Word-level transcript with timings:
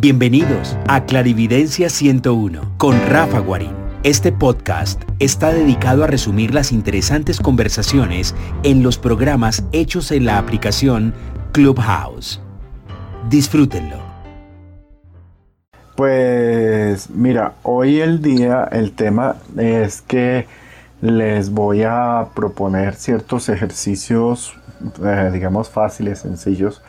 Bienvenidos 0.00 0.78
a 0.86 1.06
Clarividencia 1.06 1.90
101 1.90 2.74
con 2.78 2.96
Rafa 3.08 3.40
Guarín. 3.40 3.72
Este 4.04 4.30
podcast 4.30 5.02
está 5.18 5.52
dedicado 5.52 6.04
a 6.04 6.06
resumir 6.06 6.54
las 6.54 6.70
interesantes 6.70 7.40
conversaciones 7.40 8.32
en 8.62 8.84
los 8.84 8.96
programas 8.96 9.64
hechos 9.72 10.12
en 10.12 10.24
la 10.24 10.38
aplicación 10.38 11.14
Clubhouse. 11.50 12.40
Disfrútenlo. 13.28 13.96
Pues 15.96 17.10
mira, 17.10 17.54
hoy 17.64 17.98
el 17.98 18.22
día 18.22 18.68
el 18.70 18.92
tema 18.92 19.34
es 19.56 20.00
que 20.00 20.46
les 21.00 21.50
voy 21.50 21.82
a 21.82 22.28
proponer 22.36 22.94
ciertos 22.94 23.48
ejercicios, 23.48 24.54
eh, 25.04 25.30
digamos, 25.32 25.68
fáciles, 25.68 26.20
sencillos, 26.20 26.82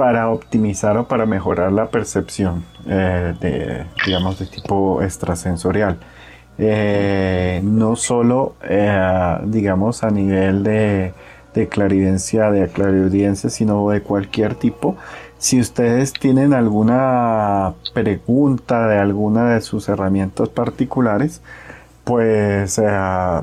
para 0.00 0.30
optimizar 0.30 0.96
o 0.96 1.06
para 1.06 1.26
mejorar 1.26 1.70
la 1.72 1.90
percepción 1.90 2.64
eh, 2.86 3.34
de, 3.38 3.84
digamos, 4.06 4.38
de 4.38 4.46
tipo 4.46 5.02
extrasensorial. 5.02 5.98
Eh, 6.56 7.60
no 7.62 7.96
solo, 7.96 8.54
eh, 8.62 9.36
digamos, 9.44 10.02
a 10.02 10.08
nivel 10.08 10.62
de, 10.62 11.12
de 11.52 11.68
claridencia, 11.68 12.50
de 12.50 12.66
clariaudiencia, 12.68 13.50
sino 13.50 13.90
de 13.90 14.00
cualquier 14.00 14.54
tipo. 14.54 14.96
Si 15.36 15.60
ustedes 15.60 16.14
tienen 16.14 16.54
alguna 16.54 17.74
pregunta 17.92 18.88
de 18.88 18.96
alguna 18.96 19.52
de 19.52 19.60
sus 19.60 19.86
herramientas 19.90 20.48
particulares, 20.48 21.42
pues 22.04 22.80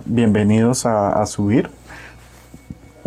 bienvenidos 0.08 0.88
a 0.88 1.24
subir 1.28 1.70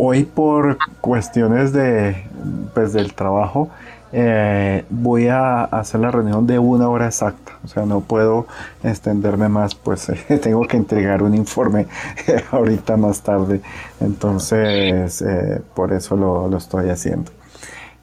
Hoy 0.03 0.23
por 0.23 0.79
cuestiones 0.99 1.73
de, 1.73 2.25
pues, 2.73 2.91
del 2.91 3.13
trabajo 3.13 3.69
eh, 4.11 4.83
voy 4.89 5.27
a 5.27 5.65
hacer 5.65 5.99
la 5.99 6.09
reunión 6.09 6.47
de 6.47 6.57
una 6.57 6.89
hora 6.89 7.05
exacta. 7.05 7.59
O 7.63 7.67
sea, 7.67 7.85
no 7.85 8.01
puedo 8.01 8.47
extenderme 8.81 9.47
más, 9.47 9.75
pues 9.75 10.11
tengo 10.41 10.67
que 10.67 10.77
entregar 10.77 11.21
un 11.21 11.35
informe 11.35 11.85
ahorita 12.51 12.97
más 12.97 13.21
tarde. 13.21 13.61
Entonces, 13.99 15.21
eh, 15.21 15.61
por 15.75 15.93
eso 15.93 16.15
lo, 16.15 16.57
estoy 16.57 16.89
haciendo. 16.89 17.31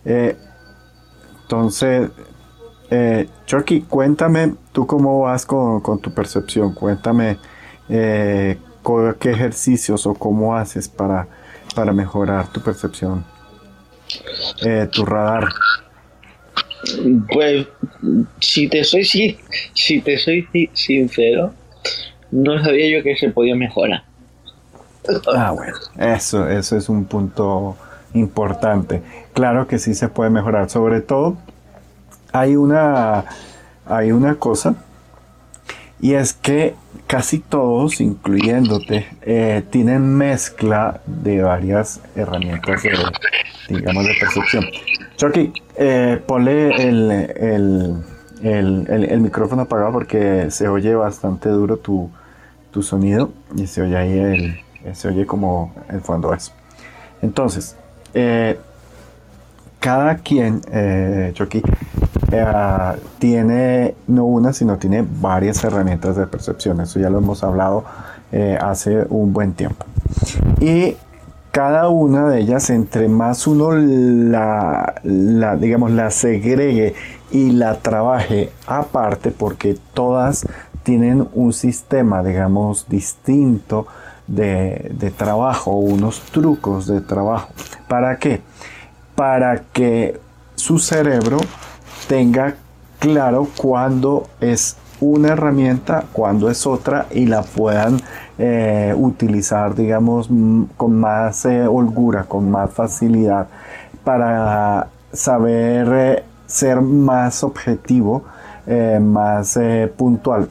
Eh, 0.05 0.37
entonces, 1.43 2.11
Chucky, 3.45 3.81
cuéntame 3.81 4.55
tú 4.71 4.87
cómo 4.87 5.23
vas 5.23 5.45
con, 5.45 5.81
con 5.81 5.99
tu 5.99 6.15
percepción. 6.15 6.75
Cuéntame 6.75 7.39
qué 7.89 8.57
ejercicios 9.25 10.07
o 10.07 10.15
cómo 10.15 10.55
haces 10.55 10.89
para 10.89 11.27
para 11.79 11.93
mejorar 11.93 12.49
tu 12.49 12.61
percepción, 12.61 13.25
eh, 14.63 14.89
tu 14.91 15.05
radar? 15.05 15.47
Pues, 17.33 17.69
si 18.41 18.69
te 18.69 18.83
soy 18.83 19.05
si, 19.05 20.01
te 20.01 20.19
soy 20.19 20.49
sincero, 20.73 21.55
no 22.33 22.61
sabía 22.65 22.99
yo 22.99 23.05
que 23.05 23.15
se 23.15 23.29
podía 23.29 23.55
mejorar. 23.55 24.03
Ah, 25.33 25.53
bueno, 25.53 25.77
eso, 25.97 26.49
eso 26.49 26.77
es 26.77 26.89
un 26.89 27.05
punto 27.05 27.77
importante. 28.13 29.01
Claro 29.33 29.69
que 29.69 29.79
sí 29.79 29.95
se 29.95 30.09
puede 30.09 30.31
mejorar. 30.31 30.69
Sobre 30.71 31.01
todo, 31.01 31.37
hay 32.33 32.57
una, 32.57 33.25
hay 33.87 34.11
una 34.11 34.35
cosa, 34.35 34.75
y 36.01 36.15
es 36.15 36.33
que 36.33 36.75
casi 37.07 37.39
todos, 37.39 38.01
incluyéndote, 38.01 39.07
eh, 39.23 39.63
tienen 39.71 40.17
mezcla 40.17 41.01
de 41.07 41.43
varias 41.43 42.01
herramientas 42.15 42.83
de, 42.83 42.91
digamos, 43.69 44.07
de 44.07 44.15
percepción. 44.21 44.65
Chucky, 45.17 45.53
eh, 45.77 46.23
ponle 46.27 46.87
el, 46.87 48.05
micrófono 49.21 49.63
apagado 49.63 49.93
porque 49.93 50.51
se 50.51 50.69
oye 50.69 50.95
bastante 50.95 51.49
duro 51.49 51.79
tu, 51.79 52.11
sonido 52.81 53.33
y 53.57 53.67
se 53.67 53.83
oye 53.83 53.97
ahí 53.97 54.19
el, 54.21 54.61
se 54.95 55.09
oye 55.09 55.27
como 55.27 55.75
el 55.91 56.01
fondo 56.01 56.33
eso. 56.33 56.53
Entonces, 57.23 57.75
eh, 58.15 58.57
cada 59.81 60.19
quien, 60.19 60.61
Chucky, 61.33 61.61
eh, 62.31 62.97
tiene 63.19 63.95
no 64.07 64.25
una, 64.25 64.53
sino 64.53 64.77
tiene 64.77 65.05
varias 65.21 65.63
herramientas 65.65 66.17
de 66.17 66.27
percepción. 66.27 66.81
Eso 66.81 66.99
ya 66.99 67.11
lo 67.11 67.19
hemos 67.19 67.43
hablado 67.43 67.85
eh, 68.33 68.59
hace 68.61 69.07
un 69.09 69.33
buen 69.33 69.55
tiempo. 69.55 69.87
Y 70.61 70.97
cada 71.51 71.89
una 71.89 72.29
de 72.29 72.41
ellas, 72.41 72.69
entre 72.71 73.09
más 73.09 73.47
uno 73.47 73.73
la, 73.73 74.95
la, 75.03 75.57
digamos, 75.57 75.91
la 75.91 76.11
segregue 76.11 76.95
y 77.31 77.53
la 77.53 77.79
trabaje 77.79 78.53
aparte, 78.67 79.31
porque 79.31 79.79
todas 79.95 80.47
tienen 80.83 81.29
un 81.35 81.53
sistema, 81.53 82.23
digamos, 82.23 82.89
distinto 82.89 83.87
de, 84.27 84.91
de 84.95 85.11
trabajo, 85.11 85.73
unos 85.73 86.21
trucos 86.21 86.87
de 86.87 87.01
trabajo. 87.01 87.49
¿Para 87.89 88.19
qué? 88.19 88.43
Para 89.15 89.63
que 89.73 90.21
su 90.55 90.79
cerebro 90.79 91.39
tenga 92.09 92.57
claro 92.99 93.47
cuándo 93.57 94.27
es 94.41 94.77
una 95.01 95.29
herramienta, 95.29 96.05
cuándo 96.13 96.51
es 96.51 96.67
otra 96.67 97.07
y 97.11 97.27
la 97.27 97.43
puedan 97.43 98.01
eh, 98.39 98.95
utilizar, 98.97 99.75
digamos, 99.75 100.29
con 100.77 100.99
más 100.99 101.45
eh, 101.45 101.67
holgura, 101.67 102.25
con 102.25 102.51
más 102.51 102.71
facilidad 102.73 103.47
para 104.03 104.89
saber 105.13 105.89
eh, 105.93 106.25
ser 106.47 106.81
más 106.81 107.45
objetivo, 107.45 108.25
más 109.01 109.59
puntual. 109.97 110.49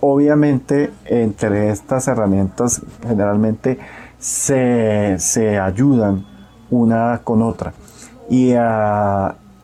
Obviamente, 0.00 0.92
entre 1.06 1.70
estas 1.70 2.06
herramientas 2.06 2.82
generalmente 3.06 3.78
se, 4.18 5.16
se 5.18 5.58
ayudan 5.58 6.26
una 6.70 7.20
con 7.24 7.42
otra. 7.42 7.72
Y, 8.28 8.52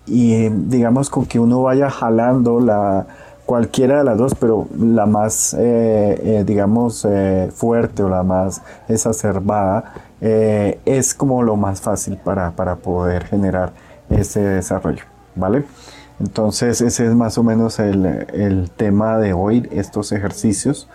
y 0.06 0.48
digamos 0.48 1.10
con 1.10 1.26
que 1.26 1.38
uno 1.38 1.62
vaya 1.62 1.90
jalando 1.90 2.60
la 2.60 3.06
cualquiera 3.46 3.98
de 3.98 4.04
las 4.04 4.18
dos, 4.18 4.34
pero 4.34 4.68
la 4.78 5.06
más, 5.06 5.54
eh, 5.54 6.20
eh, 6.22 6.44
digamos, 6.46 7.04
eh, 7.08 7.50
fuerte 7.52 8.02
o 8.02 8.08
la 8.08 8.22
más 8.22 8.62
exacerbada, 8.88 9.94
es 10.20 11.14
como 11.14 11.42
lo 11.42 11.56
más 11.56 11.80
fácil 11.80 12.16
para, 12.16 12.52
para, 12.52 12.76
poder 12.76 13.24
generar 13.24 13.72
ese 14.08 14.40
desarrollo, 14.40 15.02
¿vale? 15.34 15.64
Entonces 16.20 16.80
ese 16.80 17.06
es 17.06 17.14
más 17.14 17.38
o 17.38 17.42
menos 17.42 17.80
el, 17.80 18.06
el 18.32 18.70
tema 18.70 19.18
de 19.18 19.32
hoy, 19.32 19.68
estos 19.72 20.12
ejercicios. 20.12 20.88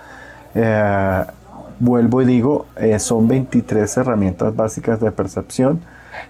vuelvo 1.79 2.21
y 2.21 2.25
digo, 2.25 2.65
son 2.99 3.27
23 3.27 3.97
herramientas 3.97 4.55
básicas 4.55 5.01
de 5.01 5.11
percepción 5.11 5.81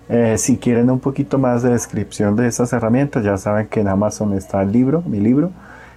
eh, 0.10 0.38
si 0.38 0.58
quieren 0.58 0.90
un 0.90 1.00
poquito 1.00 1.38
más 1.38 1.64
de 1.64 1.72
descripción 1.72 2.36
de 2.36 2.48
esas 2.48 2.72
herramientas, 2.74 3.24
ya 3.24 3.38
saben 3.38 3.68
que 3.68 3.82
en 3.82 3.88
Amazon 3.88 4.34
está 4.34 4.62
el 4.62 4.72
libro, 4.72 5.02
mi 5.06 5.20
libro, 5.20 5.52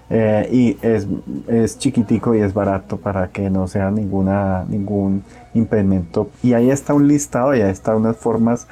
eh, 0.08 0.48
y 0.50 0.78
es, 0.82 1.06
es, 1.46 1.78
chiquitico 1.78 2.34
y 2.34 2.40
es 2.40 2.52
barato 2.52 2.96
para 2.96 3.28
que 3.28 3.48
no 3.48 3.68
sea 3.68 3.90
ninguna, 3.90 4.64
ningún 4.68 5.22
impedimento. 5.54 6.30
Y 6.42 6.54
ahí 6.54 6.70
está 6.70 6.94
un 6.94 7.06
listado, 7.06 7.54
y 7.54 7.62
ahí 7.62 7.70
están 7.70 7.96
unas 7.96 8.16
formas 8.16 8.66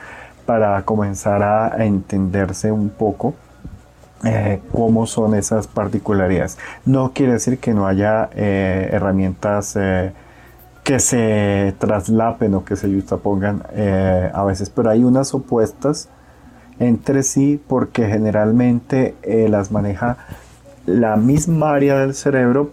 para 0.46 0.82
comenzar 0.82 1.42
a, 1.42 1.84
entenderse 1.84 2.72
un 2.72 2.88
poco. 2.88 3.34
Eh, 4.24 4.60
cómo 4.72 5.06
son 5.06 5.36
esas 5.36 5.68
particularidades. 5.68 6.58
No 6.84 7.12
quiere 7.12 7.34
decir 7.34 7.60
que 7.60 7.72
no 7.72 7.86
haya 7.86 8.28
herramientas 8.34 9.76
que 10.88 11.00
se 11.00 11.74
traslapen 11.76 12.54
o 12.54 12.64
que 12.64 12.74
se 12.74 12.90
justapongan 12.90 13.62
eh, 13.74 14.30
a 14.32 14.42
veces, 14.44 14.70
pero 14.70 14.88
hay 14.88 15.04
unas 15.04 15.34
opuestas 15.34 16.08
entre 16.78 17.24
sí 17.24 17.60
porque 17.68 18.06
generalmente 18.06 19.14
eh, 19.22 19.50
las 19.50 19.70
maneja 19.70 20.16
la 20.86 21.16
misma 21.16 21.74
área 21.74 21.98
del 21.98 22.14
cerebro 22.14 22.70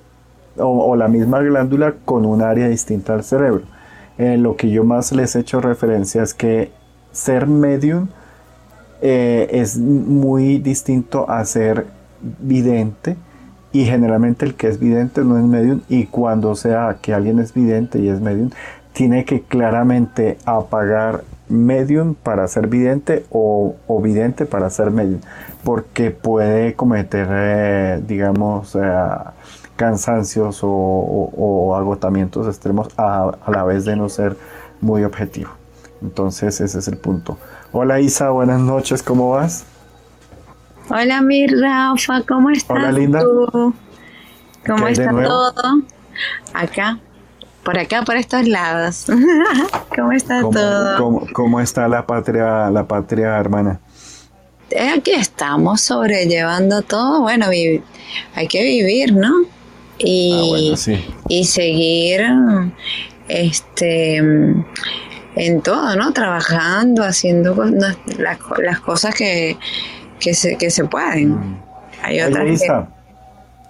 o, 0.56 0.96
la 0.96 1.10
misma 1.10 1.42
glándula 1.42 1.96
con 2.06 2.26
un 2.26 2.42
área 2.42 2.70
distinta 2.70 3.14
al 3.14 3.26
cerebro. 3.26 3.64
Eh, 4.18 4.38
lo 4.38 4.56
que 4.56 4.70
yo 4.70 4.86
más 4.86 5.12
les 5.12 5.36
he 5.36 5.42
hecho 5.42 5.60
referencia 5.60 6.24
es 6.24 6.34
que 6.34 6.72
ser 7.12 7.48
medium 7.48 8.08
es 9.02 9.78
muy 9.78 10.60
distinto 10.60 11.30
a 11.30 11.44
ser 11.44 11.86
vidente 12.22 13.18
y 13.76 13.84
generalmente 13.84 14.46
el 14.46 14.56
que 14.56 14.70
es 14.70 14.80
vidente 14.80 15.26
no 15.26 15.38
es 15.38 15.44
medium 15.44 15.82
y 15.90 16.06
cuando 16.06 16.56
sea 16.56 17.00
que 17.02 17.14
alguien 17.14 17.40
es 17.40 17.54
vidente 17.54 18.00
y 18.00 18.08
es 18.08 18.22
medium 18.22 18.52
tiene 18.94 19.26
que 19.26 19.42
claramente 19.42 20.38
apagar 20.46 21.26
medium 21.50 22.16
para 22.16 22.48
ser 22.48 22.68
vidente 22.68 23.26
o, 23.32 23.76
o 23.86 24.02
vidente 24.02 24.46
para 24.46 24.70
ser 24.70 24.92
medium 24.92 25.20
porque 25.66 26.10
puede 26.10 26.74
cometer 26.76 27.28
eh, 27.30 28.02
digamos 28.08 28.76
eh, 28.76 28.80
cansancios 29.76 30.62
o, 30.62 31.76
agotamientos 31.76 32.48
extremos 32.48 32.88
a, 32.96 33.30
a 33.46 33.52
la 33.52 33.66
vez 33.66 33.84
de 33.84 33.98
no 33.98 34.08
ser 34.08 34.38
muy 34.80 35.04
objetivo 35.04 35.50
entonces 36.02 36.62
ese 36.62 36.80
es 36.80 36.88
el 36.88 36.96
punto 36.96 37.38
hola 37.74 38.00
Isa 38.00 38.30
buenas 38.30 38.62
noches 38.62 39.04
¿cómo 39.04 39.32
vas? 39.32 39.66
Hola, 40.90 41.22
mi 41.22 41.48
Rafa, 41.48 42.22
¿cómo 42.28 42.50
estás 42.52 42.78
Hola, 42.78 42.92
linda. 42.92 43.20
tú? 43.22 43.74
¿Cómo 44.66 44.88
está 44.88 45.10
todo? 45.10 45.82
Acá, 46.54 47.00
por 47.64 47.78
acá, 47.80 48.04
por 48.04 48.16
estos 48.18 48.48
lados. 48.48 49.06
¿Cómo 49.96 50.12
está 50.12 50.42
¿Cómo, 50.42 50.52
todo? 50.54 50.98
cómo, 50.98 51.28
cómo 51.34 51.60
está 51.62 51.88
la 51.88 52.06
patria, 52.06 52.70
la 52.70 52.86
patria 52.88 53.38
hermana? 53.38 53.80
Eh, 54.70 54.94
Aquí 54.98 55.12
estamos 55.12 55.82
sobrellevando 55.82 56.82
todo. 56.82 57.22
Bueno, 57.22 57.48
hay 57.48 58.48
que 58.48 58.64
vivir, 58.64 59.14
¿no? 59.14 59.32
Y, 59.98 60.34
Ah, 60.34 60.46
bueno, 60.50 60.78
sí. 60.78 61.06
y 61.30 61.46
seguir 61.46 62.22
este 63.28 64.18
en 64.18 65.62
todo, 65.64 65.96
¿no? 65.96 66.14
Trabajando, 66.14 67.04
haciendo 67.04 67.56
las, 67.66 67.98
las 68.58 68.80
cosas 68.82 69.14
que, 69.16 69.58
que, 70.26 70.34
se, 70.34 70.58
que 70.58 70.72
se 70.72 70.86
pueden. 70.86 71.38
Hay 72.04 72.20
otras 72.20 72.42
Oye, 72.42 72.48
que- 72.50 72.54
Isa, 72.66 72.88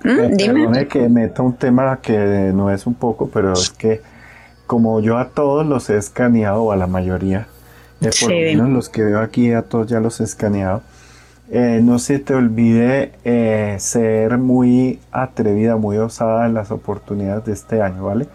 ¿Mm? 0.05 0.09
eh, 0.09 0.29
Dime. 0.35 0.87
que 0.87 1.09
meta 1.09 1.41
un 1.43 1.53
tema 1.57 1.99
que 2.01 2.51
no 2.53 2.71
es 2.71 2.87
un 2.87 2.93
poco, 2.93 3.29
pero 3.31 3.51
es 3.51 3.69
que 3.69 4.01
como 4.65 5.01
yo 5.01 5.17
a 5.17 5.27
todos 5.29 5.65
los 5.65 5.89
he 5.89 5.97
escaneado, 5.97 6.63
o 6.63 6.71
a 6.71 6.77
la 6.77 6.87
mayoría, 6.87 7.47
de 7.99 8.07
por 8.07 8.29
Sí. 8.29 8.53
lo 8.53 8.63
menos 8.63 8.69
los 8.69 8.89
que 8.89 9.03
veo 9.03 9.19
aquí 9.19 9.51
a 9.51 9.63
todos 9.63 9.87
ya 9.87 9.99
los 9.99 10.21
he 10.21 10.23
escaneado, 10.23 10.81
eh, 11.51 11.81
no 11.83 11.99
se 11.99 12.19
te 12.19 12.33
olvide 12.33 13.11
eh, 13.25 13.75
ser 13.79 14.37
muy 14.37 14.99
atrevida, 15.11 15.75
muy 15.75 15.97
osada 15.97 16.45
en 16.45 16.53
las 16.53 16.71
oportunidades 16.71 17.43
de 17.45 17.51
este 17.53 17.81
año, 17.81 18.05
¿vale? 18.05 18.27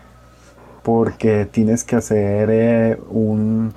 Porque 0.83 1.47
tienes 1.51 1.85
que 1.85 1.97
hacer 1.97 2.49
eh, 2.53 2.99
un, 3.11 3.73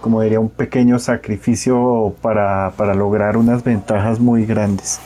como 0.00 0.22
diría, 0.22 0.40
un 0.40 0.48
pequeño 0.48 0.98
sacrificio 0.98 2.14
para, 2.22 2.72
para 2.76 2.94
lograr 2.94 3.36
unas 3.36 3.64
ventajas 3.64 4.20
muy 4.20 4.46
grandes. 4.46 5.00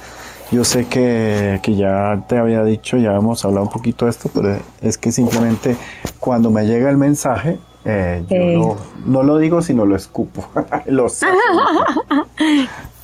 Yo 0.52 0.64
sé 0.64 0.87
que, 0.87 1.60
que 1.62 1.76
ya 1.76 2.25
te 2.28 2.37
había 2.37 2.64
dicho, 2.64 2.96
ya 2.96 3.14
hemos 3.14 3.44
hablado 3.44 3.66
un 3.66 3.72
poquito 3.72 4.06
de 4.06 4.10
esto, 4.10 4.31
pero 4.34 4.58
es 4.82 4.98
que 4.98 5.12
simplemente 5.12 5.76
cuando 6.19 6.50
me 6.50 6.66
llega 6.66 6.90
el 6.90 6.96
mensaje, 6.96 7.58
eh, 7.84 8.25
yo 8.28 8.37
no, 8.37 8.76
no 9.06 9.22
lo 9.22 9.38
digo, 9.38 9.62
sino 9.62 9.87
lo 9.87 9.94
escupo. 9.96 10.48
lo. 10.87 11.06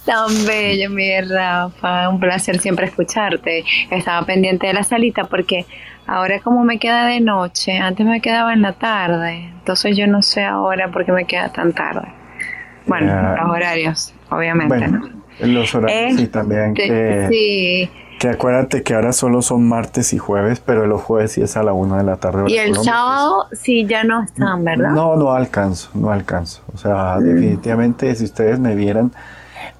Tan 0.04 0.46
bello, 0.46 0.90
mi 0.90 1.20
Rafa. 1.20 2.08
Un 2.08 2.20
placer 2.20 2.60
siempre 2.60 2.86
escucharte. 2.86 3.64
Estaba 3.90 4.24
pendiente 4.26 4.66
de 4.68 4.72
la 4.74 4.84
salita 4.84 5.24
porque 5.24 5.66
ahora 6.06 6.41
como 6.41 6.64
me 6.64 6.79
queda 6.79 7.06
de 7.06 7.20
noche, 7.20 7.79
antes 7.79 8.06
me 8.06 8.20
quedaba 8.20 8.53
en 8.53 8.62
la 8.62 8.73
tarde. 8.73 9.50
Entonces 9.58 9.97
yo 9.97 10.06
no 10.06 10.23
sé 10.23 10.44
ahora 10.44 10.88
por 10.91 11.05
qué 11.05 11.12
me 11.12 11.25
queda 11.25 11.49
tan 11.53 11.73
tarde. 11.73 12.08
Bueno, 12.87 13.12
los 13.37 13.50
horarios, 13.50 14.14
obviamente, 14.31 14.76
bueno, 14.79 14.99
¿no? 15.41 15.47
los 15.47 15.75
horarios 15.75 16.20
y 16.20 16.29
también 16.29 16.75
Este, 16.76 16.87
que, 16.88 17.29
Sí. 17.31 17.91
que 18.20 18.29
acuérdate 18.29 18.82
que 18.85 18.94
ahora 18.94 19.12
solo 19.12 19.43
son 19.43 19.69
martes 19.69 20.12
y 20.12 20.19
jueves, 20.19 20.61
pero 20.61 20.87
los 20.87 21.03
jueves 21.03 21.32
sí 21.32 21.43
es 21.43 21.56
a 21.56 21.62
la 21.64 21.73
una 21.73 21.99
de 21.99 22.05
la 22.05 22.17
tarde. 22.17 22.44
Y 22.47 22.56
el 22.58 22.76
sábado 22.76 23.47
sí 23.53 23.85
ya 23.87 24.05
no 24.05 24.23
están, 24.23 24.64
¿verdad? 24.64 24.91
No, 24.91 25.17
no 25.17 25.32
alcanzo, 25.32 25.91
no 25.94 26.11
alcanzo. 26.12 26.62
O 26.73 26.79
sea, 26.79 27.17
Mm. 27.19 27.25
definitivamente 27.25 28.14
si 28.14 28.25
ustedes 28.25 28.58
me 28.61 28.75
vieran, 28.76 29.11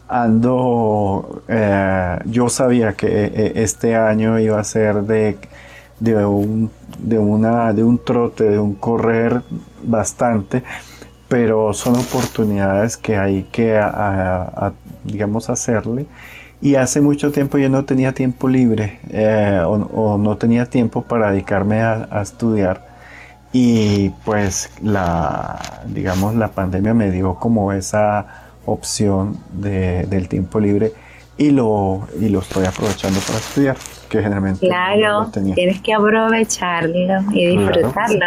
ando, 0.08 1.43
eh, 1.49 2.19
yo 2.26 2.49
sabía 2.49 2.93
que 2.94 3.06
eh, 3.08 3.52
este 3.56 3.96
año 3.96 4.38
iba 4.38 4.58
a 4.58 4.64
ser 4.64 5.02
de, 5.02 5.37
de, 6.00 6.25
un, 6.26 6.70
de, 6.98 7.19
una, 7.19 7.72
de 7.72 7.84
un 7.84 7.98
trote, 7.98 8.44
de 8.44 8.58
un 8.58 8.75
correr 8.75 9.43
bastante, 9.82 10.62
pero 11.28 11.72
son 11.75 11.96
oportunidades 11.96 12.96
que 12.96 13.16
hay 13.16 13.44
que, 13.52 13.76
a- 13.78 13.88
a- 13.88 14.72
digamos, 15.04 15.50
hacerle. 15.50 16.06
Y 16.60 16.76
hace 16.76 17.00
mucho 17.00 17.32
tiempo 17.32 17.58
yo 17.58 17.69
no 17.69 17.84
tenía 17.84 18.12
tiempo 18.14 18.48
libre 18.48 18.98
eh, 19.10 19.60
o, 19.64 19.72
o 19.72 20.19
no 20.19 20.37
tenía 20.38 20.66
tiempo 20.66 21.02
para 21.02 21.31
dedicarme 21.32 21.82
a, 21.82 22.08
a 22.10 22.22
estudiar. 22.22 22.87
Y 23.52 24.10
pues 24.25 24.70
la, 24.82 25.58
digamos, 25.87 26.34
la 26.34 26.49
pandemia 26.49 26.94
me 26.94 27.10
dio 27.10 27.37
como 27.37 27.72
esa 27.72 28.26
opción 28.66 29.38
de- 29.52 30.06
del 30.06 30.28
tiempo 30.28 30.60
libre 30.60 30.92
y 31.38 31.50
lo, 31.50 32.06
y 32.20 32.28
lo 32.28 32.40
estoy 32.40 32.64
aprovechando 32.64 33.20
para 33.20 33.38
estudiar, 33.38 33.76
que 34.08 34.22
generalmente 34.22 34.66
no 34.66 34.70
Claro, 34.70 35.26
tenía. 35.32 35.54
tienes 35.54 35.80
que 35.82 35.92
aprovecharlo 35.94 36.96
y 36.96 37.06
Claro. 37.06 37.22
disfrutarlo. 37.76 38.26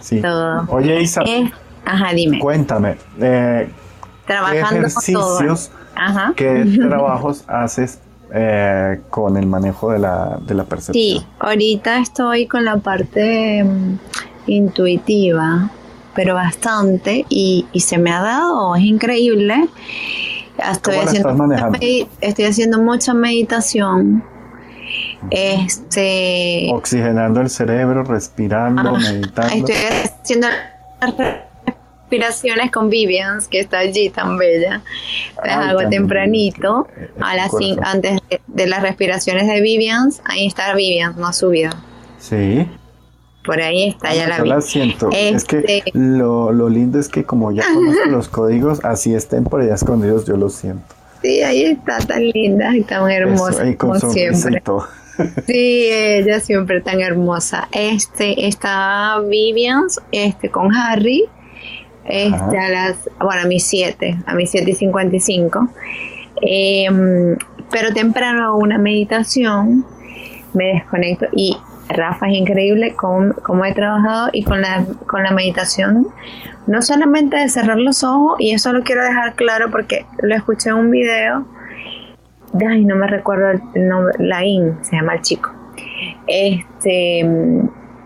Sí. 0.00 0.20
todo. 0.20 0.66
Oye, 0.68 1.00
Isa, 1.00 1.22
Es- 1.22 1.50
ajá, 1.86 2.12
dime. 2.12 2.38
cuéntame, 2.38 2.96
eh, 3.20 3.68
¿qué 3.70 4.26
Trabajando 4.26 4.68
todo. 4.68 4.76
ejercicios, 4.76 5.70
Ajá. 5.96 6.32
qué 6.36 6.66
trabajos 6.88 7.44
haces 7.48 8.00
eh, 8.36 9.00
con 9.10 9.36
el 9.36 9.46
manejo 9.46 9.90
de 9.92 9.98
la, 10.00 10.38
de 10.46 10.54
la 10.54 10.64
percepción? 10.64 10.92
Sí, 11.20 11.26
ahorita 11.38 11.98
estoy 12.00 12.46
con 12.46 12.64
la 12.64 12.76
parte 12.76 13.64
mm, 13.64 13.98
intuitiva, 14.46 15.70
pero 16.14 16.34
bastante, 16.34 17.24
y, 17.28 17.66
y 17.72 17.80
se 17.80 17.96
me 17.98 18.10
ha 18.12 18.20
dado, 18.20 18.76
es 18.76 18.82
increíble. 18.82 19.68
Estoy 20.58 20.94
¿Cómo 20.94 21.04
la 21.04 21.08
haciendo, 21.10 21.28
mucha 21.30 21.42
manejando? 21.46 21.78
medi- 21.78 22.08
estoy 22.20 22.44
haciendo 22.44 22.78
mucha 22.80 23.14
meditación. 23.14 24.24
Este, 25.30 26.70
Oxigenando 26.72 27.40
el 27.40 27.50
cerebro, 27.50 28.04
respirando, 28.04 28.94
Ah, 28.94 28.98
meditando. 28.98 29.54
estoy 29.54 29.74
haciendo 30.22 30.46
respiraciones 32.02 32.70
con 32.70 32.90
Vivians, 32.90 33.48
que 33.48 33.60
está 33.60 33.78
allí 33.78 34.10
tan 34.10 34.36
bella. 34.38 34.82
Las 35.44 35.56
Ay, 35.58 35.70
hago 35.70 35.88
tempranito, 35.88 36.86
a 37.20 37.34
las 37.34 37.50
antes 37.82 38.20
de, 38.30 38.40
de 38.46 38.66
las 38.66 38.82
respiraciones 38.82 39.46
de 39.48 39.60
Vivians. 39.60 40.20
Ahí 40.24 40.46
está 40.46 40.74
Vivians, 40.74 41.16
no 41.16 41.26
ha 41.26 41.32
subido. 41.32 41.72
Sí. 42.18 42.68
Por 43.44 43.60
ahí 43.60 43.88
está, 43.90 44.14
ya 44.14 44.26
la 44.28 44.38
Yo 44.38 44.44
vi. 44.44 44.48
la 44.48 44.60
siento. 44.62 45.10
Es 45.12 45.44
que 45.44 45.58
Este- 45.58 45.82
lo, 45.94 46.50
lo 46.52 46.68
lindo 46.68 46.98
es 46.98 47.08
que 47.08 47.24
como 47.24 47.52
ya 47.52 47.62
conozco 47.74 48.06
los 48.10 48.28
códigos, 48.28 48.84
así 48.84 49.14
estén 49.14 49.44
por 49.44 49.60
allá 49.60 49.74
escondidos, 49.74 50.24
yo 50.26 50.36
los 50.36 50.54
siento. 50.54 50.94
Sí, 51.22 51.42
ahí 51.42 51.64
está 51.64 51.98
tan 51.98 52.26
linda 52.30 52.74
y 52.76 52.82
tan 52.82 53.10
hermosa 53.10 53.50
Eso, 53.50 53.62
ahí 53.62 53.76
con 53.76 53.98
como 54.00 54.10
y 54.12 54.14
siempre. 54.14 54.60
todo. 54.60 54.86
Sí, 55.46 55.88
ella 55.90 56.40
siempre 56.40 56.80
tan 56.80 57.00
hermosa. 57.00 57.68
Este 57.70 58.46
está 58.46 59.20
Vivians, 59.28 60.00
este 60.10 60.50
con 60.50 60.74
Harry, 60.74 61.24
este 62.04 62.34
Ajá. 62.36 62.66
a 62.66 62.68
las, 62.70 62.96
bueno, 63.20 63.42
a 63.42 63.46
mis 63.46 63.64
7, 63.64 64.18
a 64.26 64.34
mis 64.34 64.50
7 64.50 64.70
y 64.70 64.74
55. 64.74 65.68
Em, 66.42 67.36
pero 67.70 67.92
temprano 67.94 68.44
hago 68.44 68.58
una 68.58 68.76
meditación, 68.78 69.86
me 70.52 70.74
desconecto 70.74 71.26
y 71.32 71.56
Rafa 71.94 72.28
es 72.28 72.34
increíble 72.34 72.94
cómo, 72.94 73.32
cómo 73.42 73.64
he 73.64 73.72
trabajado 73.72 74.28
y 74.32 74.44
con 74.44 74.60
la, 74.60 74.84
con 75.06 75.22
la 75.22 75.30
meditación, 75.30 76.08
no 76.66 76.82
solamente 76.82 77.36
de 77.36 77.48
cerrar 77.48 77.78
los 77.78 78.04
ojos, 78.04 78.36
y 78.38 78.52
eso 78.52 78.72
lo 78.72 78.82
quiero 78.82 79.02
dejar 79.02 79.34
claro 79.34 79.70
porque 79.70 80.04
lo 80.20 80.34
escuché 80.34 80.70
en 80.70 80.76
un 80.76 80.90
video, 80.90 81.46
ay, 82.68 82.84
no 82.84 82.96
me 82.96 83.06
recuerdo 83.06 83.60
el 83.74 83.88
nombre, 83.88 84.14
Laín 84.18 84.78
se 84.82 84.96
llama 84.96 85.14
el 85.14 85.22
chico. 85.22 85.50
Este, 86.26 87.20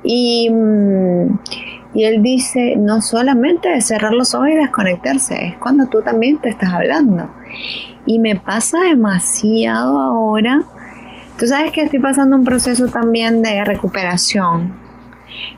y, 0.02 0.50
y 1.94 2.04
él 2.04 2.22
dice, 2.22 2.76
no 2.76 3.00
solamente 3.02 3.68
de 3.68 3.80
cerrar 3.80 4.12
los 4.12 4.34
ojos 4.34 4.48
y 4.48 4.54
desconectarse, 4.54 5.46
es 5.46 5.56
cuando 5.56 5.86
tú 5.86 6.02
también 6.02 6.38
te 6.38 6.48
estás 6.48 6.72
hablando. 6.72 7.28
Y 8.06 8.18
me 8.18 8.36
pasa 8.36 8.78
demasiado 8.80 9.98
ahora. 10.00 10.62
Tú 11.38 11.46
sabes 11.46 11.72
que 11.72 11.82
estoy 11.82 12.00
pasando 12.00 12.36
un 12.36 12.44
proceso 12.44 12.88
también 12.88 13.42
de 13.42 13.64
recuperación 13.64 14.74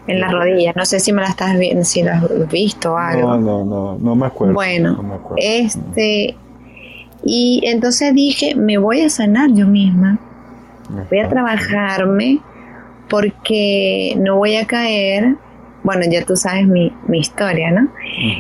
en 0.07 0.21
las 0.21 0.33
rodillas. 0.33 0.77
No 0.77 0.85
sé 0.85 1.01
si 1.01 1.13
me 1.13 1.23
la 1.23 1.29
estás 1.29 1.59
viendo, 1.59 1.85
si 1.85 2.03
lo 2.03 2.13
has 2.13 2.49
visto 2.51 2.93
o 2.93 2.97
algo. 2.99 3.37
No, 3.37 3.39
no, 3.39 3.65
no, 3.65 3.99
no 3.99 4.15
me 4.15 4.27
acuerdo. 4.27 4.55
Bueno, 4.55 4.93
no 4.93 5.03
me 5.03 5.15
acuerdo. 5.15 5.37
este, 5.39 6.37
y 7.25 7.61
entonces 7.65 8.15
dije, 8.15 8.55
me 8.55 8.79
voy 8.79 9.03
a 9.03 9.11
sanar 9.11 9.51
yo 9.53 9.67
misma, 9.67 10.19
voy 11.11 11.21
a 11.21 11.29
trabajarme 11.29 12.41
porque 13.09 14.15
no 14.19 14.37
voy 14.37 14.57
a 14.57 14.67
caer, 14.67 15.37
bueno, 15.83 16.03
ya 16.11 16.25
tú 16.25 16.37
sabes 16.37 16.67
mi, 16.67 16.93
mi 17.07 17.19
historia, 17.19 17.71
¿no? 17.73 17.89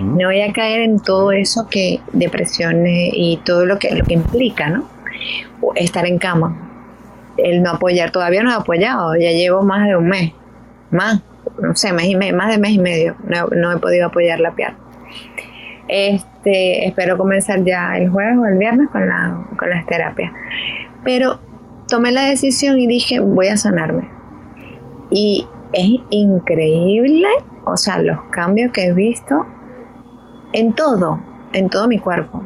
No 0.02 0.28
voy 0.28 0.40
a 0.40 0.52
caer 0.52 0.80
en 0.80 1.00
todo 1.00 1.32
eso 1.32 1.66
que, 1.68 2.00
depresiones 2.12 3.11
y 3.14 3.38
todo 3.44 3.66
lo 3.66 3.78
que, 3.78 3.94
lo 3.94 4.04
que 4.04 4.14
implica, 4.14 4.70
¿no? 4.70 4.85
Estar 5.75 6.06
en 6.06 6.18
cama, 6.18 6.69
el 7.44 7.62
no 7.62 7.70
apoyar, 7.70 8.11
todavía 8.11 8.42
no 8.42 8.50
he 8.50 8.54
apoyado, 8.54 9.14
ya 9.16 9.30
llevo 9.30 9.62
más 9.62 9.87
de 9.88 9.97
un 9.97 10.09
mes, 10.09 10.32
más, 10.90 11.23
no 11.61 11.75
sé, 11.75 11.92
mes 11.92 12.06
y 12.06 12.16
me- 12.16 12.32
más 12.32 12.50
de 12.50 12.59
mes 12.59 12.73
y 12.73 12.78
medio, 12.78 13.16
no, 13.25 13.47
no 13.49 13.73
he 13.73 13.78
podido 13.78 14.06
apoyar 14.06 14.40
la 14.40 14.52
pierna. 14.52 14.78
Este, 15.88 16.87
espero 16.87 17.18
comenzar 17.18 17.64
ya 17.64 17.97
el 17.99 18.11
jueves 18.11 18.37
o 18.38 18.47
el 18.47 18.59
viernes 18.59 18.88
con, 18.90 19.09
la, 19.09 19.44
con 19.59 19.70
las 19.70 19.85
terapias. 19.87 20.32
Pero 21.04 21.40
tomé 21.88 22.12
la 22.12 22.25
decisión 22.26 22.78
y 22.78 22.87
dije, 22.87 23.18
voy 23.20 23.49
a 23.49 23.56
sanarme. 23.56 24.09
Y 25.11 25.47
es 25.73 25.88
increíble, 26.11 27.26
o 27.64 27.76
sea, 27.76 28.00
los 28.00 28.20
cambios 28.30 28.70
que 28.73 28.87
he 28.87 28.92
visto 28.92 29.47
en 30.52 30.73
todo, 30.75 31.20
en 31.52 31.68
todo 31.68 31.88
mi 31.88 31.99
cuerpo. 31.99 32.42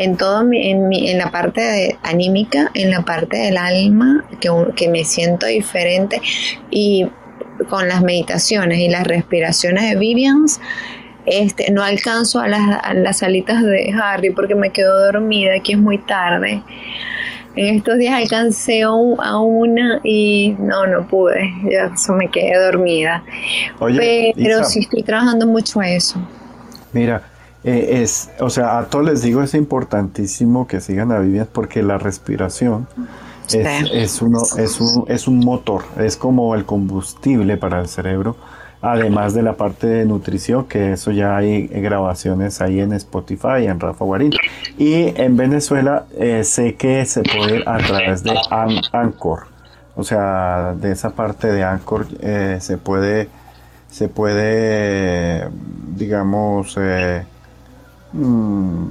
En 0.00 0.16
todo 0.16 0.44
mi, 0.44 0.70
en, 0.70 0.88
mi, 0.88 1.10
en 1.10 1.18
la 1.18 1.30
parte 1.30 1.60
de 1.60 1.96
anímica, 2.02 2.70
en 2.72 2.90
la 2.90 3.02
parte 3.02 3.36
del 3.36 3.58
alma, 3.58 4.24
que, 4.40 4.50
que 4.74 4.88
me 4.88 5.04
siento 5.04 5.46
diferente 5.46 6.22
y 6.70 7.06
con 7.68 7.86
las 7.86 8.02
meditaciones 8.02 8.78
y 8.78 8.88
las 8.88 9.06
respiraciones 9.06 9.90
de 9.90 9.96
Vivians, 9.96 10.58
este, 11.26 11.70
no 11.70 11.82
alcanzo 11.82 12.40
a 12.40 12.48
las, 12.48 12.82
a 12.82 12.94
las 12.94 13.18
salitas 13.18 13.62
de 13.62 13.92
Harry 14.02 14.30
porque 14.30 14.54
me 14.54 14.70
quedo 14.70 14.98
dormida, 15.04 15.54
aquí 15.54 15.72
es 15.72 15.78
muy 15.78 15.98
tarde. 15.98 16.62
En 17.54 17.76
estos 17.76 17.98
días 17.98 18.14
alcancé 18.14 18.82
a 18.82 18.92
una 18.92 20.00
y 20.02 20.56
no, 20.58 20.86
no 20.86 21.06
pude, 21.06 21.52
ya 21.70 21.92
me 22.14 22.30
quedé 22.30 22.56
dormida. 22.58 23.22
Pero 23.78 24.64
sí 24.64 24.80
estoy 24.80 25.02
trabajando 25.02 25.46
mucho 25.46 25.82
eso. 25.82 26.26
Mira, 26.94 27.22
eh, 27.64 28.02
es, 28.02 28.30
o 28.40 28.50
sea, 28.50 28.78
a 28.78 28.86
todos 28.86 29.04
les 29.04 29.22
digo, 29.22 29.42
es 29.42 29.54
importantísimo 29.54 30.66
que 30.66 30.80
sigan 30.80 31.12
a 31.12 31.18
Vivian 31.18 31.48
porque 31.52 31.82
la 31.82 31.98
respiración 31.98 32.86
es, 33.52 33.90
es, 33.92 34.22
uno, 34.22 34.42
es, 34.56 34.80
un, 34.80 35.04
es 35.08 35.28
un 35.28 35.38
motor, 35.40 35.82
es 35.98 36.16
como 36.16 36.54
el 36.54 36.64
combustible 36.64 37.56
para 37.56 37.80
el 37.80 37.88
cerebro 37.88 38.36
además 38.82 39.34
de 39.34 39.42
la 39.42 39.54
parte 39.54 39.86
de 39.86 40.04
nutrición, 40.04 40.64
que 40.64 40.92
eso 40.92 41.10
ya 41.10 41.36
hay 41.36 41.66
grabaciones 41.66 42.60
ahí 42.60 42.80
en 42.80 42.92
Spotify, 42.94 43.66
en 43.66 43.78
Rafa 43.78 44.04
Guarín. 44.04 44.32
Y 44.78 45.12
en 45.20 45.36
Venezuela 45.36 46.06
eh, 46.18 46.44
sé 46.44 46.74
que 46.74 47.04
se 47.04 47.22
puede 47.22 47.62
a 47.66 47.78
través 47.78 48.22
de 48.22 48.34
Anchor, 48.92 49.46
o 49.96 50.04
sea, 50.04 50.74
de 50.80 50.92
esa 50.92 51.10
parte 51.10 51.48
de 51.48 51.62
Anchor 51.62 52.06
eh, 52.20 52.58
se 52.60 52.78
puede, 52.78 53.28
se 53.90 54.08
puede, 54.08 55.48
digamos, 55.94 56.76
eh, 56.80 57.24
mm, 58.12 58.88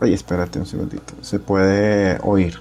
ay, 0.00 0.14
espérate 0.14 0.58
un 0.58 0.66
segundito, 0.66 1.14
se 1.20 1.38
puede 1.38 2.18
oír. 2.22 2.60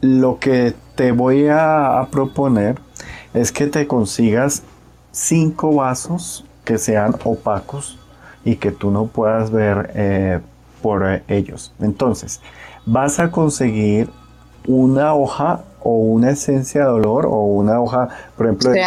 lo 0.00 0.38
que 0.38 0.74
te 0.94 1.12
voy 1.12 1.46
a 1.48 2.06
proponer 2.10 2.78
es 3.34 3.52
que 3.52 3.66
te 3.66 3.86
consigas 3.86 4.62
cinco 5.12 5.74
vasos 5.74 6.44
que 6.64 6.78
sean 6.78 7.14
opacos 7.24 7.98
y 8.44 8.56
que 8.56 8.70
tú 8.70 8.90
no 8.90 9.06
puedas 9.06 9.50
ver 9.50 9.90
eh, 9.94 10.40
por 10.82 11.06
eh, 11.06 11.22
ellos. 11.28 11.72
Entonces, 11.80 12.40
vas 12.84 13.18
a 13.18 13.30
conseguir 13.30 14.08
una 14.66 15.14
hoja 15.14 15.62
o 15.82 15.96
una 15.96 16.30
esencia 16.30 16.82
de 16.82 16.90
olor 16.90 17.26
o 17.26 17.44
una 17.44 17.80
hoja, 17.80 18.08
por 18.36 18.46
ejemplo, 18.46 18.70
de 18.70 18.82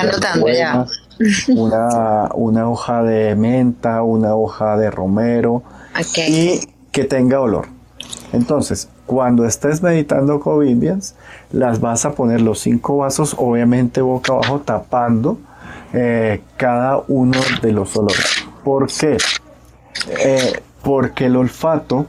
Una, 1.50 2.30
una, 2.34 2.70
hoja 2.70 3.04
de 3.04 3.36
menta, 3.36 4.04
una 4.04 4.36
hoja 4.36 4.78
de 4.78 4.90
romero 4.90 5.64
y 6.16 6.62
que 6.92 7.04
tenga 7.04 7.42
olor. 7.42 7.68
Entonces, 8.32 8.88
cuando 9.06 9.46
estés 9.46 9.82
meditando 9.82 10.40
con 10.40 10.60
Vivians, 10.60 11.16
las 11.52 11.82
vas 11.82 12.06
a 12.06 12.12
poner 12.12 12.42
los 12.42 12.60
cinco 12.60 12.98
vasos, 12.98 13.36
obviamente 13.38 14.02
boca 14.02 14.34
abajo, 14.34 14.60
tapando 14.60 15.40
eh, 15.94 16.42
cada 16.58 17.02
uno 17.08 17.40
de 17.62 17.72
los 17.72 17.96
olores. 17.98 18.46
¿Por 18.64 18.88
qué? 18.88 19.18
Eh, 20.24 20.54
porque 20.84 21.26
el 21.26 21.36
olfato, 21.36 22.06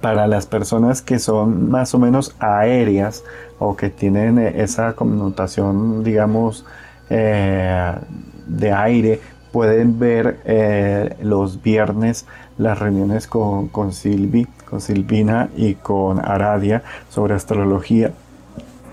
para 0.00 0.26
las 0.26 0.46
personas 0.46 1.02
que 1.02 1.18
son 1.18 1.70
más 1.70 1.94
o 1.94 1.98
menos 1.98 2.34
aéreas 2.38 3.24
o 3.58 3.76
que 3.76 3.90
tienen 3.90 4.38
eh, 4.38 4.62
esa 4.62 4.94
connotación, 4.94 6.04
digamos, 6.04 6.64
de 7.08 8.72
aire, 8.72 9.20
pueden 9.52 9.98
ver 9.98 11.16
los 11.22 11.62
viernes 11.62 12.26
las 12.58 12.78
reuniones 12.78 13.26
con, 13.26 13.68
con 13.68 13.92
Silvi, 13.92 14.46
con 14.68 14.80
Silvina 14.80 15.48
y 15.56 15.74
con 15.74 16.24
Aradia 16.24 16.82
sobre 17.08 17.34
astrología. 17.34 18.12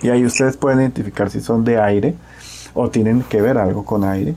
Y 0.01 0.09
ahí 0.09 0.25
ustedes 0.25 0.57
pueden 0.57 0.79
identificar 0.81 1.29
si 1.29 1.41
son 1.41 1.63
de 1.63 1.79
aire 1.79 2.15
o 2.73 2.89
tienen 2.89 3.23
que 3.23 3.41
ver 3.41 3.57
algo 3.57 3.85
con 3.85 4.03
aire. 4.03 4.35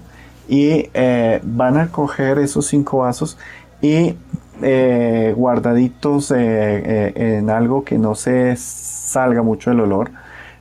Y 0.49 0.91
eh, 0.93 1.41
van 1.43 1.79
a 1.79 1.89
coger 1.89 2.39
esos 2.39 2.67
cinco 2.67 2.99
vasos 2.99 3.39
y 3.81 4.15
eh, 4.63 5.33
guardaditos 5.37 6.33
eh, 6.37 7.13
en 7.15 7.49
algo 7.49 7.85
que 7.85 7.97
no 7.97 8.15
se 8.15 8.55
salga 8.57 9.43
mucho 9.43 9.71
el 9.71 9.81
olor, 9.81 10.11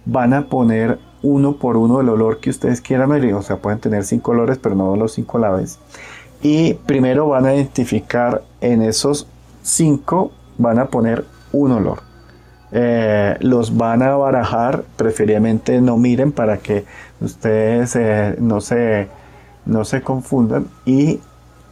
van 0.05 0.33
a 0.33 0.47
poner 0.47 0.99
uno 1.23 1.53
por 1.53 1.77
uno 1.77 2.01
el 2.01 2.09
olor 2.09 2.39
que 2.39 2.51
ustedes 2.51 2.81
quieran 2.81 3.11
O 3.33 3.41
sea, 3.41 3.57
pueden 3.57 3.79
tener 3.79 4.03
cinco 4.03 4.31
olores, 4.31 4.59
pero 4.59 4.75
no 4.75 4.95
los 4.95 5.13
cinco 5.13 5.37
a 5.37 5.41
la 5.41 5.51
vez 5.51 5.79
y 6.43 6.73
primero 6.73 7.29
van 7.29 7.45
a 7.45 7.55
identificar 7.55 8.43
en 8.59 8.81
esos 8.81 9.27
cinco, 9.63 10.31
van 10.57 10.77
a 10.77 10.85
poner 10.85 11.25
un 11.53 11.71
olor. 11.71 12.01
Eh, 12.73 13.37
los 13.39 13.77
van 13.77 14.03
a 14.03 14.17
barajar, 14.17 14.83
preferiblemente 14.97 15.79
no 15.79 15.97
miren 15.97 16.31
para 16.31 16.57
que 16.57 16.83
ustedes 17.21 17.95
eh, 17.95 18.35
no, 18.39 18.59
se, 18.59 19.07
no 19.65 19.85
se 19.85 20.01
confundan 20.01 20.67
y 20.85 21.21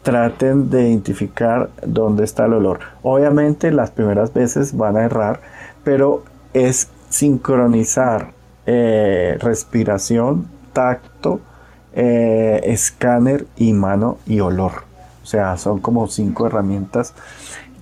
traten 0.04 0.70
de 0.70 0.90
identificar 0.90 1.70
dónde 1.86 2.24
está 2.24 2.46
el 2.46 2.54
olor. 2.54 2.80
Obviamente 3.04 3.72
las 3.72 3.92
primeras 3.92 4.34
veces 4.34 4.78
van 4.78 4.96
a 4.96 5.04
errar, 5.04 5.42
pero 5.84 6.24
es 6.54 6.88
sincronizar 7.10 8.32
eh, 8.66 9.38
respiración, 9.40 10.48
tacto, 10.74 11.42
eh, 11.94 12.62
escáner 12.66 13.48
y 13.58 13.74
mano 13.74 14.18
y 14.26 14.40
olor. 14.40 14.84
O 15.24 15.26
sea, 15.26 15.58
son 15.58 15.80
como 15.80 16.08
cinco 16.08 16.48
herramientas 16.48 17.14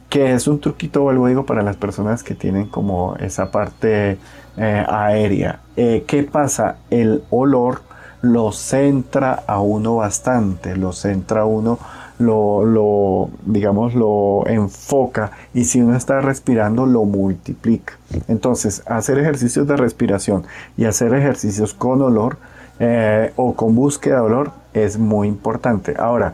que 0.09 0.33
es 0.33 0.47
un 0.47 0.59
truquito, 0.59 1.01
vuelvo 1.01 1.27
digo, 1.27 1.45
para 1.45 1.61
las 1.61 1.75
personas 1.75 2.23
que 2.23 2.33
tienen 2.33 2.65
como 2.65 3.15
esa 3.17 3.51
parte 3.51 4.17
eh, 4.57 4.85
aérea. 4.87 5.59
¿Qué 5.75 6.27
pasa? 6.29 6.77
El 6.89 7.23
olor 7.29 7.81
lo 8.21 8.51
centra 8.51 9.43
a 9.45 9.61
uno 9.61 9.97
bastante, 9.97 10.75
lo 10.75 10.93
centra 10.93 11.41
a 11.41 11.45
uno, 11.45 11.77
lo, 12.19 13.29
digamos, 13.45 13.95
lo 13.95 14.45
enfoca 14.47 15.31
y 15.53 15.65
si 15.65 15.81
uno 15.81 15.95
está 15.95 16.21
respirando, 16.21 16.85
lo 16.85 17.05
multiplica. 17.05 17.93
Entonces, 18.27 18.83
hacer 18.85 19.17
ejercicios 19.17 19.67
de 19.67 19.77
respiración 19.77 20.43
y 20.77 20.85
hacer 20.85 21.13
ejercicios 21.13 21.73
con 21.73 22.01
olor 22.01 22.37
eh, 22.79 23.31
o 23.35 23.53
con 23.53 23.75
búsqueda 23.75 24.15
de 24.15 24.21
olor 24.21 24.51
es 24.73 24.97
muy 24.97 25.27
importante. 25.27 25.95
Ahora, 25.97 26.33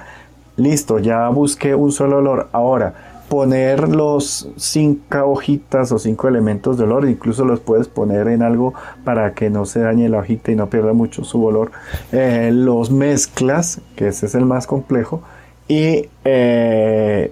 listo, 0.57 0.99
ya 0.99 1.29
busqué 1.29 1.75
un 1.75 1.91
solo 1.91 2.17
olor. 2.17 2.49
Ahora, 2.51 2.93
poner 3.29 3.89
los 3.89 4.49
cinco 4.55 5.25
hojitas 5.25 5.91
o 5.91 5.99
cinco 5.99 6.27
elementos 6.27 6.77
de 6.77 6.83
olor, 6.83 7.07
incluso 7.07 7.45
los 7.45 7.59
puedes 7.59 7.87
poner 7.87 8.27
en 8.27 8.41
algo 8.41 8.73
para 9.03 9.33
que 9.33 9.49
no 9.49 9.65
se 9.65 9.81
dañe 9.81 10.09
la 10.09 10.19
hojita 10.19 10.51
y 10.51 10.55
no 10.55 10.69
pierda 10.69 10.93
mucho 10.93 11.23
su 11.23 11.43
olor. 11.43 11.71
Eh, 12.11 12.51
los 12.53 12.91
mezclas, 12.91 13.81
que 13.95 14.07
ese 14.07 14.27
es 14.27 14.35
el 14.35 14.45
más 14.45 14.67
complejo, 14.67 15.21
y 15.67 16.09
eh, 16.23 17.31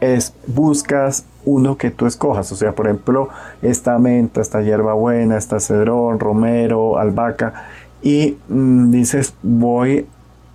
es, 0.00 0.34
buscas 0.46 1.24
uno 1.44 1.76
que 1.76 1.90
tú 1.90 2.06
escojas. 2.06 2.50
O 2.52 2.56
sea, 2.56 2.72
por 2.72 2.86
ejemplo, 2.86 3.28
esta 3.62 3.98
menta, 3.98 4.40
esta 4.40 4.62
hierbabuena, 4.62 5.36
esta 5.36 5.60
cedrón, 5.60 6.20
romero, 6.20 6.98
albahaca 6.98 7.66
y 8.02 8.36
mm, 8.48 8.90
dices 8.90 9.34
voy 9.42 10.06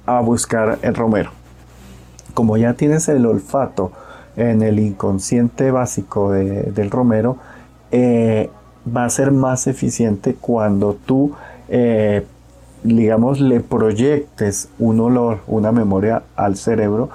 a 0.06 0.22
buscar 0.22 0.80
el 0.82 0.96
romero. 0.96 1.32
Como 2.34 2.58
ya 2.58 2.74
tienes 2.74 3.10
el 3.10 3.25
olfato 3.25 3.91
en 4.36 4.62
el 4.62 4.80
inconsciente 4.80 5.72
básico 5.72 6.32
del 6.32 6.89
romero, 6.89 7.38
eh, 7.91 8.50
va 8.86 9.06
a 9.06 9.10
ser 9.10 9.32
más 9.32 9.68
eficiente 9.68 10.36
cuando 10.39 10.98
tú, 11.06 11.34
eh, 11.68 12.25
digamos, 12.84 13.40
le 13.40 13.60
proyectes 13.60 14.70
un 14.80 15.00
olor, 15.00 15.40
una 15.48 15.72
memoria 15.72 16.24
al 16.36 16.56
cerebro 16.56 17.10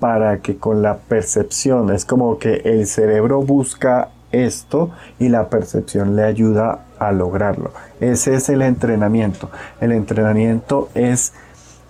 para 0.00 0.38
que 0.38 0.56
con 0.56 0.82
la 0.82 0.98
percepción, 0.98 1.92
es 1.92 2.04
como 2.04 2.38
que 2.38 2.62
el 2.64 2.86
cerebro 2.86 3.42
busca 3.42 4.10
esto 4.30 4.90
y 5.18 5.28
la 5.28 5.48
percepción 5.48 6.14
le 6.14 6.24
ayuda 6.24 6.84
a 6.98 7.12
lograrlo. 7.12 7.72
Ese 8.00 8.34
es 8.34 8.48
el 8.48 8.62
entrenamiento. 8.62 9.50
El 9.80 9.92
entrenamiento 9.92 10.88
es 10.94 11.32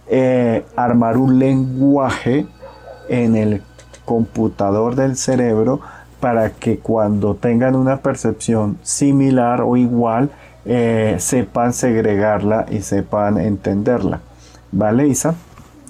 eh, 0.09 0.65
armar 0.77 1.17
un 1.19 1.39
lenguaje 1.39 2.47
en 3.09 3.37
el 3.37 3.63
computador 4.05 4.95
del 4.95 5.17
cerebro 5.17 5.81
para 6.21 6.51
que 6.51 6.79
cuando 6.79 7.35
tengan 7.35 7.77
una 7.77 7.99
percepción 7.99 8.79
similar 8.83 9.61
o 9.61 9.77
igual 9.77 10.31
eh, 10.69 11.17
sepan 11.19 11.73
segregarla 11.73 12.67
y 12.71 12.83
sepan 12.83 13.39
entenderla. 13.39 14.21
¿Vale, 14.71 15.09
Isa? 15.09 15.35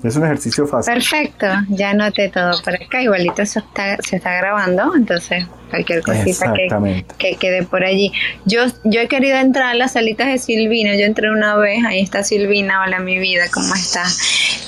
Es 0.02 0.16
un 0.16 0.24
ejercicio 0.24 0.66
fácil. 0.66 0.94
Perfecto, 0.94 1.46
ya 1.68 1.92
noté 1.94 2.28
todo 2.28 2.52
por 2.62 2.74
acá. 2.74 3.02
Igualito 3.02 3.42
eso 3.42 3.60
está, 3.60 3.96
se 4.02 4.16
está 4.16 4.36
grabando, 4.36 4.94
entonces 4.94 5.44
cualquier 5.70 6.02
cosita 6.02 6.52
que, 6.52 7.04
que, 7.18 7.36
quede 7.36 7.62
por 7.64 7.84
allí. 7.84 8.12
Yo, 8.44 8.62
yo 8.84 9.00
he 9.00 9.08
querido 9.08 9.36
entrar 9.36 9.70
a 9.70 9.74
las 9.74 9.92
salitas 9.92 10.28
de 10.28 10.38
Silvina. 10.38 10.94
Yo 10.94 11.04
entré 11.04 11.30
una 11.30 11.56
vez, 11.56 11.84
ahí 11.84 12.00
está 12.00 12.22
Silvina, 12.22 12.82
hola 12.82 13.00
mi 13.00 13.18
vida, 13.18 13.44
¿cómo 13.52 13.74
está? 13.74 14.04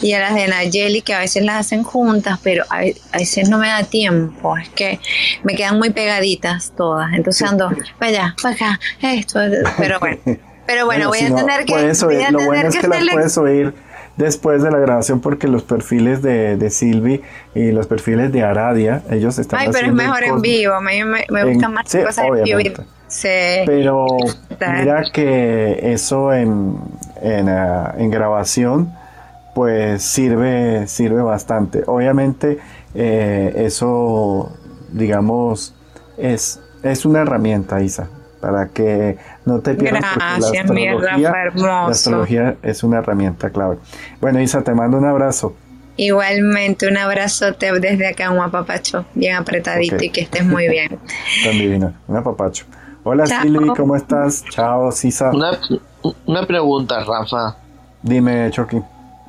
Y 0.03 0.13
a 0.13 0.21
las 0.21 0.35
de 0.35 0.49
Nayeli, 0.49 1.03
que 1.03 1.15
a 1.15 1.21
veces 1.21 1.45
las 1.45 1.67
hacen 1.67 1.83
juntas, 1.83 2.39
pero 2.43 2.65
a, 2.71 2.81
veces 3.17 3.49
no 3.49 3.59
me 3.59 3.69
da 3.69 3.85
tiempo. 3.85 4.57
Es 4.57 4.69
que 4.71 5.01
me 5.43 5.55
quedan 5.55 5.79
muy 5.79 5.91
pegaditas 5.91 6.73
todas. 6.77 7.13
Entonces 7.15 7.49
ando, 7.49 7.71
vaya, 7.99 8.35
para 8.43 8.55
acá, 8.55 8.81
esto, 9.01 9.41
pero 9.79 10.01
bueno. 10.01 10.19
Pero 10.67 10.87
bueno, 10.87 11.09
voy 11.09 11.19
a 11.19 11.35
tener 11.35 11.65
que. 11.65 11.73
lo 12.31 12.45
bueno 12.45 12.69
es 12.69 12.77
que, 12.77 12.87
la 12.87 13.13
puedes 13.13 13.37
oír 13.39 13.75
después 14.21 14.63
de 14.63 14.71
la 14.71 14.79
grabación 14.79 15.21
porque 15.21 15.49
los 15.49 15.63
perfiles 15.63 16.23
de, 16.23 16.57
de 16.57 16.71
Silvi 16.71 17.23
y 17.55 17.73
los 17.73 17.87
perfiles 17.87 18.33
de 18.33 18.43
Aradia, 18.45 19.03
ellos 19.11 19.39
están 19.39 19.61
Ay, 19.61 19.69
pero 19.73 19.89
es 19.89 19.93
mejor 19.93 20.23
en 20.23 20.41
vivo, 20.41 20.75
a 20.75 20.81
mí 20.81 21.03
me, 21.05 21.27
me 21.31 21.45
gustan 21.45 21.73
más 21.73 21.85
cosas 21.85 22.19
en 22.19 22.45
vivo. 22.45 22.61
Sí. 23.09 23.29
Pero 23.67 24.07
mira 24.61 25.03
que 25.13 25.93
eso 25.93 26.33
en, 26.33 26.77
en, 27.21 27.49
ah, 27.49 27.95
en, 27.99 28.09
grabación 28.09 28.93
pues 29.55 30.03
sirve, 30.03 30.87
sirve 30.87 31.21
bastante. 31.21 31.83
Obviamente 31.87 32.59
eh, 32.95 33.53
eso, 33.57 34.53
digamos, 34.93 35.75
es, 36.19 36.61
es 36.85 37.05
una 37.05 37.23
herramienta, 37.23 37.83
Isa, 37.83 38.09
para 38.41 38.69
que 38.69 39.19
no 39.45 39.61
te 39.61 39.75
pierdas. 39.75 40.03
Gracias, 40.17 40.71
la 40.71 40.71
astrología, 40.71 41.53
la 41.55 41.87
astrología 41.87 42.57
es 42.63 42.83
una 42.83 42.99
herramienta 42.99 43.51
clave. 43.51 43.79
Bueno, 44.21 44.41
Isa, 44.41 44.63
te 44.63 44.75
mando 44.75 44.99
un 44.99 45.07
abrazo. 45.07 45.55
Igualmente, 45.97 46.89
un 46.89 46.97
abrazote 46.97 47.79
desde 47.79 48.09
acá, 48.09 48.31
un 48.31 48.41
apapacho 48.41 49.05
bien 49.15 49.37
apretadito 49.37 50.03
y 50.03 50.11
que 50.11 50.23
estés 50.23 50.45
muy 50.45 50.69
bien. 50.69 50.99
Tan 51.45 51.53
divino, 51.53 51.93
un 52.07 52.17
apapacho. 52.17 52.65
Hola 53.03 53.27
Silvi, 53.27 53.69
¿cómo 53.77 53.97
estás? 53.97 54.45
Chao, 54.51 54.93
Sisa. 54.93 55.31
Una, 55.31 55.59
una 56.27 56.47
pregunta, 56.47 57.03
Rafa. 57.05 57.57
Dime, 58.03 58.51
Chucky. 58.51 58.81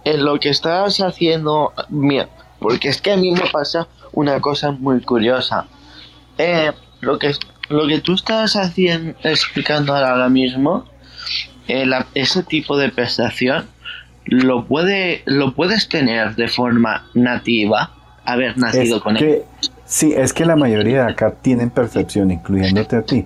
En 0.04 0.26
lo 0.26 0.40
que 0.40 0.50
estás 0.50 0.98
haciendo, 1.00 1.74
mira, 1.90 2.28
porque 2.60 2.90
es 2.90 3.02
que 3.02 3.12
a 3.12 3.18
mí 3.18 3.32
me 3.32 3.50
pasa 3.52 3.88
una 4.14 4.40
cosa 4.40 4.72
muy 4.72 5.02
curiosa. 5.02 5.66
Eh, 6.38 6.72
lo 7.02 7.20
que 7.20 7.34
lo 7.72 7.88
que 7.88 8.00
tú 8.00 8.14
estás 8.14 8.56
haciendo, 8.56 9.14
explicando 9.24 9.96
ahora 9.96 10.30
mismo, 10.30 10.86
eh, 11.68 11.86
ese 12.14 12.44
tipo 12.44 12.78
de 12.78 12.90
prestación, 12.90 13.66
lo, 14.26 14.66
puede, 14.66 15.24
lo 15.26 15.54
puedes 15.54 15.90
tener 15.90 16.36
de 16.36 16.48
forma 16.48 17.08
nativa, 17.14 17.92
haber 18.26 18.58
nacido 18.58 19.02
con 19.02 19.18
él. 19.18 19.44
Sí, 19.86 20.14
es 20.16 20.34
que 20.34 20.46
la 20.46 20.56
mayoría 20.56 21.06
de 21.06 21.12
acá 21.12 21.32
tienen 21.32 21.70
percepción, 21.70 22.32
incluyéndote 22.32 22.96
a 22.96 23.02
ti. 23.02 23.26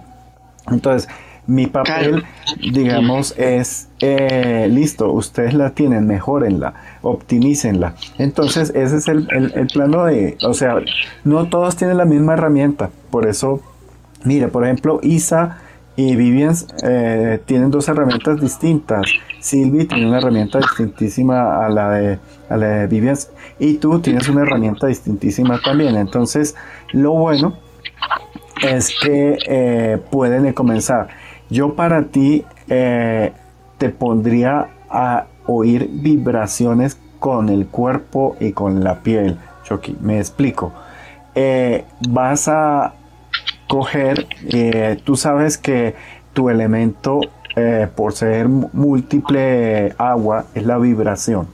Entonces, 0.72 1.08
mi 1.48 1.68
papel, 1.68 2.24
digamos, 2.60 3.36
es 3.38 3.90
eh, 4.00 4.68
listo, 4.72 5.12
ustedes 5.12 5.54
la 5.54 5.72
tienen, 5.72 6.08
mejorenla, 6.08 6.74
optimícenla. 7.04 7.94
Entonces, 8.18 8.72
ese 8.74 8.98
es 8.98 9.08
el, 9.08 9.28
el 9.32 9.68
plano 9.68 10.06
de, 10.06 10.38
o 10.42 10.56
sea, 10.56 10.78
no 11.24 11.46
todos 11.46 11.76
tienen 11.76 11.98
la 11.98 12.06
misma 12.06 12.34
herramienta, 12.34 12.90
por 13.12 13.28
eso 13.28 13.62
Mire, 14.26 14.48
por 14.48 14.64
ejemplo, 14.64 15.00
Isa 15.04 15.60
y 15.96 16.16
Vivian 16.16 16.54
eh, 16.84 17.40
tienen 17.46 17.72
dos 17.72 17.88
herramientas 17.88 18.42
distintas. 18.42 19.06
Silvi 19.40 19.86
tiene 19.86 20.08
una 20.08 20.18
herramienta 20.18 20.58
distintísima 20.60 21.64
a 21.64 21.70
la 21.70 21.92
de, 21.92 22.20
a 22.50 22.58
la 22.58 22.68
de 22.68 22.88
Vivian 22.88 23.16
y 23.60 23.76
tú 23.76 24.00
tienes 24.00 24.28
una 24.28 24.42
herramienta 24.42 24.88
distintísima 24.88 25.60
también. 25.64 25.96
Entonces, 25.96 26.56
lo 26.92 27.14
bueno 27.14 27.58
es 28.62 28.94
que 29.02 29.38
eh, 29.48 30.00
pueden 30.10 30.52
comenzar. 30.54 31.10
Yo 31.50 31.76
para 31.76 32.06
ti 32.06 32.44
eh, 32.68 33.32
te 33.78 33.90
pondría 33.90 34.70
a 34.90 35.28
oír 35.46 35.88
vibraciones 35.92 37.00
con 37.20 37.50
el 37.50 37.68
cuerpo 37.68 38.36
y 38.40 38.52
con 38.52 38.84
la 38.84 39.02
piel. 39.02 39.38
Choki, 39.64 39.96
me 40.02 40.18
explico. 40.18 40.74
vas 42.10 42.48
a 42.48 42.94
coger, 43.68 44.28
eh, 44.50 45.00
tú 45.04 45.16
sabes 45.16 45.58
que 45.58 45.96
tu 46.34 46.50
elemento, 46.50 47.22
eh, 47.56 47.88
por 47.96 48.14
ser 48.14 48.48
múltiple 48.48 49.94
agua, 49.98 50.46
es 50.54 50.66
la 50.66 50.78
vibración, 50.78 51.48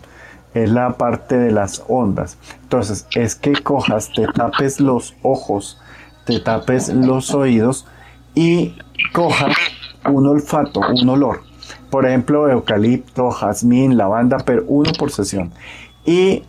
es 0.53 0.69
la 0.69 0.97
parte 0.97 1.37
de 1.37 1.51
las 1.51 1.83
ondas. 1.87 2.37
Entonces, 2.63 3.07
es 3.15 3.35
que 3.35 3.53
cojas, 3.53 4.11
te 4.13 4.27
tapes 4.27 4.79
los 4.79 5.15
ojos, 5.21 5.79
te 6.25 6.39
tapes 6.39 6.89
los 6.89 7.33
oídos 7.33 7.85
y 8.33 8.75
cojas 9.13 9.55
un 10.09 10.27
olfato, 10.27 10.79
un 10.79 11.09
olor. 11.09 11.43
Por 11.89 12.05
ejemplo, 12.05 12.49
eucalipto, 12.49 13.31
jazmín, 13.31 13.97
lavanda, 13.97 14.37
pero 14.45 14.63
uno 14.67 14.91
por 14.97 15.11
sesión. 15.11 15.51
Y 16.05 16.43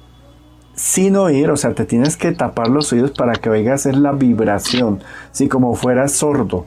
sin 0.82 1.14
oír, 1.14 1.48
o 1.48 1.56
sea, 1.56 1.74
te 1.74 1.84
tienes 1.84 2.16
que 2.16 2.32
tapar 2.32 2.66
los 2.66 2.92
oídos 2.92 3.12
para 3.12 3.34
que 3.34 3.48
oigas 3.48 3.86
es 3.86 3.96
la 3.96 4.10
vibración, 4.10 5.00
si 5.30 5.46
como 5.46 5.76
fueras 5.76 6.10
sordo, 6.10 6.66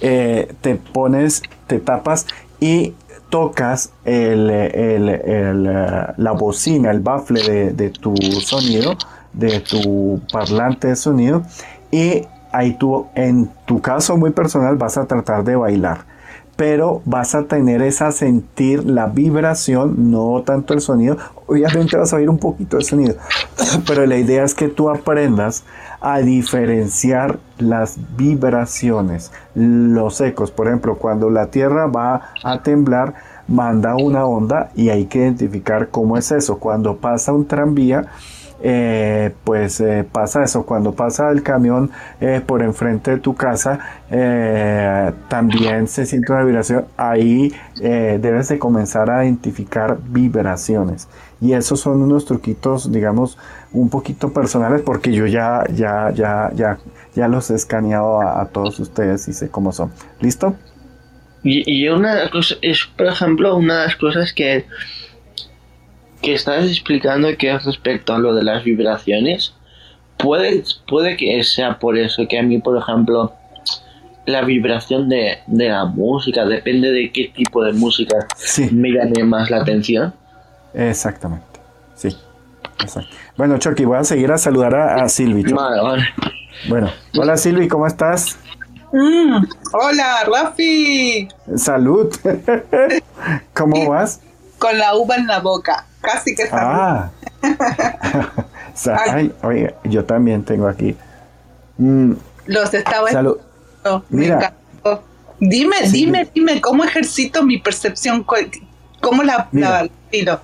eh, 0.00 0.52
te 0.62 0.74
pones, 0.74 1.42
te 1.68 1.78
tapas 1.78 2.26
y 2.58 2.94
tocas 3.30 3.92
el, 4.04 4.48
la 4.48 6.32
bocina, 6.32 6.90
el 6.90 6.98
bafle 6.98 7.40
de, 7.40 7.70
de, 7.72 7.90
tu 7.90 8.16
sonido, 8.16 8.96
de 9.32 9.60
tu 9.60 10.20
parlante 10.32 10.88
de 10.88 10.96
sonido, 10.96 11.44
y 11.92 12.22
ahí 12.50 12.74
tú, 12.74 13.06
en 13.14 13.48
tu 13.64 13.80
caso 13.80 14.16
muy 14.16 14.32
personal, 14.32 14.74
vas 14.74 14.98
a 14.98 15.06
tratar 15.06 15.44
de 15.44 15.54
bailar 15.54 16.12
pero 16.56 17.02
vas 17.04 17.34
a 17.34 17.44
tener 17.44 17.82
esa 17.82 18.12
sentir 18.12 18.84
la 18.84 19.06
vibración, 19.06 20.10
no 20.10 20.42
tanto 20.44 20.74
el 20.74 20.80
sonido. 20.80 21.16
Obviamente 21.52 21.98
vas 21.98 22.10
a 22.14 22.16
oír 22.16 22.30
un 22.30 22.38
poquito 22.38 22.78
de 22.78 22.84
sonido, 22.84 23.16
pero 23.86 24.06
la 24.06 24.16
idea 24.16 24.42
es 24.42 24.54
que 24.54 24.68
tú 24.68 24.88
aprendas 24.88 25.64
a 26.00 26.20
diferenciar 26.20 27.38
las 27.58 27.98
vibraciones, 28.16 29.30
los 29.54 30.20
ecos. 30.22 30.50
Por 30.50 30.68
ejemplo, 30.68 30.96
cuando 30.96 31.28
la 31.28 31.48
tierra 31.48 31.86
va 31.88 32.32
a 32.42 32.62
temblar, 32.62 33.14
manda 33.48 33.94
una 33.96 34.24
onda 34.24 34.70
y 34.74 34.88
hay 34.88 35.04
que 35.04 35.18
identificar 35.18 35.88
cómo 35.88 36.16
es 36.16 36.32
eso. 36.32 36.58
Cuando 36.58 36.96
pasa 36.96 37.34
un 37.34 37.46
tranvía, 37.46 38.06
eh, 38.64 39.34
pues 39.44 39.80
eh, 39.80 40.06
pasa 40.10 40.44
eso. 40.44 40.64
Cuando 40.64 40.92
pasa 40.92 41.30
el 41.30 41.42
camión 41.42 41.90
eh, 42.20 42.40
por 42.44 42.62
enfrente 42.62 43.10
de 43.10 43.16
tu 43.18 43.34
casa, 43.34 43.78
también 45.28 45.88
se 45.88 46.06
siente 46.06 46.32
una 46.32 46.44
vibración. 46.44 46.86
Ahí 46.96 47.52
debes 47.76 48.48
de 48.48 48.58
comenzar 48.58 49.10
a 49.10 49.24
identificar 49.24 49.98
vibraciones. 50.02 51.08
Y 51.42 51.52
esos 51.52 51.80
son 51.80 52.00
unos 52.00 52.24
truquitos, 52.24 52.90
digamos, 52.90 53.36
un 53.72 53.90
poquito 53.90 54.32
personales 54.32 54.82
porque 54.82 55.12
yo 55.12 55.26
ya, 55.26 55.64
ya, 55.74 56.10
ya, 56.14 56.50
ya, 56.54 56.78
ya 57.14 57.28
los 57.28 57.50
he 57.50 57.54
escaneado 57.54 58.22
a, 58.22 58.48
todos 58.48 58.78
ustedes 58.80 59.26
y 59.28 59.34
sé 59.34 59.50
cómo 59.50 59.72
son. 59.72 59.92
¿Listo? 60.20 60.56
Y, 61.42 61.68
y 61.70 61.88
una 61.88 62.30
cosa 62.30 62.54
es, 62.62 62.86
por 62.96 63.08
ejemplo, 63.08 63.56
una 63.56 63.80
de 63.80 63.86
las 63.86 63.96
cosas 63.96 64.32
que 64.32 64.66
que 66.22 66.34
estás 66.34 66.64
explicando 66.66 67.36
que 67.36 67.50
es 67.50 67.64
respecto 67.64 68.14
a 68.14 68.18
lo 68.18 68.32
de 68.34 68.44
las 68.44 68.64
vibraciones, 68.64 69.54
puede, 70.16 70.62
puede 70.86 71.16
que 71.16 71.42
sea 71.42 71.78
por 71.78 71.98
eso 71.98 72.26
que 72.28 72.38
a 72.38 72.42
mí, 72.42 72.58
por 72.58 72.78
ejemplo, 72.78 73.34
la 74.24 74.42
vibración 74.42 75.08
de, 75.08 75.38
la 75.48 75.84
música, 75.84 76.46
depende 76.46 76.92
de 76.92 77.10
qué 77.10 77.32
tipo 77.34 77.64
de 77.64 77.72
música 77.72 78.16
me 78.70 78.90
llame 78.92 79.24
más 79.24 79.50
la 79.50 79.58
atención. 79.58 80.14
Exactamente, 80.74 81.60
sí. 81.94 82.16
Bueno, 83.36 83.58
Chucky, 83.58 83.84
voy 83.84 83.98
a 83.98 84.04
seguir 84.04 84.32
a 84.32 84.38
saludar 84.38 84.74
a, 84.74 85.08
Silvi. 85.08 85.44
Bueno, 86.68 86.90
hola 87.16 87.36
Silvi, 87.36 87.68
¿cómo 87.68 87.86
estás? 87.86 88.36
Mm, 88.92 89.44
hola, 89.72 90.24
Rafi. 90.26 91.28
Salud. 91.56 92.14
¿Cómo 93.54 93.88
vas? 93.88 94.20
Con 94.58 94.76
la 94.78 94.94
uva 94.96 95.16
en 95.16 95.26
la 95.26 95.40
boca. 95.40 95.86
Casi 96.02 96.34
que 96.34 96.42
está. 96.42 96.60
Ah. 96.62 97.10
oye, 99.42 99.74
yo 99.84 100.04
también 100.04 100.44
tengo 100.44 100.68
aquí. 100.68 100.94
Mm. 101.78 102.12
Los 102.46 102.74
estaba 102.74 103.10
Salud. 103.10 103.38
Mira. 104.10 104.52
Dime, 105.40 105.76
dime, 105.90 106.28
dime, 106.32 106.60
¿cómo 106.60 106.84
ejercito 106.84 107.42
mi 107.42 107.58
percepción? 107.58 108.24
¿Cómo 109.00 109.24
la, 109.24 109.48
la 109.52 109.88
tiro? 110.10 110.40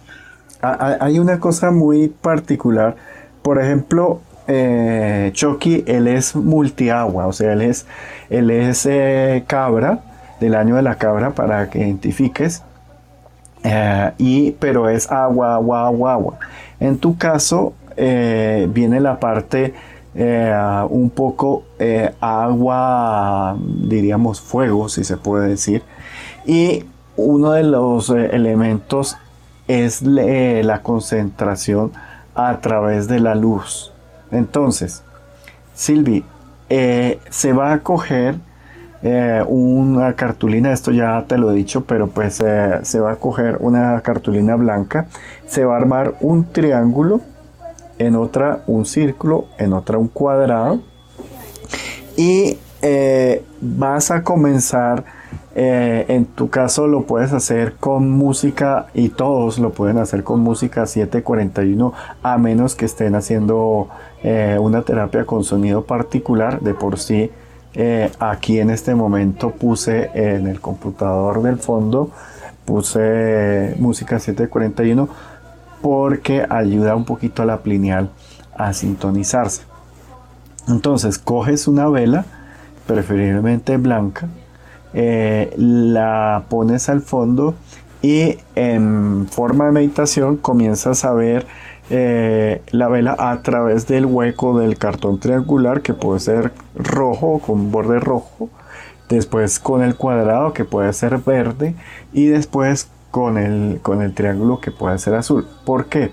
Hay 0.61 1.18
una 1.18 1.38
cosa 1.38 1.71
muy 1.71 2.09
particular. 2.09 2.97
Por 3.42 3.61
ejemplo, 3.61 4.21
eh, 4.49 5.31
Chucky, 5.35 5.85
él 5.87 6.09
es 6.09 6.35
multiagua, 6.35 7.27
o 7.27 7.33
sea, 7.33 7.53
él 7.53 7.62
es, 7.62 7.87
él 8.31 8.51
es 8.51 8.87
eh, 8.87 9.44
cabra, 9.47 10.01
del 10.40 10.55
año 10.55 10.77
de 10.77 10.83
la 10.83 10.97
cabra, 10.97 11.31
para 11.31 11.68
que 11.71 11.79
identifiques. 11.79 12.62
Eh, 13.62 14.12
y, 14.18 14.51
pero 14.53 14.88
es 14.88 15.11
agua, 15.12 15.55
agua, 15.55 15.87
agua, 15.87 16.12
agua. 16.14 16.38
En 16.81 16.99
tu 16.99 17.18
caso, 17.18 17.75
eh, 17.97 18.66
viene 18.73 19.01
la 19.01 19.21
parte 19.21 19.75
un 20.90 21.11
poco 21.11 21.62
agua, 22.21 23.57
diríamos 23.61 24.40
fuego, 24.40 24.88
si 24.88 25.05
se 25.05 25.16
puede 25.16 25.51
decir. 25.51 25.85
Y 26.44 26.87
uno 27.16 27.53
de 27.53 27.62
los 27.62 28.11
elementos 28.11 29.16
es 29.68 30.02
la 30.02 30.83
concentración 30.83 31.92
a 32.35 32.61
través 32.61 33.07
de 33.07 33.20
la 33.20 33.35
luz. 33.35 33.92
Entonces, 34.31 35.02
Silvi, 35.74 36.24
eh, 36.70 37.18
se 37.31 37.52
va 37.52 37.72
a 37.72 37.81
coger 37.81 38.37
eh, 39.02 39.42
una 39.46 40.14
cartulina, 40.14 40.72
esto 40.72 40.90
ya 40.90 41.24
te 41.26 41.38
lo 41.38 41.50
he 41.50 41.54
dicho, 41.54 41.85
pero 41.85 42.09
pues 42.09 42.40
eh, 42.44 42.81
se 42.83 43.00
va 43.00 43.12
a 43.12 43.16
coger 43.16 43.59
una 43.61 44.00
cartulina 44.00 44.57
blanca, 44.57 45.07
se 45.46 45.64
va 45.64 45.74
a 45.74 45.78
armar 45.78 46.14
un 46.20 46.44
triángulo, 46.52 47.20
en 47.98 48.16
otra 48.16 48.62
un 48.66 48.87
círculo, 48.87 49.46
en 49.59 49.72
otra 49.72 49.98
un 49.98 50.09
cuadrado 50.09 50.81
y 52.16 52.59
vas 53.61 54.12
a 54.12 54.22
comenzar 54.22 55.04
eh, 55.61 56.05
en 56.07 56.25
tu 56.25 56.51
caso 56.51 56.87
lo 56.87 57.03
puedes 57.03 57.33
hacer 57.33 57.75
con 57.81 58.09
música 58.12 58.87
y 58.94 59.09
todos 59.09 59.59
lo 59.59 59.73
pueden 59.73 59.99
hacer 59.99 60.23
con 60.23 60.38
música 60.38 60.87
741 60.87 61.92
a 62.23 62.38
menos 62.38 62.77
que 62.77 62.85
estén 62.85 63.16
haciendo 63.16 63.88
eh, 64.23 64.57
una 64.61 64.83
terapia 64.83 65.25
con 65.25 65.42
sonido 65.42 65.83
particular. 65.83 66.61
De 66.61 66.75
por 66.75 67.01
sí, 67.01 67.33
eh, 67.75 68.09
aquí 68.21 68.61
en 68.61 68.71
este 68.71 68.94
momento 68.94 69.51
puse 69.51 70.12
en 70.14 70.47
el 70.47 70.61
computador 70.61 71.42
del 71.42 71.59
fondo, 71.59 72.12
puse 72.64 73.75
música 73.81 74.21
741 74.21 75.09
porque 75.83 76.47
ayuda 76.49 76.94
un 76.94 77.05
poquito 77.05 77.42
a 77.42 77.47
la 77.47 77.62
plineal 77.62 78.11
a 78.55 78.73
sintonizarse. 78.73 79.62
Entonces 80.68 81.18
coges 81.18 81.66
una 81.66 81.88
vela, 81.88 82.27
preferiblemente 82.87 83.77
blanca, 83.77 84.29
eh, 84.94 85.53
la 85.57 86.44
pones 86.48 86.88
al 86.88 87.03
fondo 87.03 87.55
y 88.03 88.38
en 88.55 89.27
forma 89.29 89.66
de 89.66 89.72
meditación 89.72 90.37
comienzas 90.37 91.05
a 91.05 91.12
ver 91.12 91.46
eh, 91.90 92.62
la 92.70 92.88
vela 92.88 93.16
a 93.18 93.42
través 93.42 93.87
del 93.87 94.07
hueco 94.07 94.59
del 94.59 94.79
cartón 94.79 95.18
triangular 95.18 95.81
que 95.81 95.94
puede 95.94 96.20
ser 96.20 96.53
rojo 96.74 97.40
con 97.40 97.70
borde 97.70 97.98
rojo 97.98 98.51
después 99.09 99.59
con 99.59 99.83
el 99.83 99.96
cuadrado 99.96 100.53
que 100.53 100.64
puede 100.64 100.92
ser 100.92 101.18
verde 101.18 101.74
y 102.12 102.27
después 102.27 102.88
con 103.11 103.38
el, 103.38 103.81
con 103.83 104.03
el 104.03 104.14
triángulo 104.14 104.61
que 104.61 104.70
puede 104.70 104.98
ser 104.98 105.14
azul 105.14 105.46
¿por 105.64 105.87
qué? 105.87 106.12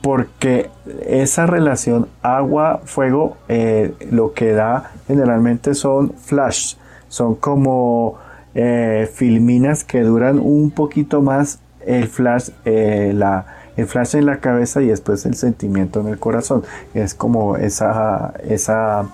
porque 0.00 0.70
esa 1.06 1.46
relación 1.46 2.08
agua-fuego 2.22 3.36
eh, 3.48 3.94
lo 4.10 4.32
que 4.32 4.52
da 4.52 4.92
generalmente 5.06 5.74
son 5.74 6.14
flash 6.14 6.74
son 7.12 7.34
como 7.34 8.14
eh, 8.54 9.06
filminas 9.12 9.84
que 9.84 10.00
duran 10.00 10.38
un 10.38 10.70
poquito 10.70 11.20
más 11.20 11.58
el 11.84 12.08
flash, 12.08 12.48
eh, 12.64 13.12
la, 13.14 13.44
el 13.76 13.86
flash 13.86 14.16
en 14.16 14.24
la 14.24 14.38
cabeza 14.38 14.80
y 14.80 14.86
después 14.86 15.26
el 15.26 15.34
sentimiento 15.34 16.00
en 16.00 16.08
el 16.08 16.18
corazón. 16.18 16.62
Es 16.94 17.12
como 17.12 17.58
esa, 17.58 18.32
esa 18.48 19.10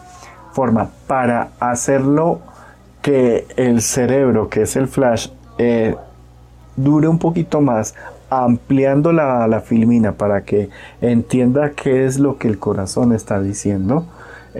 forma. 0.52 0.90
Para 1.08 1.48
hacerlo 1.58 2.38
que 3.02 3.48
el 3.56 3.82
cerebro, 3.82 4.48
que 4.48 4.62
es 4.62 4.76
el 4.76 4.86
flash, 4.86 5.30
eh, 5.58 5.96
dure 6.76 7.08
un 7.08 7.18
poquito 7.18 7.60
más, 7.60 7.96
ampliando 8.30 9.12
la, 9.12 9.48
la 9.48 9.60
filmina 9.60 10.12
para 10.12 10.44
que 10.44 10.70
entienda 11.00 11.70
qué 11.70 12.06
es 12.06 12.20
lo 12.20 12.38
que 12.38 12.46
el 12.46 12.60
corazón 12.60 13.12
está 13.12 13.40
diciendo 13.40 14.06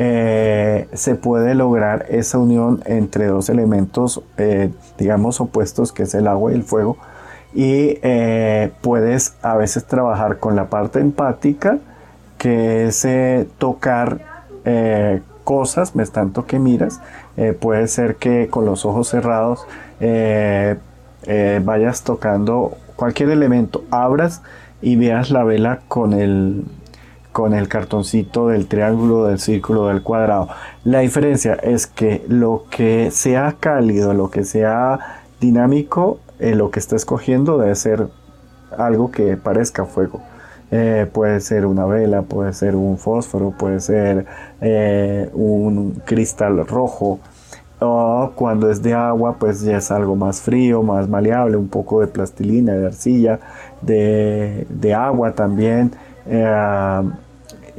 eh, 0.00 0.86
se 0.92 1.16
puede 1.16 1.56
lograr 1.56 2.06
esa 2.08 2.38
unión 2.38 2.84
entre 2.86 3.26
dos 3.26 3.48
elementos, 3.48 4.22
eh, 4.36 4.70
digamos, 4.96 5.40
opuestos, 5.40 5.90
que 5.90 6.04
es 6.04 6.14
el 6.14 6.28
agua 6.28 6.52
y 6.52 6.54
el 6.54 6.62
fuego. 6.62 6.96
Y 7.52 7.98
eh, 8.02 8.70
puedes 8.80 9.34
a 9.42 9.56
veces 9.56 9.86
trabajar 9.86 10.38
con 10.38 10.54
la 10.54 10.70
parte 10.70 11.00
empática, 11.00 11.78
que 12.38 12.86
es 12.86 13.04
tocar 13.58 14.20
cosas, 15.42 15.96
me 15.96 16.06
tanto 16.06 16.46
que 16.46 16.60
miras. 16.60 17.00
puede 17.58 17.88
ser 17.88 18.16
que 18.16 18.48
con 18.48 18.66
los 18.66 18.84
ojos 18.84 19.08
cerrados 19.08 19.66
vayas 21.64 22.02
tocando 22.02 22.76
cualquier 22.94 23.30
elemento, 23.30 23.82
abras 23.90 24.42
y 24.80 24.94
veas 24.94 25.30
la 25.30 25.42
vela 25.42 25.80
con 25.88 26.12
el, 26.12 26.64
con 27.38 27.54
el 27.54 27.68
cartoncito 27.68 28.48
del 28.48 28.66
triángulo, 28.66 29.26
del 29.26 29.38
círculo, 29.38 29.86
del 29.86 30.02
cuadrado. 30.02 30.48
La 30.82 30.98
diferencia 30.98 31.54
es 31.54 31.86
que 31.86 32.24
lo 32.26 32.64
que 32.68 33.12
sea 33.12 33.54
cálido, 33.60 34.12
lo 34.12 34.28
que 34.28 34.42
sea 34.42 35.20
dinámico, 35.40 36.18
eh, 36.40 36.56
lo 36.56 36.72
que 36.72 36.80
está 36.80 36.96
escogiendo 36.96 37.56
debe 37.56 37.76
ser 37.76 38.08
algo 38.76 39.12
que 39.12 39.36
parezca 39.36 39.84
fuego. 39.84 40.20
Eh, 40.72 41.08
puede 41.12 41.38
ser 41.38 41.64
una 41.64 41.86
vela, 41.86 42.22
puede 42.22 42.52
ser 42.52 42.74
un 42.74 42.98
fósforo, 42.98 43.52
puede 43.56 43.78
ser 43.78 44.26
eh, 44.60 45.30
un 45.32 46.02
cristal 46.04 46.66
rojo. 46.66 47.20
O 47.78 48.32
cuando 48.34 48.68
es 48.68 48.82
de 48.82 48.94
agua, 48.94 49.36
pues 49.38 49.60
ya 49.60 49.76
es 49.76 49.92
algo 49.92 50.16
más 50.16 50.40
frío, 50.40 50.82
más 50.82 51.08
maleable, 51.08 51.56
un 51.56 51.68
poco 51.68 52.00
de 52.00 52.08
plastilina, 52.08 52.72
de 52.72 52.86
arcilla, 52.86 53.38
de, 53.80 54.92
agua 54.92 55.36
también. 55.36 55.92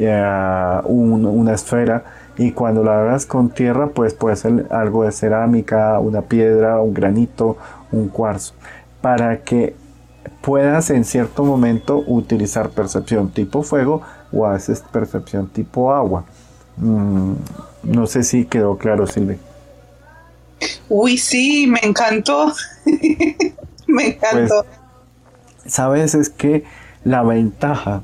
Una 0.06 1.54
esfera 1.54 2.04
y 2.38 2.52
cuando 2.52 2.84
la 2.84 3.02
hagas 3.02 3.26
con 3.26 3.50
tierra 3.50 3.88
pues 3.88 4.14
puede 4.14 4.36
ser 4.38 4.68
algo 4.70 5.04
de 5.04 5.12
cerámica, 5.12 6.00
una 6.00 6.22
piedra, 6.22 6.80
un 6.80 6.94
granito, 6.94 7.58
un 7.92 8.08
cuarzo, 8.08 8.54
para 9.02 9.42
que 9.42 9.76
puedas 10.42 10.90
en 10.90 11.04
cierto 11.04 11.44
momento 11.44 12.04
utilizar 12.08 12.70
percepción 12.70 13.30
tipo 13.30 13.62
fuego 13.62 14.02
o 14.32 14.46
haces 14.46 14.82
percepción 14.82 15.48
tipo 15.48 15.92
agua. 15.92 16.24
Mm, 16.78 17.34
no 17.84 18.08
sé 18.08 18.24
si 18.24 18.46
quedó 18.46 18.78
claro, 18.78 19.06
Silvia. 19.06 19.38
Uy, 20.88 21.18
sí, 21.18 21.68
me 21.68 21.80
encantó. 21.84 22.54
me 23.88 24.08
encantó. 24.08 24.66
Pues, 24.66 25.74
Sabes, 25.74 26.16
es 26.16 26.30
que 26.30 26.64
la 27.04 27.24
ventaja 27.24 28.02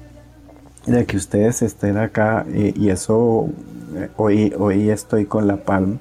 de 0.85 1.05
que 1.05 1.17
ustedes 1.17 1.61
estén 1.61 1.97
acá 1.97 2.45
y, 2.53 2.89
eso 2.89 3.49
eh, 3.95 4.09
hoy, 4.17 4.53
hoy 4.57 4.89
estoy 4.89 5.25
con 5.25 5.47
la 5.47 5.57
palma 5.57 5.97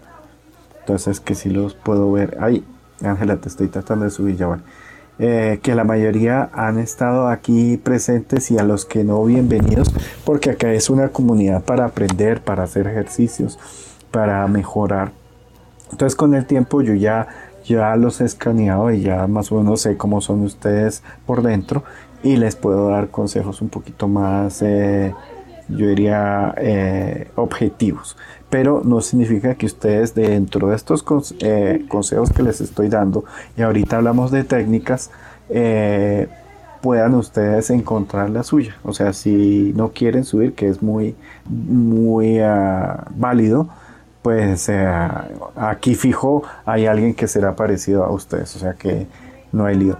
entonces 0.80 1.20
que 1.20 1.34
si 1.34 1.48
los 1.48 1.74
puedo 1.74 2.12
ver. 2.12 2.36
Ay 2.40 2.64
Ángela 3.02 3.36
te 3.36 3.48
estoy 3.48 3.68
tratando 3.68 4.04
de 4.04 4.10
subir 4.10 4.36
ya 4.36 4.58
eh, 5.18 5.60
que 5.62 5.74
la 5.74 5.84
mayoría 5.84 6.50
han 6.52 6.78
estado 6.78 7.28
aquí 7.28 7.76
presentes 7.76 8.50
y 8.50 8.58
a 8.58 8.64
los 8.64 8.84
que 8.84 9.04
no 9.04 9.24
bienvenidos 9.24 9.92
porque 10.24 10.50
acá 10.50 10.72
es 10.72 10.90
una 10.90 11.08
comunidad 11.08 11.62
para 11.64 11.86
aprender 11.86 12.42
para 12.42 12.64
hacer 12.64 12.86
ejercicios 12.86 13.58
para 14.10 14.46
mejorar. 14.48 15.12
Entonces 15.90 16.16
con 16.16 16.34
el 16.34 16.46
tiempo 16.46 16.82
yo 16.82 16.94
ya 16.94 17.28
ya 17.64 17.96
los 17.96 18.20
he 18.20 18.24
escaneado 18.24 18.90
y 18.92 19.00
ya 19.00 19.26
más 19.26 19.50
o 19.50 19.56
menos 19.56 19.80
sé 19.80 19.96
cómo 19.96 20.20
son 20.20 20.42
ustedes 20.42 21.02
por 21.26 21.42
dentro 21.42 21.82
y 22.24 22.36
les 22.36 22.56
puedo 22.56 22.88
dar 22.88 23.10
consejos 23.10 23.60
un 23.60 23.68
poquito 23.68 24.08
más, 24.08 24.62
eh, 24.62 25.14
yo 25.68 25.88
diría, 25.88 26.54
eh, 26.56 27.28
objetivos. 27.36 28.16
Pero 28.48 28.80
no 28.82 29.00
significa 29.02 29.54
que 29.56 29.66
ustedes 29.66 30.14
dentro 30.14 30.68
de 30.68 30.76
estos 30.76 31.04
eh, 31.40 31.84
consejos 31.88 32.30
que 32.30 32.42
les 32.42 32.60
estoy 32.62 32.88
dando, 32.88 33.24
y 33.56 33.62
ahorita 33.62 33.98
hablamos 33.98 34.30
de 34.30 34.42
técnicas, 34.42 35.10
puedan 36.80 37.14
ustedes 37.14 37.70
encontrar 37.70 38.30
la 38.30 38.42
suya. 38.42 38.76
O 38.82 38.94
sea, 38.94 39.12
si 39.12 39.72
no 39.76 39.90
quieren 39.90 40.24
subir, 40.24 40.54
que 40.54 40.68
es 40.68 40.82
muy, 40.82 41.14
muy 41.46 42.40
ah, 42.40 43.06
válido, 43.14 43.68
pues 44.22 44.70
aquí 45.56 45.94
fijo 45.94 46.42
hay 46.64 46.86
alguien 46.86 47.14
que 47.14 47.28
será 47.28 47.54
parecido 47.56 48.04
a 48.04 48.10
ustedes. 48.10 48.56
O 48.56 48.58
sea 48.58 48.72
que 48.72 49.06
no 49.52 49.66
hay 49.66 49.76
lío. 49.76 49.98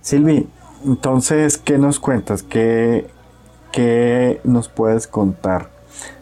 Silvi, 0.00 0.48
entonces, 0.86 1.58
¿qué 1.58 1.78
nos 1.78 1.98
cuentas? 1.98 2.44
¿Qué, 2.44 3.08
qué 3.72 4.40
nos 4.44 4.68
puedes 4.68 5.08
contar 5.08 5.68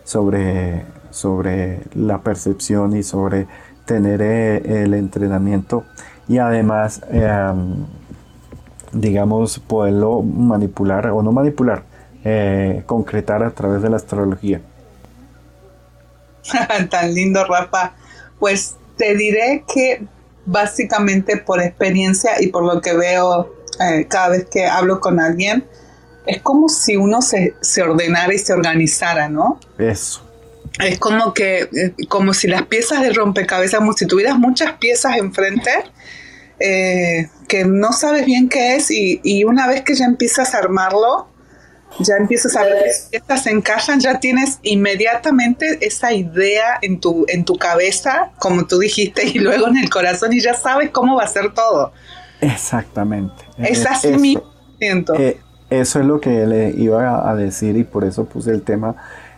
sobre, 0.04 0.86
sobre 1.10 1.80
la 1.94 2.22
percepción 2.22 2.96
y 2.96 3.02
sobre 3.02 3.46
tener 3.84 4.22
eh, 4.22 4.82
el 4.82 4.94
entrenamiento 4.94 5.84
y 6.28 6.38
además, 6.38 7.02
em, 7.10 7.84
digamos, 8.92 9.58
poderlo 9.58 10.22
manipular 10.22 11.08
o 11.08 11.22
no 11.22 11.30
manipular, 11.30 11.82
eh, 12.24 12.82
concretar 12.86 13.42
a 13.42 13.50
través 13.50 13.82
de 13.82 13.90
la 13.90 13.96
astrología? 13.96 14.62
Tan 16.90 17.12
lindo, 17.12 17.44
Rafa. 17.44 17.92
Pues 18.38 18.76
te 18.96 19.14
diré 19.14 19.64
que 19.72 20.06
básicamente 20.46 21.36
por 21.36 21.62
experiencia 21.62 22.40
y 22.40 22.46
por 22.46 22.64
lo 22.64 22.80
que 22.80 22.96
veo 22.96 23.52
eh, 23.80 24.06
cada 24.08 24.30
vez 24.30 24.46
que 24.50 24.66
hablo 24.66 25.00
con 25.00 25.20
alguien, 25.20 25.64
es 26.26 26.40
como 26.40 26.68
si 26.68 26.96
uno 26.96 27.22
se, 27.22 27.54
se 27.60 27.82
ordenara 27.82 28.32
y 28.32 28.38
se 28.38 28.52
organizara, 28.52 29.28
¿no? 29.28 29.60
Eso. 29.78 30.22
Es 30.80 30.98
como 30.98 31.34
que, 31.34 31.68
eh, 31.72 31.94
como 32.08 32.34
si 32.34 32.48
las 32.48 32.62
piezas 32.62 33.00
de 33.02 33.12
rompecabezas, 33.12 33.78
como 33.78 33.92
si 33.92 34.06
tuvieras 34.06 34.38
muchas 34.38 34.72
piezas 34.72 35.16
enfrente, 35.16 35.70
eh, 36.58 37.28
que 37.48 37.64
no 37.64 37.92
sabes 37.92 38.26
bien 38.26 38.48
qué 38.48 38.76
es, 38.76 38.90
y, 38.90 39.20
y, 39.22 39.44
una 39.44 39.66
vez 39.66 39.82
que 39.82 39.94
ya 39.94 40.06
empiezas 40.06 40.54
a 40.54 40.58
armarlo, 40.58 41.28
ya 42.00 42.16
empiezas 42.16 42.56
a 42.56 42.64
ver 42.64 42.84
que 43.10 43.16
estas 43.16 43.44
se 43.44 43.50
encajan, 43.50 44.00
ya 44.00 44.18
tienes 44.18 44.58
inmediatamente 44.62 45.78
esa 45.80 46.12
idea 46.12 46.78
en 46.82 47.00
tu, 47.00 47.24
en 47.28 47.44
tu 47.44 47.56
cabeza, 47.56 48.32
como 48.38 48.66
tú 48.66 48.78
dijiste, 48.78 49.28
y 49.28 49.38
luego 49.38 49.68
en 49.68 49.76
el 49.76 49.90
corazón, 49.90 50.32
y 50.32 50.40
ya 50.40 50.54
sabes 50.54 50.90
cómo 50.90 51.16
va 51.16 51.24
a 51.24 51.28
ser 51.28 51.54
todo. 51.54 51.92
Exactamente. 52.44 53.44
Es 53.58 53.86
así 53.86 54.12
mismo, 54.16 54.44
siento. 54.78 55.14
Eh, 55.14 55.38
eso 55.70 56.00
es 56.00 56.06
lo 56.06 56.20
que 56.20 56.46
le 56.46 56.70
iba 56.70 57.28
a 57.28 57.34
decir 57.34 57.76
y 57.76 57.84
por 57.84 58.04
eso 58.04 58.26
puse 58.26 58.50
el 58.50 58.62
tema 58.62 58.96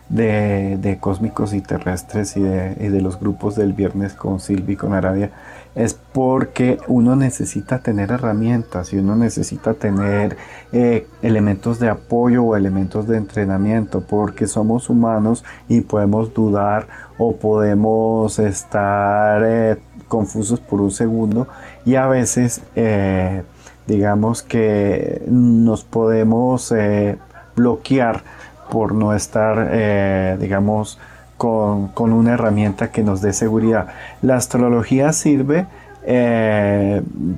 de, 0.09 0.77
de 0.77 0.99
cósmicos 0.99 1.53
y 1.53 1.61
terrestres 1.61 2.37
y 2.37 2.41
de, 2.41 2.75
y 2.79 2.87
de, 2.87 3.01
los 3.01 3.19
grupos 3.19 3.55
del 3.55 3.73
viernes 3.73 4.13
con 4.13 4.39
Silvi 4.39 4.75
con 4.75 4.93
Arabia 4.93 5.31
es 5.75 5.93
porque 5.93 6.79
uno 6.87 7.15
necesita 7.15 7.79
tener 7.79 8.11
herramientas 8.11 8.93
y 8.93 8.97
uno 8.97 9.15
necesita 9.15 9.75
tener 9.75 10.35
eh, 10.71 11.05
elementos 11.21 11.77
de 11.79 11.89
apoyo 11.89 12.43
o 12.43 12.55
elementos 12.55 13.07
de 13.07 13.17
entrenamiento 13.17 14.01
porque 14.01 14.47
somos 14.47 14.89
humanos 14.89 15.43
y 15.69 15.81
podemos 15.81 16.33
dudar 16.33 16.87
o 17.19 17.35
podemos 17.35 18.39
estar 18.39 19.43
eh, 19.45 19.77
confusos 20.07 20.59
por 20.59 20.81
un 20.81 20.89
segundo 20.89 21.47
y 21.87 21.95
a 21.95 22.05
veces 22.05 22.61
eh, 22.75 23.43
digamos 23.87 24.43
que 24.43 25.23
nos 25.25 25.85
podemos 25.85 26.73
eh, 26.73 27.17
bloquear 27.55 28.23
por 28.69 28.93
no 28.93 29.13
estar, 29.13 29.69
eh, 29.71 30.37
digamos, 30.37 30.99
con, 31.37 31.87
con, 31.87 32.11
una 32.11 32.33
herramienta 32.33 32.91
que 32.91 33.03
nos 33.03 33.21
dé 33.21 33.31
seguridad. 33.31 33.87
La 34.21 34.35
astrología 34.35 35.13
sirve 35.13 35.65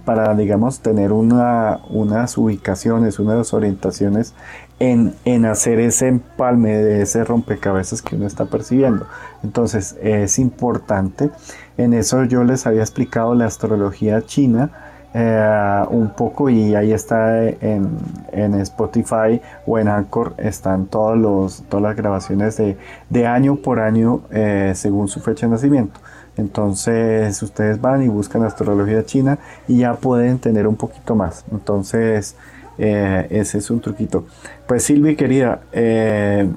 para, 0.05 0.35
digamos, 0.35 0.79
tener 0.79 1.11
una, 1.11 1.79
unas 1.89 2.37
ubicaciones, 2.37 3.19
unas 3.19 3.53
orientaciones 3.53 4.33
en, 4.79 5.13
en, 5.25 5.45
hacer 5.45 5.79
ese 5.79 6.07
empalme 6.07 6.75
de 6.77 7.01
ese 7.01 7.23
rompecabezas 7.23 8.01
que 8.01 8.15
uno 8.15 8.25
está 8.25 8.45
percibiendo. 8.45 9.05
Entonces 9.43 9.95
es 10.01 10.39
importante. 10.39 11.31
En 11.79 11.93
eso 11.93 12.25
yo 12.25 12.43
les 12.43 12.67
había 12.67 12.81
explicado 12.81 13.33
la 13.35 13.45
astrología 13.45 14.21
china 14.25 14.69
eh, 15.13 15.85
un 15.89 16.09
poco 16.09 16.49
y 16.49 16.75
ahí 16.75 16.91
está 16.91 17.47
en, 17.47 17.97
en, 18.33 18.55
Spotify 18.55 19.39
o 19.65 19.79
en 19.79 19.87
Anchor 19.87 20.33
están 20.37 20.87
todos 20.87 21.17
los, 21.17 21.63
todas 21.69 21.83
las 21.83 21.95
grabaciones 21.95 22.57
de, 22.57 22.77
de 23.09 23.25
año 23.25 23.55
por 23.55 23.79
año 23.79 24.23
eh, 24.29 24.73
según 24.75 25.07
su 25.07 25.21
fecha 25.21 25.45
de 25.45 25.53
nacimiento. 25.53 26.01
Entonces 26.35 27.41
ustedes 27.41 27.79
van 27.79 28.03
y 28.03 28.09
buscan 28.09 28.43
astrología 28.43 29.05
china 29.05 29.39
y 29.65 29.77
ya 29.77 29.93
pueden 29.93 30.37
tener 30.37 30.67
un 30.67 30.75
poquito 30.75 31.15
más. 31.15 31.45
Entonces 31.49 32.35
eh, 32.77 33.25
ese 33.29 33.59
es 33.59 33.71
un 33.71 33.79
truquito. 33.79 34.25
Pues 34.67 34.83
Silvi 34.83 35.15
querida, 35.15 35.61
quería 35.71 36.49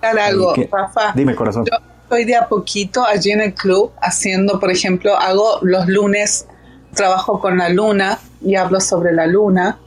algo, 0.00 0.54
que, 0.54 0.70
Rafa. 0.72 1.12
Dime 1.14 1.34
corazón. 1.34 1.66
Yo, 1.66 1.76
estoy 2.12 2.26
de 2.26 2.36
a 2.36 2.46
poquito 2.46 3.06
allí 3.06 3.30
en 3.30 3.40
el 3.40 3.54
club 3.54 3.90
haciendo, 3.98 4.60
por 4.60 4.70
ejemplo, 4.70 5.16
hago 5.16 5.60
los 5.62 5.88
lunes, 5.88 6.46
trabajo 6.94 7.40
con 7.40 7.56
la 7.56 7.70
luna 7.70 8.18
y 8.42 8.54
hablo 8.54 8.80
sobre 8.80 9.14
la 9.14 9.26
luna. 9.26 9.78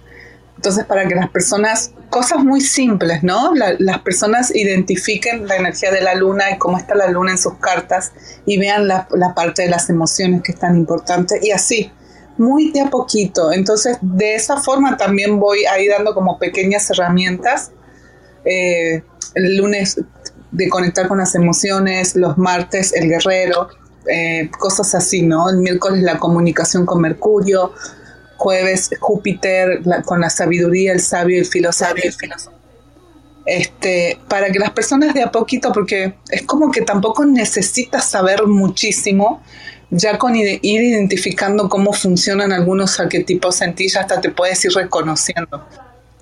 Entonces, 0.55 0.85
para 0.85 1.07
que 1.07 1.13
las 1.13 1.29
personas, 1.29 1.91
cosas 2.09 2.43
muy 2.43 2.61
simples, 2.61 3.21
¿no? 3.21 3.53
La, 3.53 3.75
las 3.77 3.99
personas 3.99 4.55
identifiquen 4.55 5.47
la 5.47 5.57
energía 5.57 5.91
de 5.91 6.01
la 6.01 6.15
luna 6.15 6.49
y 6.49 6.57
cómo 6.57 6.79
está 6.79 6.95
la 6.95 7.09
luna 7.09 7.29
en 7.29 7.37
sus 7.37 7.59
cartas 7.59 8.11
y 8.47 8.57
vean 8.57 8.87
la, 8.87 9.07
la 9.11 9.35
parte 9.35 9.61
de 9.61 9.69
las 9.69 9.91
emociones 9.91 10.41
que 10.41 10.53
es 10.53 10.57
tan 10.57 10.75
importante 10.75 11.39
y 11.43 11.51
así, 11.51 11.91
muy 12.39 12.71
de 12.71 12.81
a 12.81 12.89
poquito. 12.89 13.51
Entonces, 13.51 13.99
de 14.01 14.33
esa 14.33 14.57
forma 14.57 14.97
también 14.97 15.39
voy 15.39 15.65
ahí 15.65 15.87
dando 15.87 16.15
como 16.15 16.39
pequeñas 16.39 16.89
herramientas. 16.89 17.71
Eh, 18.45 19.03
el 19.35 19.57
lunes 19.57 19.99
de 20.51 20.69
conectar 20.69 21.07
con 21.07 21.17
las 21.17 21.35
emociones, 21.35 22.15
los 22.15 22.37
martes 22.37 22.93
el 22.93 23.09
guerrero, 23.09 23.69
eh, 24.07 24.49
cosas 24.57 24.93
así, 24.95 25.21
¿no? 25.21 25.49
El 25.49 25.57
miércoles 25.57 26.03
la 26.03 26.19
comunicación 26.19 26.85
con 26.85 27.01
Mercurio, 27.01 27.73
jueves 28.37 28.91
Júpiter 28.99 29.85
la, 29.85 30.01
con 30.01 30.21
la 30.21 30.29
sabiduría, 30.29 30.91
el 30.91 30.99
sabio, 30.99 31.37
el 31.37 31.45
el 31.45 32.13
filósofo. 32.13 32.55
Este, 33.45 34.19
para 34.27 34.51
que 34.51 34.57
las 34.57 34.71
personas 34.71 35.13
de 35.13 35.21
a 35.21 35.31
poquito, 35.31 35.71
porque 35.71 36.15
es 36.29 36.41
como 36.43 36.71
que 36.71 36.81
tampoco 36.81 37.25
necesitas 37.25 38.09
saber 38.09 38.47
muchísimo, 38.47 39.43
ya 39.91 40.17
con 40.17 40.35
ir 40.35 40.59
identificando 40.61 41.69
cómo 41.69 41.93
funcionan 41.93 42.51
algunos 42.51 42.99
arquetipos 42.99 43.61
en 43.61 43.75
ti, 43.75 43.87
ya 43.87 44.01
hasta 44.01 44.19
te 44.19 44.29
puedes 44.29 44.65
ir 44.65 44.71
reconociendo. 44.73 45.67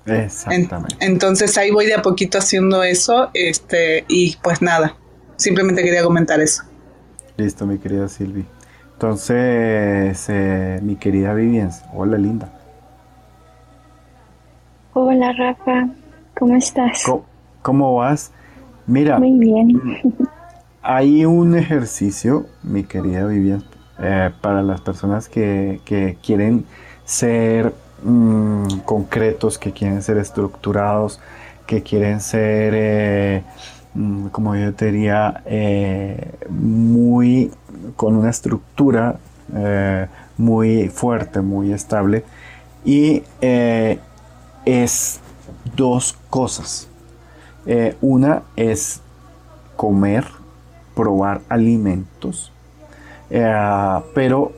Exactamente. 0.06 0.96
Entonces 1.00 1.56
ahí 1.56 1.70
voy 1.70 1.86
de 1.86 1.94
a 1.94 2.02
poquito 2.02 2.38
haciendo 2.38 2.82
eso, 2.82 3.30
este, 3.34 4.04
y 4.08 4.36
pues 4.42 4.60
nada, 4.60 4.96
simplemente 5.36 5.82
quería 5.82 6.02
comentar 6.02 6.40
eso. 6.40 6.64
Listo, 7.36 7.66
mi 7.66 7.78
querida 7.78 8.08
Silvi. 8.08 8.44
Entonces, 8.92 10.26
eh, 10.28 10.78
mi 10.82 10.96
querida 10.96 11.34
Vivian, 11.34 11.70
hola 11.92 12.16
linda. 12.16 12.52
Hola 14.92 15.32
Rafa, 15.32 15.88
¿cómo 16.38 16.54
estás? 16.56 17.02
¿Cómo, 17.04 17.24
cómo 17.62 17.94
vas? 17.96 18.30
Mira, 18.86 19.18
muy 19.18 19.32
bien. 19.32 19.80
Hay 20.82 21.24
un 21.24 21.56
ejercicio, 21.56 22.46
mi 22.62 22.84
querida 22.84 23.26
Vivian, 23.26 23.64
eh, 23.98 24.30
para 24.40 24.62
las 24.62 24.80
personas 24.82 25.28
que, 25.28 25.80
que 25.84 26.18
quieren 26.22 26.66
ser 27.04 27.74
mmm, 28.04 28.80
concretos, 28.84 29.58
que 29.58 29.72
quieren 29.72 30.02
ser 30.02 30.18
estructurados, 30.18 31.20
que 31.66 31.82
quieren 31.82 32.20
ser, 32.20 32.74
eh, 32.76 33.42
mmm, 33.94 34.28
como 34.28 34.54
yo 34.54 34.72
diría, 34.72 35.42
eh, 35.46 36.32
muy 36.48 37.50
con 37.96 38.16
una 38.16 38.30
estructura 38.30 39.16
eh, 39.54 40.06
muy 40.36 40.88
fuerte, 40.88 41.40
muy 41.40 41.72
estable. 41.72 42.24
Y 42.84 43.22
es 43.40 45.20
dos 45.74 46.16
cosas. 46.28 46.88
Una 48.02 48.42
es 48.56 49.00
comer, 49.76 50.26
probar 50.94 51.40
alimentos, 51.48 52.52
pero 54.14 54.52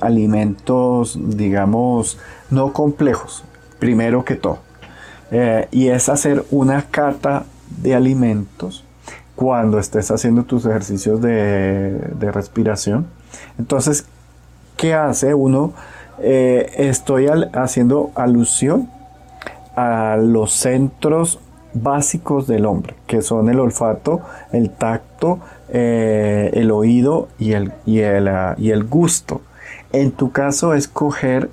alimentos, 0.00 1.18
digamos, 1.20 2.18
no 2.50 2.72
complejos, 2.72 3.44
primero 3.78 4.24
que 4.24 4.36
todo. 4.36 4.58
Eh, 5.30 5.68
y 5.70 5.88
es 5.88 6.08
hacer 6.08 6.44
una 6.50 6.82
cata 6.82 7.44
de 7.82 7.94
alimentos 7.94 8.84
cuando 9.34 9.78
estés 9.78 10.10
haciendo 10.10 10.44
tus 10.44 10.64
ejercicios 10.64 11.20
de, 11.20 12.30
respiración. 12.32 13.06
Entonces, 13.58 14.06
¿qué 14.76 14.94
hace 14.94 15.34
uno? 15.34 15.72
Eh, 16.20 16.70
estoy 16.76 17.26
haciendo 17.52 18.12
alusión 18.14 18.88
a 19.74 20.16
los 20.20 20.52
centros 20.52 21.40
básicos 21.74 22.46
del 22.46 22.66
hombre, 22.66 22.94
que 23.06 23.20
son 23.20 23.48
el 23.48 23.60
olfato, 23.60 24.20
el 24.52 24.70
tacto, 24.70 25.40
eh, 25.68 26.50
el 26.54 26.70
oído 26.70 27.28
y 27.38 27.52
el, 27.52 27.72
y, 27.84 28.00
el, 28.00 28.28
uh, 28.28 28.60
y 28.60 28.70
el 28.70 28.84
gusto. 28.84 29.42
En 29.92 30.12
tu 30.12 30.32
caso 30.32 30.74
es 30.74 30.88
coger 30.88 31.50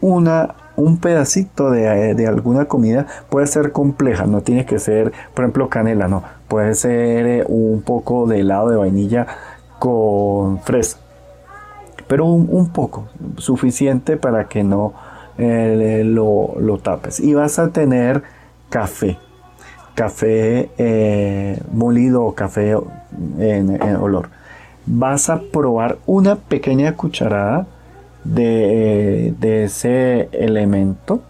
una, 0.00 0.54
un 0.76 0.98
pedacito 0.98 1.70
de, 1.70 2.14
de, 2.14 2.26
alguna 2.26 2.66
comida, 2.66 3.06
puede 3.30 3.46
ser 3.46 3.72
compleja, 3.72 4.26
no 4.26 4.42
tiene 4.42 4.66
que 4.66 4.78
ser, 4.78 5.12
por 5.34 5.44
ejemplo, 5.44 5.68
canela, 5.68 6.08
no, 6.08 6.22
puede 6.48 6.74
ser 6.74 7.26
eh, 7.26 7.44
un 7.48 7.82
poco 7.82 8.26
de 8.26 8.40
helado 8.40 8.68
de 8.68 8.76
vainilla 8.76 9.26
con 9.78 10.60
fresa, 10.60 10.98
pero 12.08 12.26
un, 12.26 12.68
poco, 12.68 13.08
suficiente 13.38 14.16
para 14.16 14.48
que 14.48 14.62
no 14.62 14.92
eh, 15.38 16.02
lo, 16.04 16.54
lo, 16.60 16.78
tapes. 16.78 17.20
Y 17.20 17.34
vas 17.34 17.58
a 17.58 17.70
tener 17.70 18.22
café, 18.68 19.18
café 19.94 20.70
eh, 20.78 21.60
molido 21.72 22.24
o 22.24 22.34
café 22.34 22.76
en, 23.38 23.96
olor. 23.96 24.30
Vas 24.86 25.30
a 25.30 25.40
probar 25.40 25.98
una 26.06 26.36
pequeña 26.36 26.96
cucharada 26.96 27.66
de, 28.24 29.34
de, 29.38 29.64
ese 29.64 30.28
elemento 30.32 31.22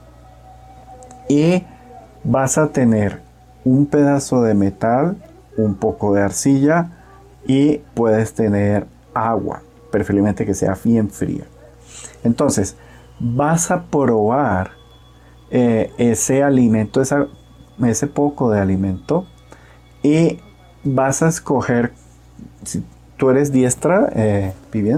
y 1.29 1.65
vas 2.25 2.59
a 2.59 2.69
tener 2.69 3.21
un 3.65 3.87
pedazo 3.87 4.43
de 4.43 4.55
metal, 4.55 5.17
un 5.57 5.75
poco 5.75 6.15
de 6.15 6.23
arcilla 6.23 6.91
y 7.47 7.79
puedes 7.95 8.35
tener 8.35 8.87
agua, 9.15 9.63
preferiblemente 9.91 10.47
que 10.47 10.55
sea 10.55 10.77
bien 10.83 11.11
fría. 11.11 11.45
Entonces, 12.25 12.77
vas 13.19 13.71
a 13.71 13.85
probar 13.85 14.73
eh, 15.51 15.93
ese 15.99 16.43
alimento, 16.43 17.03
ese 17.85 18.07
poco 18.07 18.51
de 18.51 18.61
alimento 18.61 19.27
y 20.03 20.39
vas 20.85 21.23
a 21.23 21.29
escoger, 21.29 21.93
si 22.65 22.85
tú 23.17 23.31
eres 23.31 23.53
diestra, 23.53 24.11
eh, 24.15 24.53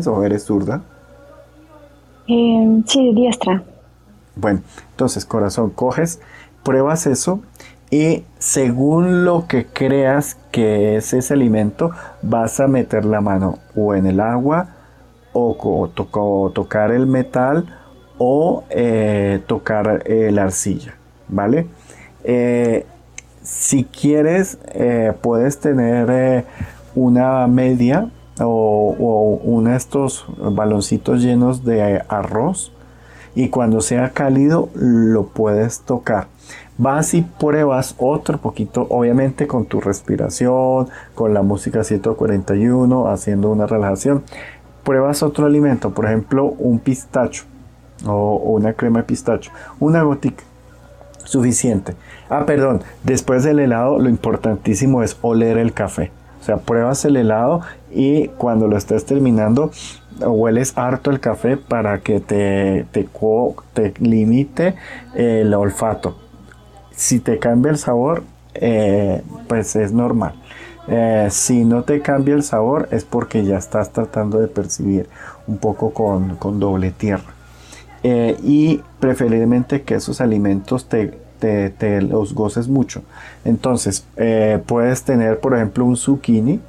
o 0.07 0.23
eres 0.23 0.45
zurda. 0.45 0.83
Eh, 2.27 2.83
sí, 2.87 3.13
diestra. 3.15 3.63
Bueno, 4.37 4.63
entonces 4.91 5.25
corazón, 5.25 5.71
coges, 5.71 6.21
pruebas 6.63 7.07
eso 7.07 7.41
y 7.91 8.25
según 8.39 9.25
lo 9.25 9.47
que 9.47 9.67
creas 9.67 10.37
que 10.51 10.97
es 10.97 11.13
ese 11.13 11.35
alimento, 11.35 11.91
vas 12.23 12.59
a 12.61 12.67
meter 12.67 13.05
la 13.05 13.21
mano 13.21 13.59
o 13.77 13.95
en 13.95 14.07
el 14.07 14.21
agua 14.21 14.71
o, 15.33 15.91
tocar 16.55 16.93
el 16.93 17.07
metal 17.07 17.67
o 18.19 18.65
eh, 18.71 19.43
tocar 19.47 20.03
eh, 20.07 20.31
la 20.33 20.45
arcilla, 20.45 20.97
¿vale? 21.29 21.67
Eh, 22.25 22.87
si 23.43 23.85
quieres, 23.85 24.59
puedes 25.21 25.61
tener 25.61 26.47
una 26.95 27.47
media 27.47 28.09
o, 28.41 28.97
o 28.99 29.41
uno 29.43 29.71
de 29.71 29.77
estos 29.77 30.25
baloncitos 30.39 31.23
llenos 31.23 31.63
de 31.63 32.03
arroz 32.09 32.73
y 33.35 33.49
cuando 33.49 33.81
sea 33.81 34.11
cálido 34.11 34.71
lo 34.75 35.27
puedes 35.27 35.81
tocar. 35.81 36.29
Vas 36.77 37.15
y 37.15 37.23
pruebas 37.23 37.95
otro 37.99 38.39
poquito, 38.39 38.87
obviamente 38.91 39.47
con 39.47 39.67
tu 39.67 39.81
respiración, 39.81 40.89
con 41.15 41.33
la 41.33 41.43
música 41.43 41.85
141, 41.85 43.09
haciendo 43.09 43.51
una 43.51 43.67
relajación. 43.67 44.25
Pruebas 44.83 45.23
otro 45.23 45.47
alimento, 45.47 45.91
por 45.91 46.07
ejemplo, 46.07 46.47
un 46.47 46.79
pistacho 46.79 47.45
o, 48.07 48.37
una 48.37 48.73
crema 48.73 49.01
de 49.01 49.05
pistacho, 49.05 49.53
una 49.79 50.03
gotica, 50.03 50.43
suficiente. 51.25 51.95
Ah, 52.29 52.47
perdón, 52.47 52.83
después 53.03 53.45
del 53.45 53.59
helado 53.59 53.99
lo 53.99 54.09
importantísimo 54.09 55.03
es 55.03 55.19
oler 55.21 55.59
el 55.59 55.73
café. 55.73 56.11
O 56.41 56.45
sea, 56.45 56.59
pruebas 56.59 57.05
el 57.05 57.17
helado 57.17 57.63
y 57.91 58.29
cuando 58.29 58.69
lo 58.69 58.77
estés 58.77 59.07
terminando, 59.07 59.71
hueles 60.21 60.77
harto 60.77 61.11
el 61.11 61.21
café 61.21 61.57
para 61.57 62.01
que 62.01 62.21
te, 62.21 62.87
te, 62.93 63.09
te 63.73 63.95
limite 63.99 64.75
el 65.15 65.55
olfato. 65.55 66.19
Si 66.91 67.19
te 67.19 67.39
cambia 67.39 67.71
el 67.71 67.79
sabor, 67.79 68.23
eh, 68.55 69.23
pues 69.49 69.75
es 69.77 69.93
normal. 69.93 70.35
Eh, 70.87 71.29
si 71.31 71.65
no 71.65 71.83
te 71.83 72.03
cambia 72.03 72.35
el 72.35 72.43
sabor 72.43 72.89
es 72.91 73.05
porque 73.05 73.45
ya 73.45 73.57
estás 73.57 73.91
tratando 73.91 74.39
de 74.39 74.49
percibir 74.49 75.09
un 75.47 75.57
poco 75.57 75.93
con, 75.95 76.39
doble 76.61 76.91
tierra. 76.91 77.33
Eh, 78.03 78.37
y 78.43 78.83
preferiblemente 79.01 79.83
que 79.83 79.95
esos 79.95 80.21
alimentos 80.21 80.89
te, 80.89 81.24
te, 81.71 82.03
los 82.03 82.35
goces 82.35 82.69
mucho. 82.69 83.03
Entonces, 83.45 84.07
puedes 84.67 85.03
tener, 85.03 85.41
por 85.41 85.55
ejemplo, 85.55 85.85
un 85.85 85.97
zucchini 85.97 86.61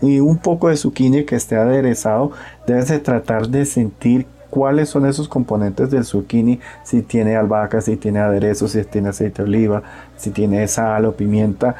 y 0.00 0.20
un 0.20 0.38
poco 0.38 0.68
de 0.68 0.76
zucchini 0.76 1.24
que 1.24 1.36
esté 1.36 1.56
aderezado. 1.56 2.32
Debes 2.66 2.88
de 2.88 2.98
tratar 2.98 3.48
de 3.48 3.64
sentir 3.64 4.26
cuáles 4.54 4.88
son 4.88 5.04
esos 5.04 5.26
componentes 5.26 5.90
del 5.90 6.04
zucchini, 6.04 6.60
si 6.84 7.02
tiene 7.02 7.34
albahaca, 7.34 7.80
si 7.80 7.96
tiene 7.96 8.20
aderezo, 8.20 8.68
si 8.68 8.84
tiene 8.84 9.08
aceite 9.08 9.42
de 9.42 9.48
oliva, 9.48 9.82
si 10.16 10.30
tiene 10.30 10.68
sal 10.68 11.06
o 11.06 11.16
pimienta. 11.16 11.74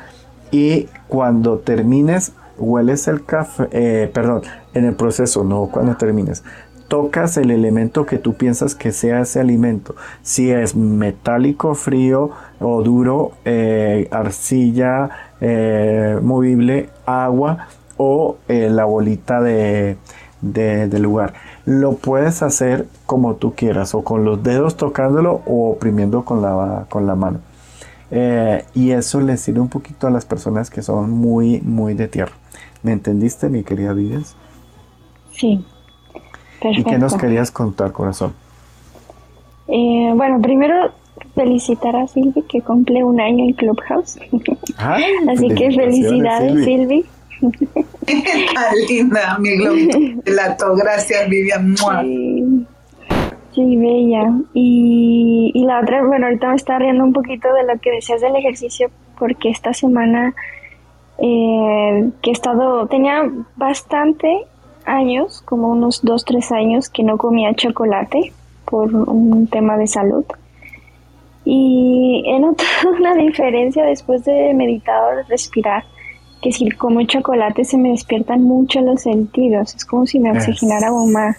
Y 0.51 0.89
cuando 1.07 1.59
termines, 1.59 2.33
hueles 2.59 3.07
el 3.07 3.25
café, 3.25 3.69
eh, 3.71 4.11
perdón, 4.13 4.43
en 4.73 4.87
el 4.87 4.95
proceso, 4.97 5.45
no 5.45 5.69
cuando 5.71 5.97
termines, 5.97 6.43
tocas 6.89 7.37
el 7.37 7.51
elemento 7.51 8.07
que 8.07 8.19
tú 8.19 8.35
piensas 8.35 8.75
que 8.75 8.93
sea 8.93 9.21
ese 9.21 9.41
alimento. 9.41 9.95
Si 10.23 10.51
es 10.51 10.75
metálico, 10.77 11.75
frío 11.75 12.31
o 12.61 12.83
duro, 12.83 13.33
eh, 13.45 14.09
arcilla, 14.11 15.11
eh, 15.41 16.19
movible, 16.23 16.91
agua 17.07 17.69
o 17.97 18.37
la 18.49 18.85
bolita 18.85 19.41
de, 19.41 19.97
lugar. 21.01 21.35
Lo 21.65 21.97
puedes 21.97 22.43
hacer 22.43 22.87
como 23.07 23.37
tú 23.37 23.55
quieras, 23.55 23.95
o 23.95 24.03
con 24.03 24.25
los 24.25 24.43
dedos 24.43 24.77
tocándolo 24.77 25.43
o 25.47 25.71
oprimiendo 25.71 26.25
con 26.25 26.43
la, 26.43 26.87
con 26.89 27.07
la 27.07 27.15
mano. 27.15 27.41
Eh, 28.17 28.65
y 28.75 28.93
eso 28.93 29.21
le 29.21 29.37
sirve 29.37 29.61
un 29.61 29.69
poquito 29.69 30.07
a 30.07 30.11
las 30.11 30.25
personas 30.25 30.71
que 30.71 30.83
son 30.83 31.11
muy, 31.11 31.61
muy 31.63 31.95
de 31.95 32.07
tierra. 32.07 32.33
¿Me 32.85 32.93
entendiste, 32.93 33.49
mi 33.49 33.65
querida 33.65 33.93
Vivias? 33.93 34.37
Sí. 35.33 35.65
¿Y 36.71 36.85
qué 36.85 36.99
nos 36.99 37.17
querías 37.17 37.51
contar, 37.51 37.93
corazón? 37.93 38.35
Eh, 39.69 40.13
bueno, 40.15 40.41
primero 40.41 40.93
felicitar 41.35 41.97
a 41.97 42.07
Silvi 42.07 42.43
que 42.43 42.61
cumple 42.61 43.03
un 43.03 43.21
año 43.21 43.45
en 43.45 43.53
Clubhouse. 43.55 44.19
Así 45.29 45.49
que 45.49 45.73
felicidades, 45.73 46.65
Silvi. 46.65 47.05
Tan 47.41 48.75
linda, 48.89 49.39
mi 49.39 49.57
globo. 49.57 49.77
Gracias, 50.77 51.29
Vivian. 51.29 51.77
Sí. 51.77 53.77
bella. 53.77 54.33
Y, 54.53 55.51
y 55.55 55.65
la 55.65 55.81
otra, 55.81 56.05
bueno, 56.05 56.27
ahorita 56.27 56.49
me 56.49 56.57
está 56.57 56.79
riendo 56.79 57.05
un 57.05 57.13
poquito 57.13 57.49
de 57.55 57.73
lo 57.73 57.81
que 57.81 57.91
decías 57.91 58.21
del 58.21 58.37
ejercicio, 58.37 58.91
porque 59.19 59.51
esta 59.51 59.73
semana 59.73 60.35
eh, 61.19 62.11
que 62.23 62.31
he 62.31 62.33
estado, 62.33 62.87
tenía 62.87 63.31
bastante 63.57 64.47
años, 64.85 65.43
como 65.43 65.69
unos 65.69 66.03
dos, 66.03 66.25
tres 66.25 66.53
años, 66.53 66.89
que 66.89 67.03
no 67.03 67.19
comía 67.19 67.55
chocolate 67.55 68.33
por 68.65 68.95
un 68.95 69.47
tema 69.47 69.77
de 69.77 69.87
salud. 69.87 70.25
Y 71.45 72.25
he 72.27 72.39
notado 72.39 72.91
una 72.99 73.15
diferencia 73.15 73.85
después 73.85 74.25
de 74.25 74.55
meditar, 74.55 75.27
respirar 75.29 75.85
que 76.45 76.53
si 76.53 76.71
como 76.71 77.03
chocolate 77.05 77.65
se 77.65 77.79
me 77.79 77.91
despiertan 77.91 78.43
mucho 78.43 78.83
los 78.83 79.01
sentidos, 79.01 79.75
es 79.75 79.85
como 79.87 80.05
si 80.05 80.21
me 80.21 80.31
oxigenara 80.31 80.89
aún 80.89 81.11
más. 81.11 81.39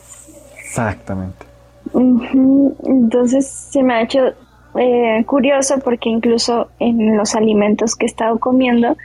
Exactamente. 0.58 1.46
Entonces 1.94 3.48
se 3.48 3.84
me 3.84 3.94
ha 3.94 4.02
hecho 4.02 4.34
eh, 4.78 5.24
curioso 5.28 5.76
porque 5.84 6.10
incluso 6.10 6.70
en 6.80 7.16
los 7.16 7.36
alimentos 7.36 7.96
que 7.96 8.08
he 8.08 8.10
estado 8.10 8.40
comiendo, 8.40 8.98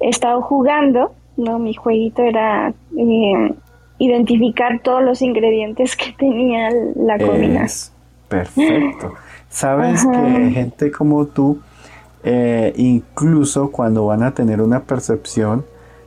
he 0.00 0.08
estado 0.08 0.42
jugando, 0.42 1.14
¿no? 1.40 1.58
Mi 1.58 1.74
jueguito 1.74 2.22
era 2.22 2.72
eh, 2.96 3.54
identificar 3.98 4.80
todos 4.82 5.02
los 5.02 5.22
ingredientes 5.22 5.96
que 5.96 6.12
tenía 6.12 6.70
la 6.96 7.18
comida. 7.18 7.66
perfecto. 8.28 9.14
Sabes 9.48 10.06
que 10.06 10.50
gente 10.52 10.92
como 10.92 11.26
tú 11.26 11.58
eh, 12.22 12.74
incluso 12.76 13.70
cuando 13.70 14.06
van 14.06 14.22
a 14.22 14.32
tener 14.32 14.60
una 14.60 14.80
percepción, 14.84 15.64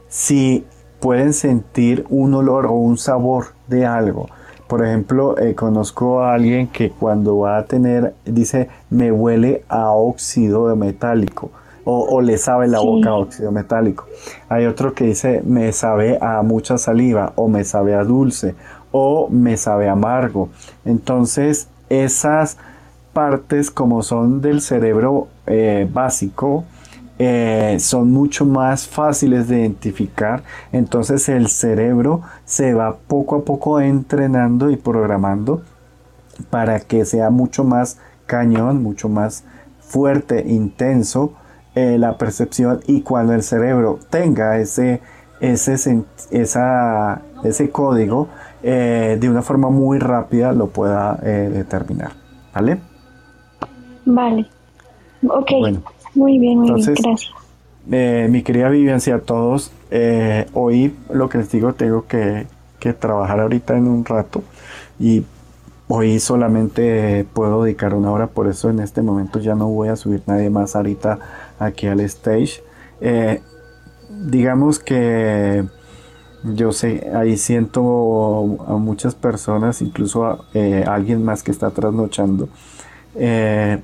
si 0.07 0.63
pueden 0.99 1.33
sentir 1.33 2.05
un 2.09 2.33
olor 2.33 2.65
o 2.67 2.73
un 2.73 2.97
sabor 2.97 3.47
de 3.67 3.85
algo. 3.85 4.29
Por 4.67 4.85
ejemplo, 4.85 5.37
eh, 5.37 5.55
conozco 5.55 6.21
a 6.21 6.33
alguien 6.33 6.67
que 6.67 6.89
cuando 6.89 7.39
va 7.39 7.57
a 7.57 7.65
tener, 7.65 8.13
dice, 8.25 8.69
me 8.89 9.11
huele 9.11 9.63
a 9.67 9.91
óxido 9.91 10.73
metálico 10.75 11.51
o, 11.85 12.21
le 12.21 12.37
sabe 12.37 12.67
la 12.67 12.79
boca 12.79 13.09
a 13.09 13.15
óxido 13.15 13.51
metálico. 13.51 14.05
Hay 14.49 14.65
otro 14.65 14.93
que 14.93 15.05
dice, 15.05 15.41
me 15.45 15.71
sabe 15.73 16.17
a 16.21 16.41
mucha 16.41 16.77
saliva 16.77 17.33
o 17.35 17.47
me 17.47 17.63
sabe 17.63 17.93
a 17.93 18.03
dulce 18.03 18.55
o 18.91 19.27
me 19.29 19.57
sabe 19.57 19.89
amargo. 19.89 20.49
Entonces, 20.85 21.67
esas 21.89 22.57
partes 23.11 23.69
como 23.69 24.01
son 24.01 24.41
del 24.41 24.61
cerebro 24.61 25.27
eh, 25.45 25.87
básico 25.91 26.65
eh, 27.19 27.77
son 27.79 28.11
mucho 28.11 28.43
más 28.43 28.87
fáciles 28.87 29.47
de 29.47 29.59
identificar 29.59 30.41
entonces 30.71 31.29
el 31.29 31.47
cerebro 31.47 32.21
se 32.43 32.73
va 32.73 32.95
poco 32.95 33.35
a 33.35 33.45
poco 33.45 33.79
entrenando 33.79 34.71
y 34.71 34.77
programando 34.77 35.61
para 36.49 36.79
que 36.79 37.05
sea 37.05 37.29
mucho 37.29 37.63
más 37.63 37.99
cañón 38.25 38.81
mucho 38.81 39.09
más 39.09 39.43
fuerte 39.79 40.43
intenso 40.47 41.33
eh, 41.75 41.97
la 41.97 42.17
percepción 42.17 42.81
y 42.87 43.01
cuando 43.01 43.33
el 43.33 43.43
cerebro 43.43 43.99
tenga 44.09 44.57
ese 44.57 45.01
ese, 45.39 46.03
esa, 46.31 47.21
ese 47.43 47.69
código 47.69 48.29
de 48.61 49.29
una 49.29 49.41
forma 49.41 49.69
muy 49.69 49.99
rápida 49.99 50.53
lo 50.53 50.67
pueda 50.67 51.15
determinar 51.15 52.13
¿vale? 52.53 52.79
Vale. 54.05 54.45
Ok. 55.27 55.51
muy 56.15 56.39
bien, 56.39 56.59
muy 56.59 56.73
bien, 56.73 56.95
gracias. 56.95 57.31
Eh, 57.91 58.27
mi 58.29 58.43
querida 58.43 58.69
Vivian, 58.69 58.99
a 59.13 59.19
todos, 59.19 59.71
eh, 59.91 60.45
hoy 60.53 60.95
lo 61.11 61.27
que 61.27 61.39
les 61.39 61.51
digo, 61.51 61.73
tengo 61.73 62.05
que, 62.07 62.47
trabajar 62.99 63.39
ahorita 63.39 63.77
en 63.77 63.87
un 63.87 64.03
rato 64.03 64.43
y 64.99 65.23
hoy 65.87 66.19
solamente 66.19 67.25
puedo 67.33 67.63
dedicar 67.63 67.93
una 67.93 68.11
hora, 68.11 68.27
por 68.27 68.47
eso 68.47 68.69
en 68.69 68.81
este 68.81 69.01
momento 69.01 69.39
ya 69.39 69.55
no 69.55 69.69
voy 69.69 69.87
a 69.87 69.95
subir 69.95 70.21
nadie 70.27 70.49
más 70.49 70.75
ahorita 70.75 71.17
aquí 71.59 71.87
al 71.87 71.99
stage. 72.01 72.63
Eh, 73.01 73.41
digamos 74.09 74.79
que 74.79 75.65
Yo 76.43 76.73
sé, 76.73 77.09
ahí 77.15 77.37
siento 77.37 77.81
a 78.67 78.73
muchas 78.77 79.15
personas, 79.15 79.81
incluso 79.81 80.25
a 80.25 80.45
eh, 80.53 80.83
alguien 80.85 81.23
más 81.23 81.41
que 81.41 81.51
está 81.51 81.69
trasnochando, 81.71 82.49
eh, 83.15 83.79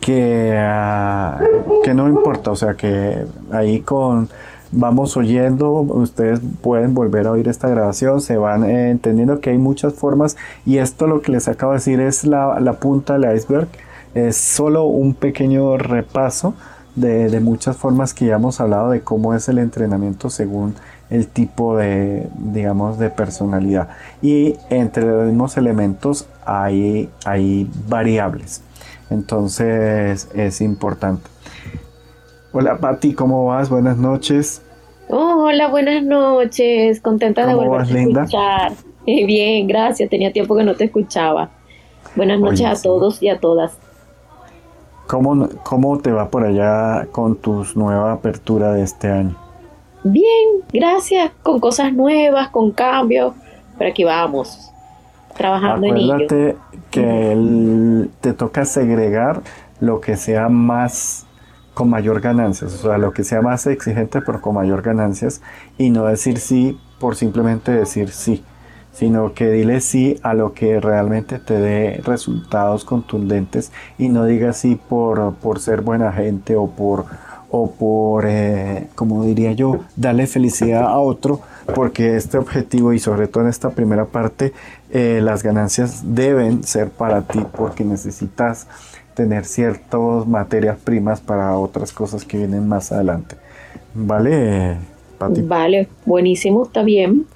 que, 0.00 0.54
ah, 0.58 1.40
que 1.82 1.94
no 1.94 2.08
importa, 2.08 2.50
o 2.50 2.56
sea, 2.56 2.74
que 2.74 3.24
ahí 3.52 3.80
con 3.80 4.28
vamos 4.70 5.16
oyendo, 5.16 5.70
ustedes 5.72 6.40
pueden 6.60 6.94
volver 6.94 7.26
a 7.26 7.32
oír 7.32 7.48
esta 7.48 7.68
grabación, 7.68 8.20
se 8.20 8.36
van 8.36 8.64
entendiendo 8.64 9.40
que 9.40 9.50
hay 9.50 9.58
muchas 9.58 9.94
formas 9.94 10.36
y 10.66 10.78
esto 10.78 11.06
lo 11.06 11.22
que 11.22 11.32
les 11.32 11.48
acabo 11.48 11.72
de 11.72 11.78
decir 11.78 12.00
es 12.00 12.24
la 12.24 12.72
punta 12.80 13.18
del 13.18 13.34
iceberg, 13.36 13.68
es 14.14 14.36
solo 14.36 14.84
un 14.84 15.14
pequeño 15.14 15.76
repaso 15.76 16.54
de, 16.94 17.28
de, 17.28 17.40
muchas 17.40 17.76
formas 17.76 18.14
que 18.14 18.26
ya 18.26 18.36
hemos 18.36 18.60
hablado 18.60 18.90
de 18.90 19.00
cómo 19.00 19.34
es 19.34 19.48
el 19.48 19.58
entrenamiento 19.58 20.30
según 20.30 20.74
el 21.10 21.28
tipo 21.28 21.76
de, 21.76 22.28
digamos, 22.36 22.98
de 22.98 23.10
personalidad. 23.10 23.88
Y 24.22 24.56
entre 24.70 25.04
los 25.04 25.26
mismos 25.26 25.56
elementos 25.56 26.26
hay, 26.44 27.10
hay 27.24 27.68
variables. 27.88 28.62
Entonces 29.10 30.28
es 30.34 30.60
importante. 30.60 31.28
Hola 32.52 32.78
Patti, 32.78 33.14
¿cómo 33.14 33.46
vas? 33.46 33.68
Buenas 33.68 33.96
noches. 33.96 34.62
Oh, 35.08 35.44
hola, 35.44 35.68
buenas 35.68 36.02
noches. 36.02 37.00
Contenta 37.00 37.46
de 37.46 37.54
volver 37.54 37.80
a 37.80 38.00
escuchar. 38.00 38.72
Eh, 39.06 39.26
bien, 39.26 39.66
gracias. 39.66 40.08
Tenía 40.08 40.32
tiempo 40.32 40.56
que 40.56 40.64
no 40.64 40.76
te 40.76 40.84
escuchaba. 40.84 41.50
Buenas 42.16 42.40
noches 42.40 42.64
a 42.64 42.82
todos 42.82 43.22
y 43.22 43.28
a 43.28 43.38
todas. 43.38 43.76
¿Cómo, 45.06 45.48
¿Cómo 45.62 45.98
te 45.98 46.12
va 46.12 46.30
por 46.30 46.44
allá 46.44 47.06
con 47.12 47.36
tu 47.36 47.64
nueva 47.74 48.12
apertura 48.12 48.72
de 48.72 48.82
este 48.82 49.10
año? 49.10 49.36
Bien, 50.02 50.62
gracias. 50.72 51.32
Con 51.42 51.60
cosas 51.60 51.92
nuevas, 51.92 52.48
con 52.48 52.70
cambios. 52.70 53.34
Pero 53.78 53.90
aquí 53.90 54.04
vamos. 54.04 54.70
Trabajando 55.36 55.86
en 55.86 55.96
ello. 55.96 56.14
Acuérdate 56.14 56.56
que 56.90 58.08
te 58.20 58.32
toca 58.32 58.64
segregar 58.64 59.42
lo 59.80 60.00
que 60.00 60.16
sea 60.16 60.48
más 60.48 61.26
con 61.74 61.90
mayor 61.90 62.20
ganancias, 62.20 62.72
o 62.74 62.88
sea, 62.88 62.98
lo 62.98 63.12
que 63.12 63.24
sea 63.24 63.42
más 63.42 63.66
exigente 63.66 64.20
pero 64.20 64.40
con 64.40 64.54
mayor 64.54 64.80
ganancias 64.80 65.42
y 65.76 65.90
no 65.90 66.04
decir 66.04 66.38
sí 66.38 66.78
por 67.00 67.16
simplemente 67.16 67.72
decir 67.72 68.10
sí, 68.10 68.44
sino 68.94 69.34
que 69.34 69.50
dile 69.50 69.80
sí 69.80 70.18
a 70.22 70.34
lo 70.34 70.54
que 70.54 70.80
realmente 70.80 71.38
te 71.38 71.58
dé 71.58 72.00
resultados 72.04 72.84
contundentes 72.84 73.72
y 73.98 74.08
no 74.08 74.24
digas 74.24 74.58
sí 74.58 74.80
por, 74.88 75.34
por 75.34 75.60
ser 75.60 75.82
buena 75.82 76.12
gente 76.12 76.56
o 76.56 76.68
por, 76.68 77.04
o 77.50 77.70
por 77.70 78.24
eh, 78.26 78.88
como 78.94 79.24
diría 79.24 79.52
yo, 79.52 79.80
darle 79.96 80.26
felicidad 80.26 80.84
a 80.84 80.98
otro, 80.98 81.40
porque 81.74 82.16
este 82.16 82.38
objetivo 82.38 82.92
y 82.92 82.98
sobre 82.98 83.26
todo 83.26 83.44
en 83.44 83.50
esta 83.50 83.70
primera 83.70 84.06
parte, 84.06 84.52
eh, 84.90 85.20
las 85.22 85.42
ganancias 85.42 86.02
deben 86.14 86.62
ser 86.62 86.90
para 86.90 87.22
ti 87.22 87.44
porque 87.56 87.84
necesitas 87.84 88.68
tener 89.14 89.44
ciertas 89.44 90.26
materias 90.26 90.78
primas 90.82 91.20
para 91.20 91.56
otras 91.56 91.92
cosas 91.92 92.24
que 92.24 92.38
vienen 92.38 92.68
más 92.68 92.92
adelante. 92.92 93.36
¿Vale, 93.94 94.76
Pati? 95.18 95.42
Vale, 95.42 95.88
buenísimo, 96.04 96.64
está 96.64 96.82
bien. 96.82 97.26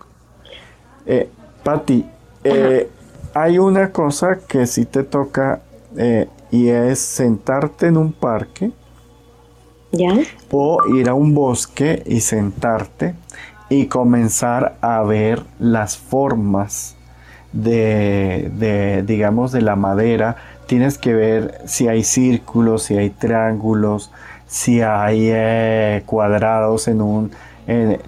Eh, 1.07 1.29
Pati, 1.69 2.03
eh, 2.45 2.89
hay 3.35 3.59
una 3.59 3.93
cosa 3.93 4.39
que 4.49 4.67
sí 4.67 4.87
te 4.87 5.03
toca 5.05 5.61
eh, 5.99 6.27
y 6.51 6.69
es 6.69 6.99
sentarte 6.99 7.89
en 7.89 7.99
un 7.99 8.11
parque. 8.11 8.71
¿Ya? 9.93 10.15
O 10.51 10.79
ir 10.95 11.11
a 11.11 11.13
un 11.13 11.35
bosque 11.35 12.03
y 12.07 12.21
sentarte 12.21 13.15
y 13.69 13.85
comenzar 13.85 14.79
a 14.81 15.03
ver 15.03 15.43
las 15.59 15.99
formas 15.99 16.97
de, 17.53 18.51
de 18.55 19.03
digamos, 19.03 19.53
de 19.53 19.61
la 19.61 19.77
madera 19.77 20.37
tienes 20.65 20.97
que 20.97 21.13
ver 21.13 21.61
si 21.67 21.87
hay 21.87 22.03
círculos, 22.03 22.85
si 22.85 22.97
hay 22.97 23.11
triángulos, 23.11 24.11
si 24.47 24.81
hay 24.81 25.29
eh, 25.31 26.03
cuadrados 26.07 26.89
en 26.89 27.03
un... 27.03 27.31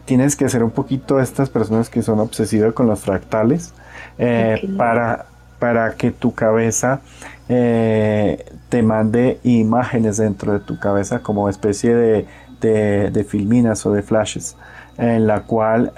tienes 0.07 0.37
que 0.37 0.49
ser 0.49 0.65
un 0.65 0.71
poquito 0.71 1.21
estas 1.21 1.51
personas 1.51 1.91
que 1.91 2.03
son 2.03 2.19
obsesivas 2.19 2.73
con 2.73 2.87
los 2.87 3.01
fractales 3.01 3.75
eh, 4.19 4.67
para, 4.79 5.27
para 5.59 5.95
que 5.97 6.11
tu 6.11 6.35
cabeza 6.35 7.01
eh, 7.49 8.45
te 8.71 8.83
mande 8.83 9.39
imágenes 9.43 10.17
dentro 10.17 10.53
de 10.53 10.61
tu 10.61 10.79
cabeza 10.79 11.19
como 11.19 11.49
especie 11.49 11.95
de, 11.95 12.27
de, 12.61 13.25
filminas 13.25 13.85
o 13.85 13.93
de 13.93 14.03
flashes 14.03 14.57
en 14.97 15.27
la 15.27 15.43
cual 15.43 15.93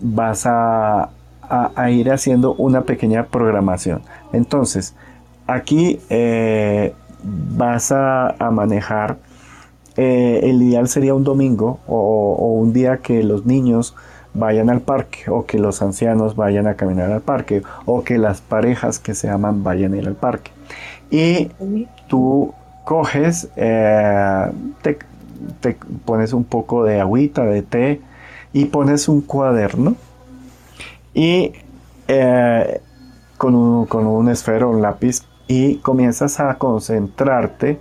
vas 0.00 0.46
a, 0.46 1.10
a, 1.50 1.90
ir 1.90 2.10
haciendo 2.10 2.54
una 2.54 2.82
pequeña 2.82 3.26
programación. 3.26 4.02
Entonces, 4.32 4.94
aquí 5.46 6.00
eh, 6.08 6.94
vas 7.22 7.92
a, 7.92 8.34
manejar, 8.52 9.18
eh, 10.02 10.48
el 10.48 10.62
ideal 10.62 10.88
sería 10.88 11.12
un 11.12 11.24
domingo 11.24 11.78
o, 11.86 12.54
un 12.58 12.72
día 12.72 13.02
que 13.02 13.22
los 13.22 13.44
niños 13.44 13.94
vayan 14.32 14.70
al 14.70 14.80
parque 14.80 15.30
o 15.30 15.44
que 15.44 15.58
los 15.58 15.82
ancianos 15.82 16.36
vayan 16.36 16.66
a 16.66 16.72
caminar 16.72 17.12
al 17.12 17.20
parque 17.20 17.62
o 17.84 18.02
que 18.02 18.16
las 18.16 18.40
parejas 18.40 18.98
que 18.98 19.14
se 19.14 19.28
aman 19.28 19.62
vayan 19.62 19.92
a 19.92 19.98
ir 19.98 20.08
al 20.08 20.14
parque. 20.14 20.52
Y 21.10 21.50
tú 22.08 22.54
coges, 22.84 23.50
eh, 23.56 24.50
te, 24.80 24.98
te, 25.60 25.76
pones 26.06 26.32
un 26.32 26.44
poco 26.44 26.82
de 26.84 26.98
agüita, 26.98 27.44
de 27.44 27.60
té 27.60 28.00
y 28.54 28.64
pones 28.64 29.06
un 29.06 29.20
cuaderno 29.20 29.96
y 31.12 31.52
eh, 32.08 32.80
con, 33.36 33.54
un, 33.54 33.84
con 33.84 34.06
un 34.06 34.30
esfero, 34.30 34.70
un 34.70 34.80
lápiz, 34.80 35.24
y 35.46 35.76
comienzas 35.76 36.40
a 36.40 36.54
concentrarte 36.54 37.78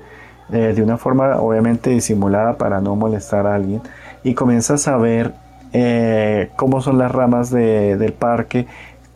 eh, 0.51 0.73
de 0.75 0.83
una 0.83 0.97
forma 0.97 1.37
obviamente 1.37 1.89
disimulada 1.89 2.57
para 2.57 2.81
no 2.81 2.95
molestar 2.95 3.47
a 3.47 3.55
alguien, 3.55 3.81
y 4.23 4.33
comienzas 4.33 4.87
a 4.87 4.97
ver 4.97 5.33
eh, 5.73 6.49
cómo 6.55 6.81
son 6.81 6.97
las 6.97 7.11
ramas 7.11 7.51
del 7.51 8.13
parque, 8.13 8.67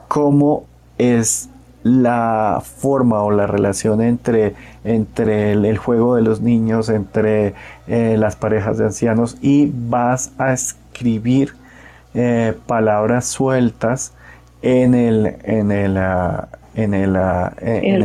cómo 0.07 0.65
es 0.97 1.49
la 1.83 2.61
forma 2.63 3.21
o 3.23 3.31
la 3.31 3.45
relación 3.47 4.01
entre, 4.01 4.55
entre 4.85 5.51
el, 5.51 5.77
juego 5.77 6.15
de 6.15 6.21
los 6.21 6.39
niños, 6.39 6.87
entre 6.87 7.53
las 7.87 8.37
parejas 8.37 8.77
de 8.77 8.85
ancianos 8.85 9.37
y 9.41 9.69
vas 9.73 10.31
a 10.37 10.53
escribir 10.53 11.55
eh, 12.15 12.53
palabras 12.67 13.25
sueltas 13.25 14.13
en 14.61 14.93
el, 14.93 15.35
en 15.43 15.71
el, 15.71 15.97
ah, 15.97 16.47
en 16.75 16.93
el, 16.93 17.15
ah, 17.15 17.53
en, 17.59 18.03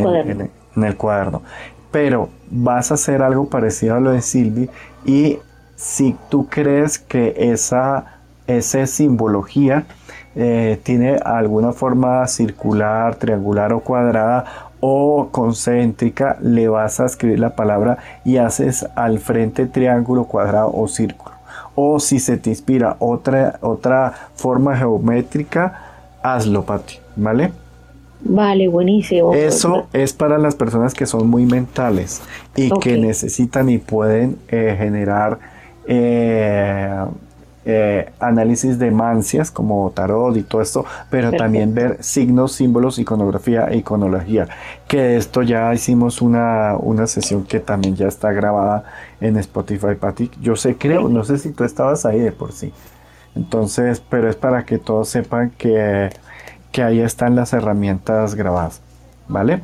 el, 0.82 0.96
cuaderno. 0.96 1.42
Pero 1.90 2.28
vas 2.50 2.90
a 2.90 2.94
hacer 2.94 3.22
algo 3.22 3.48
parecido 3.48 3.96
a 3.96 4.00
lo 4.00 4.10
de 4.10 4.20
Silvi 4.20 4.68
y 5.04 5.38
si 5.76 6.16
tú 6.28 6.48
crees 6.48 6.98
que 6.98 7.34
esa, 7.36 8.18
esa 8.46 8.86
simbología 8.86 9.86
eh, 10.34 10.78
tiene 10.82 11.16
alguna 11.16 11.72
forma 11.72 12.26
circular, 12.26 13.16
triangular 13.16 13.72
o 13.72 13.80
cuadrada 13.80 14.44
o 14.80 15.28
concéntrica, 15.30 16.36
le 16.40 16.68
vas 16.68 17.00
a 17.00 17.06
escribir 17.06 17.40
la 17.40 17.56
palabra 17.56 17.98
y 18.24 18.36
haces 18.36 18.86
al 18.94 19.18
frente 19.18 19.66
triángulo, 19.66 20.24
cuadrado 20.24 20.72
o 20.72 20.86
círculo 20.88 21.38
o 21.80 22.00
si 22.00 22.18
se 22.18 22.36
te 22.36 22.50
inspira 22.50 22.96
otra, 22.98 23.58
otra 23.60 24.12
forma 24.34 24.76
geométrica, 24.76 25.80
hazlo, 26.22 26.64
Pati, 26.64 26.98
¿vale? 27.14 27.52
Vale, 28.20 28.68
buenísimo. 28.68 29.32
Eso 29.34 29.86
es 29.92 30.12
para 30.12 30.38
las 30.38 30.54
personas 30.54 30.94
que 30.94 31.06
son 31.06 31.28
muy 31.28 31.46
mentales 31.46 32.20
y 32.56 32.70
que 32.80 32.98
necesitan 32.98 33.68
y 33.68 33.78
pueden 33.78 34.38
eh, 34.48 34.74
generar 34.76 35.38
eh, 35.86 37.04
eh, 37.64 38.10
análisis 38.18 38.78
de 38.78 38.90
mancias 38.90 39.50
como 39.50 39.90
tarot 39.90 40.36
y 40.36 40.42
todo 40.42 40.62
esto, 40.62 40.84
pero 41.10 41.30
también 41.32 41.74
ver 41.74 41.98
signos, 42.00 42.52
símbolos, 42.52 42.98
iconografía 42.98 43.66
e 43.66 43.76
iconología. 43.76 44.48
Que 44.88 45.00
de 45.00 45.16
esto 45.18 45.42
ya 45.42 45.72
hicimos 45.74 46.22
una, 46.22 46.76
una 46.78 47.06
sesión 47.06 47.44
que 47.44 47.60
también 47.60 47.94
ya 47.94 48.08
está 48.08 48.32
grabada 48.32 48.84
en 49.20 49.36
Spotify, 49.36 49.94
Patty. 50.00 50.30
Yo 50.40 50.56
sé, 50.56 50.76
creo, 50.76 51.08
no 51.08 51.24
sé 51.24 51.38
si 51.38 51.52
tú 51.52 51.64
estabas 51.64 52.06
ahí 52.06 52.20
de 52.20 52.32
por 52.32 52.52
sí. 52.52 52.72
Entonces, 53.36 54.02
pero 54.08 54.28
es 54.28 54.36
para 54.36 54.64
que 54.64 54.78
todos 54.78 55.08
sepan 55.10 55.50
que, 55.50 56.10
que 56.72 56.82
ahí 56.82 57.00
están 57.00 57.36
las 57.36 57.52
herramientas 57.52 58.34
grabadas. 58.34 58.80
¿Vale? 59.28 59.60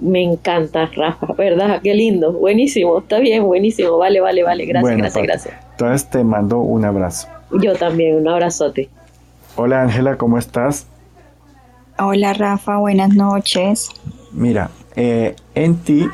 Me 0.00 0.22
encanta, 0.22 0.86
Rafa, 0.86 1.34
¿verdad? 1.34 1.80
Qué 1.82 1.94
lindo, 1.94 2.32
buenísimo, 2.32 2.98
está 2.98 3.18
bien, 3.18 3.44
buenísimo, 3.44 3.98
vale, 3.98 4.20
vale, 4.20 4.42
vale, 4.42 4.64
gracias, 4.64 4.96
gracias, 4.96 5.24
gracias. 5.24 5.54
Entonces 5.72 6.08
te 6.08 6.24
mando 6.24 6.58
un 6.60 6.84
abrazo. 6.84 7.28
Yo 7.60 7.74
también, 7.74 8.16
un 8.16 8.28
abrazote. 8.28 8.88
Hola 9.56 9.82
Ángela, 9.82 10.16
¿cómo 10.16 10.38
estás? 10.38 10.86
Hola 11.98 12.32
Rafa, 12.32 12.78
buenas 12.78 13.10
noches. 13.10 13.90
Mira, 14.32 14.70
eh, 14.96 15.36
en 15.54 15.76
ti 15.76 16.08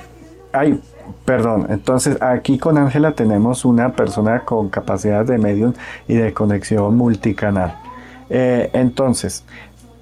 hay 0.52 0.80
perdón, 1.24 1.66
entonces 1.68 2.20
aquí 2.22 2.58
con 2.58 2.78
Ángela 2.78 3.12
tenemos 3.12 3.64
una 3.64 3.92
persona 3.92 4.40
con 4.46 4.70
capacidad 4.70 5.24
de 5.24 5.38
medium 5.38 5.74
y 6.08 6.14
de 6.14 6.32
conexión 6.32 6.96
multicanal. 6.96 7.76
Eh, 8.30 8.70
entonces, 8.72 9.44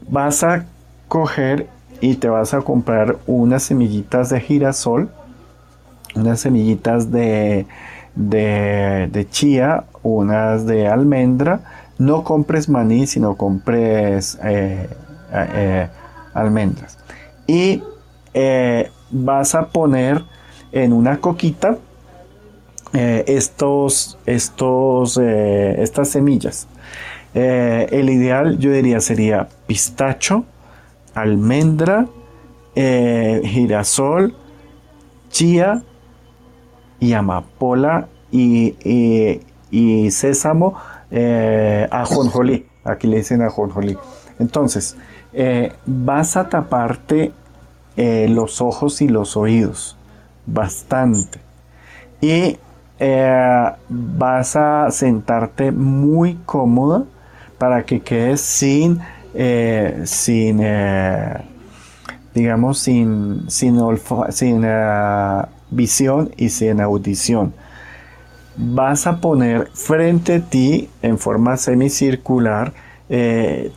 vas 0.08 0.42
a 0.44 0.66
coger 1.08 1.68
y 2.00 2.16
te 2.16 2.28
vas 2.28 2.54
a 2.54 2.60
comprar 2.60 3.16
unas 3.26 3.62
semillitas 3.62 4.30
de 4.30 4.40
girasol, 4.40 5.10
unas 6.14 6.40
semillitas 6.40 7.10
de, 7.10 7.66
de, 8.14 9.26
chía, 9.30 9.84
unas 10.02 10.66
de 10.66 10.88
almendra. 10.88 11.60
No 11.98 12.24
compres 12.24 12.68
maní, 12.68 13.06
sino 13.06 13.36
compres 13.36 14.38
eh, 14.44 14.88
eh, 15.32 15.88
almendras. 16.34 16.98
Y 17.46 17.82
vas 19.10 19.54
a 19.54 19.68
poner 19.68 20.22
en 20.72 20.92
una 20.92 21.18
coquita 21.18 21.78
estos, 22.92 24.18
estos, 24.26 25.16
estas 25.18 26.08
semillas. 26.08 26.68
El 27.36 28.08
ideal 28.08 28.58
yo 28.58 28.70
diría 28.72 29.00
sería 29.00 29.48
pistacho, 29.66 30.44
almendra, 31.16 32.06
eh, 32.74 33.40
girasol, 33.42 34.34
chía 35.30 35.82
y 37.00 37.14
amapola 37.14 38.08
y, 38.30 39.40
y, 39.70 40.10
sésamo, 40.10 40.74
eh, 41.10 41.88
ajonjolí. 41.90 42.66
Aquí 42.84 43.06
le 43.06 43.16
dicen 43.16 43.42
ajonjolí. 43.42 43.96
Entonces, 44.38 44.96
eh, 45.32 45.72
vas 45.86 46.36
a 46.36 46.48
taparte 46.48 47.32
los 47.96 48.60
ojos 48.60 49.00
y 49.00 49.08
los 49.08 49.38
oídos 49.38 49.96
bastante. 50.44 51.40
Y 52.20 52.58
vas 53.88 54.56
a 54.56 54.90
sentarte 54.90 55.72
muy 55.72 56.34
cómoda 56.44 57.04
para 57.58 57.84
que 57.84 58.00
quedes 58.00 58.40
sin 58.40 59.00
eh, 59.38 60.00
sin, 60.06 60.60
eh, 60.62 61.42
digamos, 62.34 62.78
sin, 62.78 63.50
sin, 63.50 63.78
sin 64.30 64.62
eh, 64.64 65.42
visión 65.70 66.30
y 66.38 66.48
sin 66.48 66.80
audición. 66.80 67.52
Vas 68.56 69.06
a 69.06 69.20
poner 69.20 69.68
frente 69.74 70.36
a 70.36 70.40
ti 70.40 70.88
en 71.02 71.18
forma 71.18 71.58
semicircular 71.58 72.72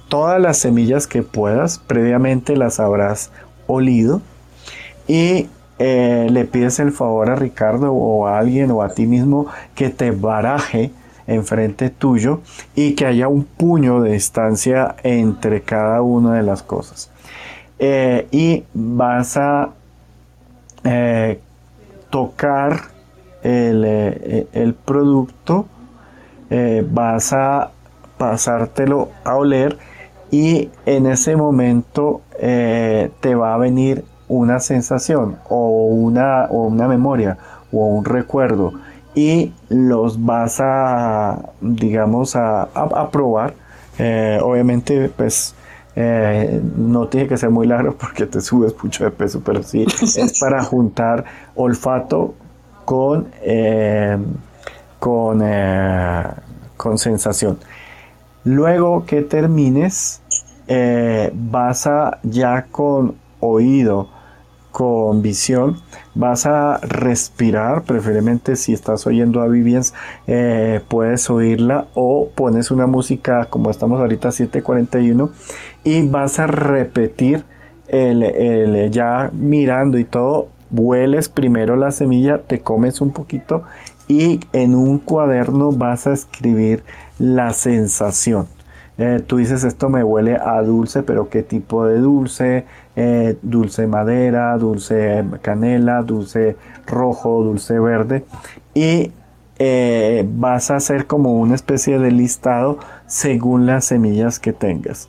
todas 0.07 0.41
las 0.41 0.57
semillas 0.57 1.05
que 1.05 1.21
puedas, 1.21 1.77
previamente 1.77 2.55
las 2.55 2.79
habrás 2.79 3.31
olido 3.67 4.23
y 5.07 5.49
le 5.77 6.45
pides 6.45 6.79
el 6.79 6.91
favor 6.91 7.29
a 7.29 7.35
Ricardo 7.35 7.93
o 7.93 8.25
a 8.25 8.39
alguien 8.39 8.71
o 8.71 8.81
a 8.81 8.89
ti 8.89 9.05
mismo 9.05 9.45
que 9.75 9.89
te 9.89 10.09
baraje 10.09 10.91
enfrente 11.29 11.89
tuyo 11.89 12.41
y 12.75 12.95
que 12.95 13.05
haya 13.05 13.27
un 13.27 13.43
puño 13.43 14.01
de 14.01 14.13
distancia 14.13 14.95
entre 15.03 15.61
cada 15.61 16.01
una 16.01 16.35
de 16.35 16.43
las 16.43 16.63
cosas. 16.63 17.11
Eh, 17.77 18.27
y 18.31 18.65
vas 18.73 19.37
a 19.37 19.69
eh, 20.83 21.39
tocar 22.09 22.81
el, 23.43 23.83
eh, 23.85 24.73
producto, 24.85 25.67
vas 26.91 27.31
a 27.31 27.71
pasártelo 28.17 29.09
a 29.23 29.35
oler 29.35 29.77
y 30.31 30.69
en 30.85 31.05
ese 31.05 31.35
momento 31.35 32.21
te 32.39 33.35
va 33.35 33.53
a 33.53 33.57
venir 33.57 34.03
una 34.27 34.59
sensación 34.59 35.37
o 35.47 35.85
una, 35.87 36.45
o 36.45 36.63
una 36.63 36.87
memoria 36.87 37.37
o 37.71 37.85
un 37.85 38.03
recuerdo 38.03 38.73
y 39.15 39.51
los 39.69 40.23
vas 40.23 40.59
a, 40.59 41.51
digamos, 41.61 42.35
a, 42.35 43.09
probar. 43.11 43.53
Eh, 43.97 44.39
obviamente, 44.41 45.09
pues 45.09 45.55
eh, 45.95 46.61
no 46.77 47.07
tiene 47.07 47.27
que 47.27 47.37
ser 47.37 47.49
muy 47.49 47.67
largo 47.67 47.93
porque 47.93 48.25
te 48.25 48.39
subes 48.41 48.73
mucho 48.81 49.03
de 49.03 49.11
peso, 49.11 49.41
pero 49.43 49.63
sí 49.63 49.85
es 50.01 50.39
para 50.39 50.63
juntar 50.63 51.25
olfato 51.55 52.33
con, 52.85 53.27
eh, 53.41 54.17
con, 54.99 55.43
con 56.77 56.97
sensación. 56.97 57.59
Luego 58.45 59.05
que 59.05 59.21
termines, 59.21 60.21
vas 61.33 61.87
a 61.87 62.19
ya 62.23 62.67
con 62.71 63.15
oído 63.39 64.18
con 64.79 65.21
visión, 65.21 65.75
vas 66.15 66.45
a 66.45 66.77
respirar, 66.77 67.83
preferiblemente 67.83 68.55
si 68.55 68.71
estás 68.71 69.05
oyendo 69.05 69.41
a 69.41 69.47
Vivians, 69.49 69.93
eh, 70.25 70.79
puedes 70.87 71.29
oírla 71.29 71.87
o 71.95 72.29
pones 72.33 72.71
una 72.71 72.87
música 72.87 73.47
como 73.49 73.71
estamos 73.71 73.99
ahorita 73.99 74.31
741 74.31 75.31
y 75.83 76.07
vas 76.07 76.39
a 76.39 76.47
repetir 76.47 77.43
el, 77.89 78.89
ya 78.89 79.29
mirando 79.33 79.97
y 79.97 80.05
todo, 80.05 80.47
hueles 80.71 81.27
primero 81.27 81.75
la 81.75 81.91
semilla, 81.91 82.43
te 82.43 82.61
comes 82.61 83.01
un 83.01 83.11
poquito 83.11 83.63
y 84.07 84.39
en 84.53 84.75
un 84.75 84.99
cuaderno 84.99 85.73
vas 85.73 86.07
a 86.07 86.13
escribir 86.13 86.85
la 87.17 87.51
sensación. 87.51 88.47
Eh, 88.97 89.21
tú 89.25 89.37
dices 89.37 89.63
esto 89.63 89.89
me 89.89 90.03
huele 90.03 90.35
a 90.35 90.61
dulce, 90.61 91.03
pero 91.03 91.29
¿qué 91.29 91.41
tipo 91.41 91.85
de 91.85 91.99
dulce? 91.99 92.65
Eh, 93.01 93.37
dulce 93.41 93.87
madera, 93.87 94.57
dulce 94.57 95.23
canela, 95.41 96.01
dulce 96.01 96.57
rojo, 96.85 97.43
dulce 97.43 97.79
verde. 97.79 98.25
Y 98.73 99.13
eh, 99.57 100.27
vas 100.27 100.69
a 100.69 100.75
hacer 100.75 101.07
como 101.07 101.33
una 101.39 101.55
especie 101.55 101.97
de 101.97 102.11
listado 102.11 102.79
según 103.07 103.65
las 103.65 103.85
semillas 103.85 104.39
que 104.39 104.51
tengas. 104.51 105.07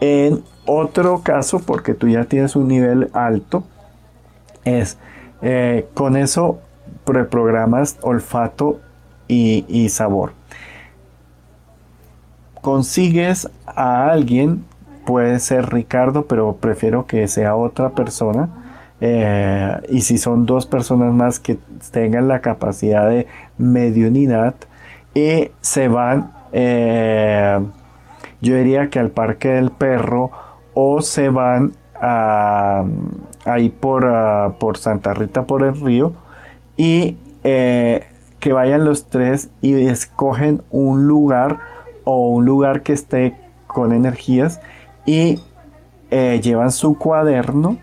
En 0.00 0.44
otro 0.66 1.22
caso, 1.22 1.60
porque 1.60 1.94
tú 1.94 2.08
ya 2.08 2.24
tienes 2.24 2.54
un 2.54 2.68
nivel 2.68 3.08
alto, 3.14 3.64
es 4.64 4.98
con 5.94 6.16
eso 6.16 6.60
preprogramas 7.04 7.98
olfato 8.02 8.80
y 9.26 9.88
sabor 9.88 10.34
consigues 12.62 13.50
a 13.66 14.08
alguien, 14.08 14.64
puede 15.04 15.38
ser 15.40 15.72
Ricardo, 15.72 16.26
pero 16.26 16.56
prefiero 16.56 17.06
que 17.06 17.28
sea 17.28 17.56
otra 17.56 17.90
persona. 17.90 18.48
Eh, 19.00 19.80
y 19.88 20.02
si 20.02 20.16
son 20.16 20.46
dos 20.46 20.66
personas 20.66 21.12
más 21.12 21.40
que 21.40 21.58
tengan 21.90 22.28
la 22.28 22.40
capacidad 22.40 23.08
de 23.08 23.26
mediunidad 23.58 24.54
y 25.12 25.50
se 25.60 25.88
van, 25.88 26.32
eh, 26.52 27.58
yo 28.40 28.54
diría 28.54 28.90
que 28.90 29.00
al 29.00 29.10
Parque 29.10 29.48
del 29.48 29.72
Perro 29.72 30.30
o 30.74 31.02
se 31.02 31.30
van 31.30 31.72
a, 32.00 32.84
ahí 33.44 33.70
por, 33.70 34.06
por 34.58 34.78
Santa 34.78 35.14
Rita 35.14 35.46
por 35.46 35.64
el 35.64 35.80
río 35.80 36.12
y 36.76 37.16
eh, 37.42 38.06
que 38.38 38.52
vayan 38.52 38.84
los 38.84 39.08
tres 39.08 39.50
y 39.60 39.86
escogen 39.86 40.62
un 40.70 41.06
lugar 41.06 41.58
o 42.04 42.28
un 42.28 42.44
lugar 42.44 42.82
que 42.82 42.92
esté 42.92 43.36
con 43.66 43.92
energías 43.92 44.60
y 45.06 45.40
eh, 46.10 46.40
llevan 46.42 46.70
su 46.72 46.98
cuaderno 46.98 47.78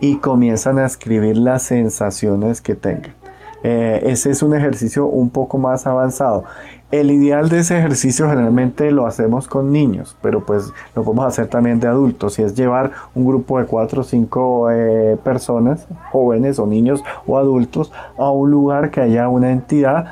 y 0.00 0.16
comienzan 0.16 0.78
a 0.78 0.86
escribir 0.86 1.36
las 1.36 1.62
sensaciones 1.62 2.60
que 2.60 2.74
tengan. 2.74 3.14
Eh, 3.62 4.02
ese 4.10 4.30
es 4.30 4.42
un 4.42 4.54
ejercicio 4.54 5.06
un 5.06 5.30
poco 5.30 5.56
más 5.56 5.86
avanzado. 5.86 6.44
El 6.90 7.10
ideal 7.10 7.48
de 7.48 7.60
ese 7.60 7.78
ejercicio 7.78 8.28
generalmente 8.28 8.90
lo 8.92 9.06
hacemos 9.06 9.48
con 9.48 9.72
niños, 9.72 10.16
pero 10.20 10.44
pues 10.44 10.70
lo 10.94 11.02
podemos 11.02 11.24
hacer 11.24 11.46
también 11.46 11.80
de 11.80 11.88
adultos. 11.88 12.34
Si 12.34 12.42
es 12.42 12.54
llevar 12.54 12.92
un 13.14 13.24
grupo 13.24 13.58
de 13.58 13.64
cuatro 13.64 14.02
o 14.02 14.04
cinco 14.04 14.70
eh, 14.70 15.16
personas, 15.24 15.88
jóvenes 16.12 16.58
o 16.58 16.66
niños 16.66 17.02
o 17.26 17.38
adultos, 17.38 17.90
a 18.18 18.30
un 18.30 18.50
lugar 18.50 18.90
que 18.90 19.00
haya 19.00 19.28
una 19.28 19.50
entidad 19.50 20.06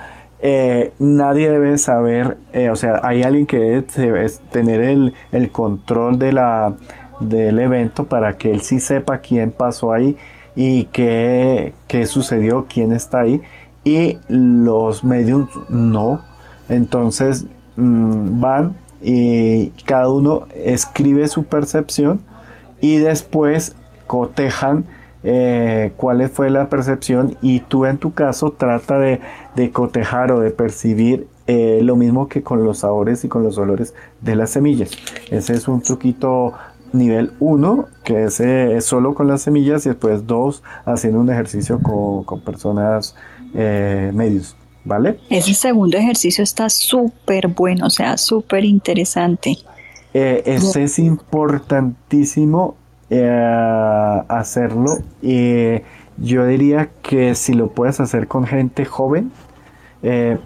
eh, 0.45 0.93
nadie 0.99 1.49
debe 1.49 1.78
saber, 1.78 2.36
eh, 2.53 2.68
o 2.68 2.74
sea, 2.74 3.01
hay 3.05 3.22
alguien 3.22 3.47
que 3.47 3.59
debe 3.59 4.28
tener 4.51 4.80
el, 4.80 5.51
control 5.53 6.18
de 6.18 6.32
la, 6.32 6.74
del 7.20 7.61
evento 7.61 8.07
para 8.07 8.36
que 8.36 8.51
él 8.51 8.61
sí 8.62 8.80
sepa 8.80 9.18
quién 9.18 9.53
pasó 9.53 9.93
ahí 9.93 10.16
y 10.57 10.86
qué, 10.86 11.72
sucedió, 12.07 12.66
quién 12.68 12.93
está 12.93 13.20
ahí. 13.20 13.40
Y 13.84 14.18
los 14.28 15.05
medios 15.05 15.49
no. 15.68 16.20
Entonces 16.68 17.47
mm, 17.76 18.40
van 18.40 18.74
y 19.01 19.68
cada 19.84 20.11
uno 20.11 20.47
escribe 20.55 21.28
su 21.28 21.45
percepción 21.45 22.20
y 22.80 22.97
después 22.97 23.76
cotejan 24.09 24.86
eh, 25.25 25.93
cuál 25.97 26.29
fue 26.29 26.51
la 26.51 26.68
percepción 26.68 27.37
y 27.43 27.61
tú 27.61 27.87
en 27.87 27.99
tu 27.99 28.12
caso 28.12 28.53
trata 28.53 28.99
de, 28.99 29.20
cotejar 29.73 30.33
o 30.33 30.41
de 30.41 30.51
percibir 30.51 31.29
eh, 31.47 31.81
lo 31.83 31.97
mismo 31.97 32.29
que 32.29 32.43
con 32.43 32.64
los 32.64 32.79
sabores 32.79 33.25
y 33.25 33.29
con 33.29 33.43
los 33.43 33.59
olores 33.59 33.95
de 34.20 34.37
las 34.37 34.51
semillas. 34.51 34.91
Ese 35.31 35.55
es 35.55 35.68
un 35.68 35.83
truquito 35.83 36.55
nivel 36.93 37.33
1, 37.41 37.87
que 38.05 38.25
es 38.25 38.41
eh, 38.41 38.81
solo 38.81 39.14
con 39.14 39.29
las 39.29 39.43
semillas, 39.43 39.87
y 39.87 39.91
después 39.91 40.27
2, 40.27 40.62
haciendo 40.85 41.20
un 41.20 41.31
ejercicio 41.31 41.81
con, 41.81 42.41
personas 42.41 43.14
eh, 43.55 44.11
medios. 44.14 44.57
¿Vale? 44.85 45.20
Ese 45.31 45.55
segundo 45.55 45.97
ejercicio 45.97 46.43
está 46.43 46.68
súper 46.68 47.47
bueno, 47.47 47.87
o 47.87 47.91
sea, 47.91 48.16
súper 48.16 48.64
interesante. 48.64 49.57
Eh, 50.12 50.43
ese 50.45 50.83
es 50.83 50.99
importantísimo 50.99 52.75
hacerlo. 54.28 54.98
yo 56.18 56.46
diría 56.46 56.90
que 57.02 57.34
si 57.34 57.52
lo 57.52 57.68
puedes 57.68 58.00
hacer 58.00 58.28
con 58.28 58.46
gente 58.46 58.84
joven, 58.84 59.30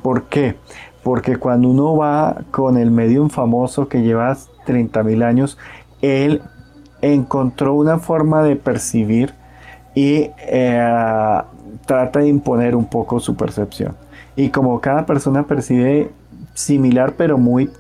¿por 0.03 0.25
qué? 0.25 0.57
Porque 1.03 1.37
cuando 1.37 1.69
uno 1.69 1.97
va 1.97 2.43
con 2.51 2.77
el 2.77 2.91
medium 2.91 3.31
famoso 3.31 3.89
que 3.89 4.03
llevas 4.03 4.49
30 4.65 5.03
mil 5.05 5.23
años, 5.23 5.57
él 6.03 6.43
encontró 7.01 7.75
una 7.75 7.99
forma 7.99 8.43
de 8.43 8.57
percibir 8.57 9.33
y 9.95 10.31
eh, 10.39 11.43
trata 11.87 12.21
de 12.21 12.29
imponer 12.29 12.77
un 12.77 12.85
poco 12.85 13.21
su 13.21 13.37
percepción. 13.37 13.97
Y 14.37 14.51
como 14.51 14.81
cada 14.81 15.07
persona 15.07 15.45
percibe 15.45 16.11
similar 16.55 17.15
pero 17.17 17.39
muy 17.39 17.71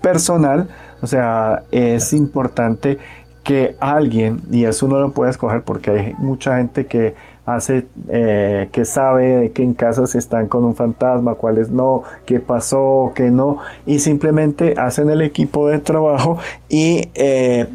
personal, 0.00 0.68
o 1.00 1.06
sea, 1.06 1.62
es 1.70 2.12
importante 2.12 2.98
que 3.42 3.76
alguien, 3.80 4.40
y 4.50 4.64
eso 4.64 4.88
no 4.88 4.98
lo 4.98 5.12
puede 5.12 5.30
escoger 5.30 5.62
porque 5.62 5.90
hay 5.90 6.14
mucha 6.18 6.56
gente 6.56 6.86
que 6.86 7.14
hace, 7.44 7.86
eh, 8.08 8.68
que 8.70 8.84
sabe 8.84 9.50
que 9.52 9.62
en 9.62 9.74
casas 9.74 10.14
están 10.14 10.46
con 10.48 10.64
un 10.64 10.76
fantasma, 10.76 11.34
cuáles 11.34 11.70
no, 11.70 12.04
qué 12.24 12.40
pasó, 12.40 13.12
qué 13.14 13.30
no, 13.30 13.58
y 13.84 13.98
simplemente 13.98 14.74
hacen 14.78 15.10
el 15.10 15.22
equipo 15.22 15.68
de 15.68 15.80
trabajo 15.80 16.38
y 16.68 17.08
eh, 17.14 17.66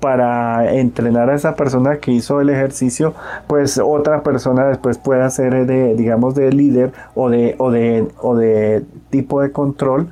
para 0.00 0.74
entrenar 0.74 1.30
a 1.30 1.34
esa 1.34 1.54
persona 1.54 1.96
que 1.96 2.12
hizo 2.12 2.40
el 2.40 2.50
ejercicio, 2.50 3.14
pues 3.46 3.78
otra 3.78 4.22
persona 4.22 4.66
después 4.66 4.98
puede 4.98 5.22
hacer 5.22 5.66
de, 5.66 5.94
digamos, 5.94 6.34
de 6.34 6.52
líder 6.52 6.92
o 7.14 7.30
de, 7.30 7.54
o 7.58 7.70
de, 7.70 8.06
o 8.20 8.36
de 8.36 8.84
tipo 9.08 9.40
de 9.40 9.50
control 9.50 10.08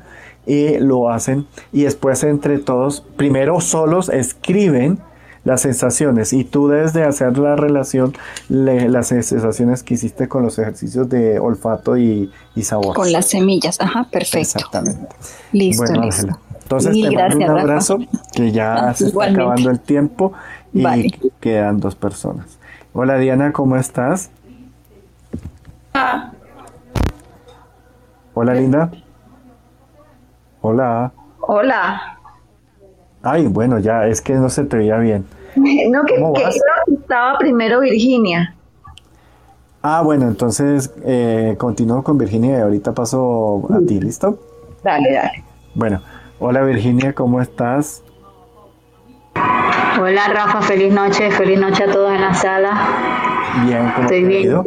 y 0.47 0.79
lo 0.79 1.09
hacen 1.09 1.47
y 1.73 1.83
después 1.83 2.23
entre 2.25 2.59
todos, 2.59 3.03
primero 3.17 3.61
solos 3.61 4.09
escriben 4.09 4.99
las 5.45 5.63
sensaciones 5.63 6.33
y 6.33 6.45
tú 6.45 6.69
debes 6.69 6.93
de 6.93 7.05
hacer 7.05 7.37
la 7.39 7.57
relación, 7.57 8.15
las 8.49 9.09
sensaciones 9.09 9.83
que 9.83 9.95
hiciste 9.95 10.29
con 10.29 10.43
los 10.45 10.59
ejercicios 10.59 11.09
de 11.09 11.39
olfato 11.39 11.97
y, 11.97 12.31
sabor. 12.63 12.95
Con 12.95 13.11
las 13.11 13.27
semillas, 13.27 13.81
ajá, 13.81 14.05
perfecto. 14.05 14.59
Exactamente. 14.59 15.09
Listo, 15.53 15.93
listo. 15.95 16.39
Entonces 16.63 16.93
te 16.93 17.11
mando 17.11 17.37
un 17.37 17.59
abrazo, 17.59 17.99
que 18.35 18.53
ya 18.53 18.95
se 18.97 19.07
está 19.07 19.25
acabando 19.25 19.71
el 19.71 19.81
tiempo 19.81 20.33
y 20.73 21.11
quedan 21.41 21.81
dos 21.81 21.97
personas. 21.97 22.59
Hola 22.95 23.19
Diana, 23.19 23.53
¿cómo 23.53 23.77
estás? 23.77 24.31
Hola 28.35 28.55
Linda. 28.55 28.91
Hola. 30.65 31.13
Hola. 31.41 32.19
Ay, 33.21 33.49
bueno, 33.49 33.81
ya 33.81 34.07
es 34.07 34.23
que 34.23 34.35
no 34.35 34.49
se 34.49 34.65
te 34.65 34.77
veía 34.77 34.97
bien. 34.99 35.27
No, 35.91 36.05
que, 36.05 36.15
estaba 36.95 37.37
primero 37.39 37.81
Virginia. 37.81 38.55
Ah, 39.83 40.01
bueno, 40.03 40.29
entonces 40.29 40.95
eh, 41.05 41.57
continúo 41.59 42.03
con 42.03 42.17
Virginia 42.17 42.59
y 42.59 42.61
ahorita 42.63 42.95
paso 42.95 43.69
a 43.71 43.81
ti, 43.87 44.01
¿listo? 44.01 44.39
Dale, 44.83 45.13
dale. 45.13 45.45
Bueno, 45.75 46.01
hola 46.39 46.63
Virginia, 46.63 47.13
¿cómo 47.13 47.41
estás? 47.41 48.03
Hola 50.01 50.29
Rafa, 50.33 50.63
feliz 50.63 50.93
noche, 50.93 51.31
feliz 51.33 51.61
noche 51.61 51.85
a 51.85 51.93
todos 51.93 52.13
en 52.13 52.21
la 52.21 52.33
sala. 52.33 52.73
Bien, 53.67 53.91
¿cómo 53.95 54.03
Estoy 54.05 54.25
bien. 54.25 54.63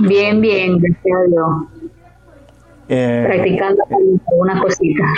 Bien, 0.00 0.40
bien, 0.40 0.78
gracias 0.78 1.16
a 1.16 1.28
Dios. 1.28 1.79
Eh, 2.92 3.24
Practicando 3.24 3.84
algunas 4.28 4.60
cositas. 4.60 5.08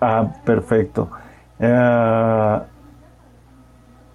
Ah, 0.00 0.32
perfecto. 0.44 1.10
Eh, 1.58 2.60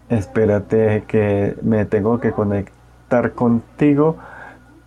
espérate 0.08 1.04
que 1.06 1.58
me 1.62 1.84
tengo 1.86 2.20
que 2.22 2.32
conectar 2.32 3.34
contigo 3.34 4.18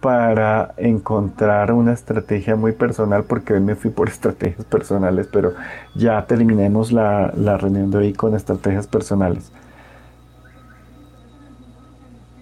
para 0.01 0.73
encontrar 0.79 1.71
una 1.73 1.93
estrategia 1.93 2.57
muy 2.57 2.73
personal 2.73 3.25
porque 3.25 3.53
hoy 3.53 3.61
me 3.61 3.77
fui 3.77 3.91
por 3.91 4.09
estrategias 4.11 4.65
personales, 4.65 5.29
pero 5.31 5.53
ya 5.95 6.27
terminemos 6.27 6.93
la, 6.93 7.31
la 7.37 7.59
reunión 7.59 7.91
de 7.91 7.99
hoy 7.99 8.13
con 8.15 8.35
estrategias 8.35 8.87
personales. 8.87 9.53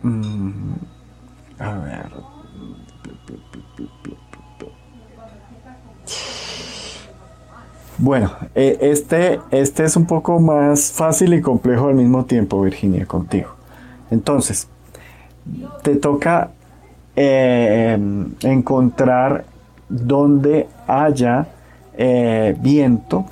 Mm, 0.03 0.75
a 1.59 1.79
ver. 1.79 2.11
Bueno, 8.03 8.31
eh, 8.55 8.79
este, 8.81 9.41
este 9.51 9.85
es 9.85 9.95
un 9.95 10.07
poco 10.07 10.41
más 10.41 10.91
fácil 10.91 11.35
y 11.35 11.43
complejo 11.43 11.89
al 11.89 11.97
mismo 11.97 12.25
tiempo, 12.25 12.63
Virginia, 12.63 13.05
contigo. 13.05 13.51
Entonces, 14.11 14.69
te 15.83 15.97
toca 15.97 16.49
eh, 17.15 17.99
encontrar 18.43 19.45
donde 19.91 20.67
haya 20.87 21.49
eh, 21.93 22.57
viento 22.59 23.27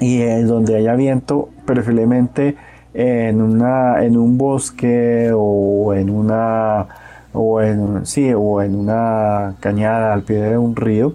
y 0.00 0.18
donde 0.42 0.78
haya 0.78 0.96
viento, 0.96 1.48
preferiblemente 1.64 2.56
en, 2.94 3.40
una, 3.40 4.02
en 4.02 4.16
un 4.16 4.38
bosque 4.38 5.30
o 5.32 5.94
en 5.94 6.10
una 6.10 6.88
o 7.32 7.62
en, 7.62 8.06
sí, 8.06 8.32
o 8.34 8.60
en 8.60 8.74
una 8.74 9.54
cañada 9.60 10.14
al 10.14 10.22
pie 10.22 10.38
de 10.38 10.58
un 10.58 10.74
río 10.74 11.14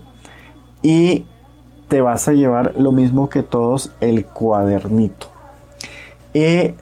y 0.82 1.26
te 1.88 2.02
vas 2.02 2.28
a 2.28 2.34
llevar 2.34 2.74
lo 2.78 2.92
mismo 2.92 3.30
que 3.30 3.44
todos, 3.44 3.92
el 4.02 4.26
cuadernito. 4.26 5.28
Y 6.34 6.74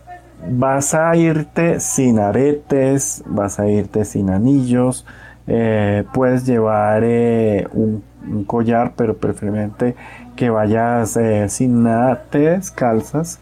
vas 0.49 0.93
a 0.93 1.15
irte 1.15 1.79
sin 1.79 2.19
aretes, 2.19 3.23
vas 3.25 3.59
a 3.59 3.67
irte 3.67 4.05
sin 4.05 4.29
anillos, 4.29 5.05
eh, 5.47 6.03
puedes 6.13 6.45
llevar 6.45 7.03
eh, 7.03 7.67
un, 7.73 8.03
collar, 8.47 8.93
pero 8.95 9.17
preferiblemente 9.17 9.95
que 10.35 10.49
vayas 10.49 11.15
eh, 11.17 11.47
sin 11.47 11.83
nada, 11.83 12.23
te 12.29 12.39
descalzas 12.39 13.39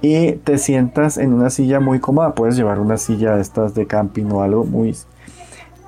y 0.00 0.32
te 0.32 0.56
sientas 0.56 1.18
en 1.18 1.34
una 1.34 1.50
silla 1.50 1.80
muy 1.80 2.00
cómoda. 2.00 2.34
Puedes 2.34 2.56
llevar 2.56 2.80
una 2.80 2.96
silla 2.96 3.36
de 3.36 3.42
estas 3.42 3.74
de 3.74 3.86
camping 3.86 4.26
o 4.32 4.42
algo 4.42 4.64
muy... 4.64 4.96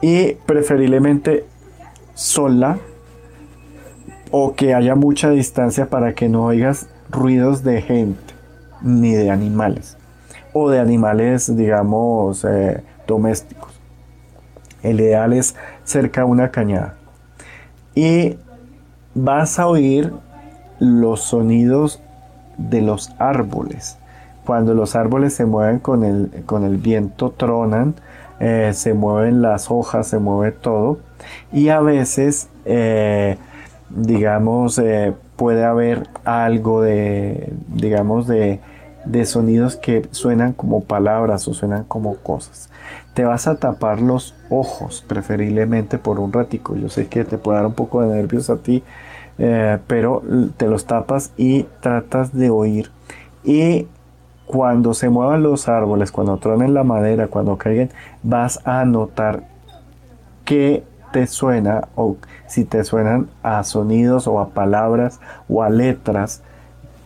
Y 0.02 0.32
preferiblemente 0.46 1.44
sola 2.14 2.78
o 4.30 4.54
que 4.54 4.74
haya 4.74 4.94
mucha 4.94 5.30
distancia 5.30 5.86
para 5.86 6.14
que 6.14 6.28
no 6.28 6.44
oigas 6.44 6.88
ruidos 7.10 7.62
de 7.64 7.82
gente 7.82 8.34
ni 8.82 9.12
de 9.12 9.30
animales 9.30 9.96
o 10.52 10.70
de 10.70 10.78
animales 10.80 11.56
digamos 11.56 12.44
eh, 12.44 12.82
domésticos. 13.06 13.80
El 14.82 15.00
ideal 15.00 15.32
es 15.32 15.56
cerca 15.84 16.22
de 16.22 16.26
una 16.26 16.50
cañada. 16.50 16.94
Y 17.94 18.36
vas 19.14 19.58
a 19.58 19.66
oír 19.66 20.12
los 20.78 21.20
sonidos 21.20 22.00
de 22.56 22.80
los 22.80 23.10
árboles. 23.18 23.98
Cuando 24.46 24.74
los 24.74 24.96
árboles 24.96 25.34
se 25.34 25.44
mueven 25.44 25.80
con 25.80 26.04
el, 26.04 26.44
con 26.46 26.64
el 26.64 26.78
viento 26.78 27.30
tronan 27.30 27.94
eh, 28.40 28.70
se 28.72 28.94
mueven 28.94 29.42
las 29.42 29.70
hojas 29.70 30.08
se 30.08 30.18
mueve 30.18 30.50
todo. 30.50 30.98
Y 31.52 31.68
a 31.68 31.80
veces 31.80 32.48
eh, 32.64 33.36
digamos, 33.90 34.78
eh, 34.78 35.12
puede 35.36 35.64
haber 35.64 36.08
algo 36.24 36.82
de, 36.82 37.52
digamos, 37.68 38.26
de, 38.26 38.60
de 39.04 39.24
sonidos 39.24 39.76
que 39.76 40.06
suenan 40.10 40.52
como 40.52 40.84
palabras 40.84 41.46
o 41.48 41.54
suenan 41.54 41.84
como 41.84 42.16
cosas. 42.16 42.70
Te 43.14 43.24
vas 43.24 43.46
a 43.46 43.56
tapar 43.56 44.00
los 44.00 44.34
ojos, 44.48 45.04
preferiblemente 45.06 45.98
por 45.98 46.20
un 46.20 46.32
ratico. 46.32 46.76
Yo 46.76 46.88
sé 46.88 47.08
que 47.08 47.24
te 47.24 47.38
puede 47.38 47.58
dar 47.58 47.66
un 47.66 47.74
poco 47.74 48.02
de 48.02 48.14
nervios 48.14 48.50
a 48.50 48.56
ti, 48.56 48.82
eh, 49.38 49.78
pero 49.86 50.22
te 50.56 50.68
los 50.68 50.86
tapas 50.86 51.32
y 51.36 51.64
tratas 51.80 52.32
de 52.32 52.50
oír. 52.50 52.90
Y 53.42 53.86
cuando 54.46 54.94
se 54.94 55.08
muevan 55.08 55.42
los 55.42 55.68
árboles, 55.68 56.12
cuando 56.12 56.36
tronen 56.36 56.74
la 56.74 56.84
madera, 56.84 57.28
cuando 57.28 57.56
caigan, 57.56 57.90
vas 58.22 58.60
a 58.66 58.84
notar 58.84 59.44
que 60.44 60.84
te 61.12 61.26
suena 61.26 61.88
o 61.94 62.16
si 62.46 62.64
te 62.64 62.84
suenan 62.84 63.28
a 63.42 63.62
sonidos 63.64 64.26
o 64.26 64.40
a 64.40 64.50
palabras 64.50 65.20
o 65.48 65.62
a 65.62 65.70
letras 65.70 66.42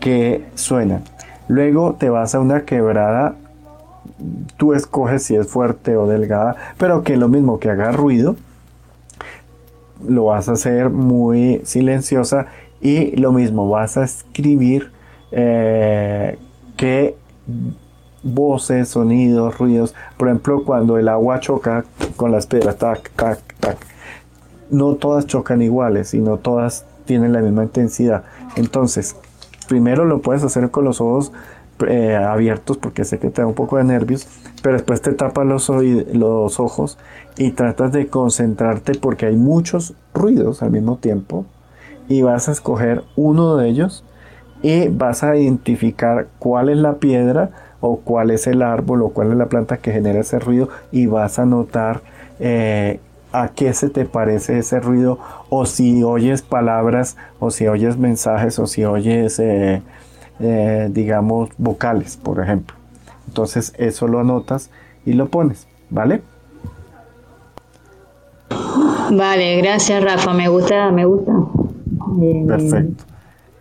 que 0.01 0.45
suenan. 0.55 1.03
Luego 1.49 1.95
te 1.95 2.09
vas 2.09 2.35
a 2.35 2.41
una 2.41 2.65
quebrada, 2.65 3.35
tú 4.57 4.73
escoges 4.73 5.23
si 5.25 5.37
es 5.37 5.49
fuerte 5.49 5.97
o 5.97 6.07
delgada, 6.07 6.57
pero 6.79 7.03
que 7.03 7.17
lo 7.17 7.29
mismo 7.29 7.59
que 7.59 7.71
haga 7.71 7.93
ruido, 7.93 8.37
lo 10.07 10.27
vas 10.27 10.49
a 10.49 10.53
hacer 10.53 10.91
muy 10.91 11.61
silenciosa 11.65 12.47
y 12.81 13.17
lo 13.17 13.33
mismo 13.33 13.69
vas 13.69 13.97
a 13.97 14.05
escribir 14.05 14.91
eh, 15.33 16.39
qué 16.77 17.17
voces, 18.23 18.89
sonidos, 18.89 19.59
ruidos. 19.59 19.95
Por 20.17 20.29
ejemplo, 20.29 20.65
cuando 20.65 20.99
el 20.99 21.09
agua 21.09 21.41
choca 21.41 21.85
con 22.17 22.33
las 22.33 22.47
piedras, 22.47 22.77
tac, 22.77 23.11
tac, 23.15 23.41
tac. 23.61 23.94
No 24.75 24.97
todas 24.97 25.27
chocan 25.27 25.63
iguales 25.63 26.15
y 26.15 26.21
no 26.21 26.39
todas 26.39 26.85
tienen 27.05 27.33
la 27.33 27.41
misma 27.41 27.63
intensidad. 27.63 28.25
Entonces, 28.57 29.17
primero 29.69 30.05
lo 30.05 30.21
puedes 30.21 30.43
hacer 30.43 30.71
con 30.71 30.85
los 30.85 31.01
ojos 31.01 31.33
eh, 31.87 32.17
abiertos 32.17 32.77
porque 32.77 33.05
sé 33.05 33.19
que 33.19 33.31
te 33.31 33.43
da 33.43 33.47
un 33.47 33.55
poco 33.55 33.77
de 33.77 33.85
nervios, 33.85 34.27
pero 34.63 34.75
después 34.75 35.01
te 35.01 35.13
tapas 35.13 35.47
los, 35.47 35.69
los 35.69 36.61
ojos 36.61 36.99
y 37.37 37.53
tratas 37.53 37.93
de 37.93 38.09
concentrarte 38.09 38.95
porque 38.95 39.27
hay 39.27 39.37
muchos 39.37 39.95
ruidos 40.13 40.63
al 40.63 40.71
mismo 40.71 40.97
tiempo 40.97 41.47
y 42.09 42.23
vas 42.23 42.49
a 42.49 42.53
escoger 42.53 43.05
uno 43.17 43.57
de 43.57 43.69
ellos 43.69 44.05
y 44.63 44.89
vas 44.89 45.23
a 45.23 45.37
identificar 45.37 46.29
cuál 46.39 46.69
es 46.69 46.79
la 46.79 46.95
piedra 46.95 47.51
o 47.81 47.99
cuál 47.99 48.31
es 48.31 48.47
el 48.47 48.63
árbol 48.63 49.03
o 49.03 49.11
cuál 49.11 49.31
es 49.31 49.37
la 49.37 49.47
planta 49.47 49.77
que 49.77 49.93
genera 49.93 50.21
ese 50.21 50.39
ruido 50.39 50.69
y 50.91 51.07
vas 51.07 51.39
a 51.39 51.45
notar 51.45 52.01
eh, 52.41 52.99
a 53.35 53.49
qué 53.49 53.75
se 53.75 53.91
te 53.91 54.05
parece 54.05 54.59
ese 54.59 54.79
ruido 54.79 55.19
o 55.51 55.67
si 55.67 56.05
oyes 56.05 56.43
palabras 56.43 57.17
o 57.41 57.51
si 57.51 57.67
oyes 57.67 57.99
mensajes 57.99 58.61
o 58.61 58.67
si 58.69 58.85
oyes 58.85 59.41
eh, 59.41 59.83
eh, 60.39 60.89
digamos, 60.93 61.51
vocales, 61.59 62.17
por 62.17 62.41
ejemplo. 62.41 62.77
Entonces 63.27 63.75
eso 63.77 64.07
lo 64.07 64.21
anotas 64.21 64.71
y 65.05 65.15
lo 65.15 65.29
pones, 65.29 65.67
¿vale? 65.91 66.23
Vale, 69.11 69.57
gracias 69.57 70.03
Rafa, 70.03 70.33
me 70.33 70.49
gusta, 70.49 70.93
me 70.93 71.05
gusta. 71.05 71.33
Eh, 72.23 72.45
Perfecto. 72.47 73.05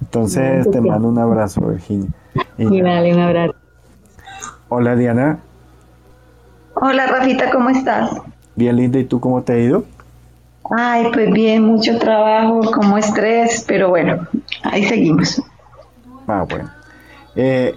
Entonces 0.02 0.70
te 0.70 0.82
mando 0.82 1.08
un 1.08 1.18
abrazo, 1.18 1.62
Virginia. 1.62 2.10
Y 2.60 2.82
vale, 2.82 3.12
un 3.12 3.20
abrazo. 3.20 3.56
Hola 4.70 4.96
Diana. 4.96 5.40
Hola 6.76 7.08
Rafita, 7.08 7.50
¿cómo 7.50 7.70
estás? 7.70 8.12
Bien 8.56 8.76
linda, 8.76 9.00
¿y 9.00 9.06
tú 9.06 9.20
cómo 9.20 9.42
te 9.42 9.54
ha 9.54 9.58
ido? 9.58 9.86
Ay, 10.78 11.08
pues 11.12 11.32
bien, 11.32 11.64
mucho 11.64 11.98
trabajo, 12.00 12.62
como 12.72 12.98
estrés, 12.98 13.64
pero 13.68 13.90
bueno, 13.90 14.28
ahí 14.64 14.86
seguimos. 14.86 15.42
Ah, 16.28 16.46
bueno. 16.48 16.70
Eh, 17.36 17.74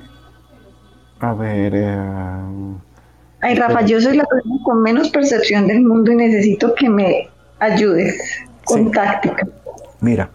a 1.20 1.34
ver. 1.34 1.72
Eh, 1.74 1.98
Ay, 3.40 3.54
Rafa, 3.54 3.82
yo 3.82 4.00
soy 4.00 4.16
la 4.16 4.24
persona 4.24 4.56
con 4.64 4.82
menos 4.82 5.10
percepción 5.10 5.66
del 5.66 5.82
mundo 5.82 6.12
y 6.12 6.16
necesito 6.16 6.74
que 6.74 6.88
me 6.88 7.28
ayudes 7.58 8.20
con 8.64 8.90
táctica. 8.90 9.46
Mira, 10.00 10.30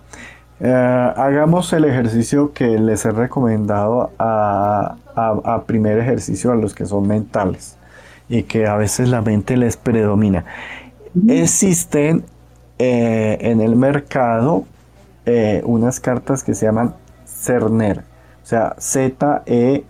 eh, 0.59 1.13
hagamos 1.15 1.73
el 1.73 1.85
ejercicio 1.85 2.53
que 2.53 2.77
les 2.79 3.03
he 3.05 3.11
recomendado 3.11 4.11
a, 4.19 4.95
primer 5.65 5.99
ejercicio 5.99 6.51
a 6.51 6.55
los 6.55 6.73
que 6.73 6.85
son 6.85 7.07
mentales 7.07 7.77
y 8.31 8.43
que 8.43 8.65
a 8.65 8.77
veces 8.77 9.09
la 9.09 9.21
mente 9.21 9.57
les 9.57 9.77
predomina. 9.77 10.45
Existen 11.27 12.23
en 12.79 13.61
el 13.61 13.75
mercado 13.75 14.65
unas 15.63 15.99
cartas 15.99 16.43
que 16.43 16.55
se 16.55 16.65
llaman 16.65 16.95
Cerner, 17.25 17.99
o 18.41 18.45
sea, 18.45 18.75
Z-E-N-E-R. 18.79 19.81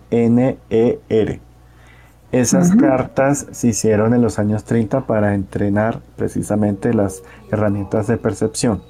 Esas 2.32 2.74
cartas 2.74 3.46
se 3.50 3.68
hicieron 3.68 4.14
en 4.14 4.22
los 4.22 4.38
años 4.38 4.64
30 4.64 5.02
para 5.02 5.34
entrenar 5.34 6.00
precisamente 6.16 6.94
las 6.94 7.22
herramientas 7.50 8.06
de 8.06 8.16
percepción. 8.16 8.82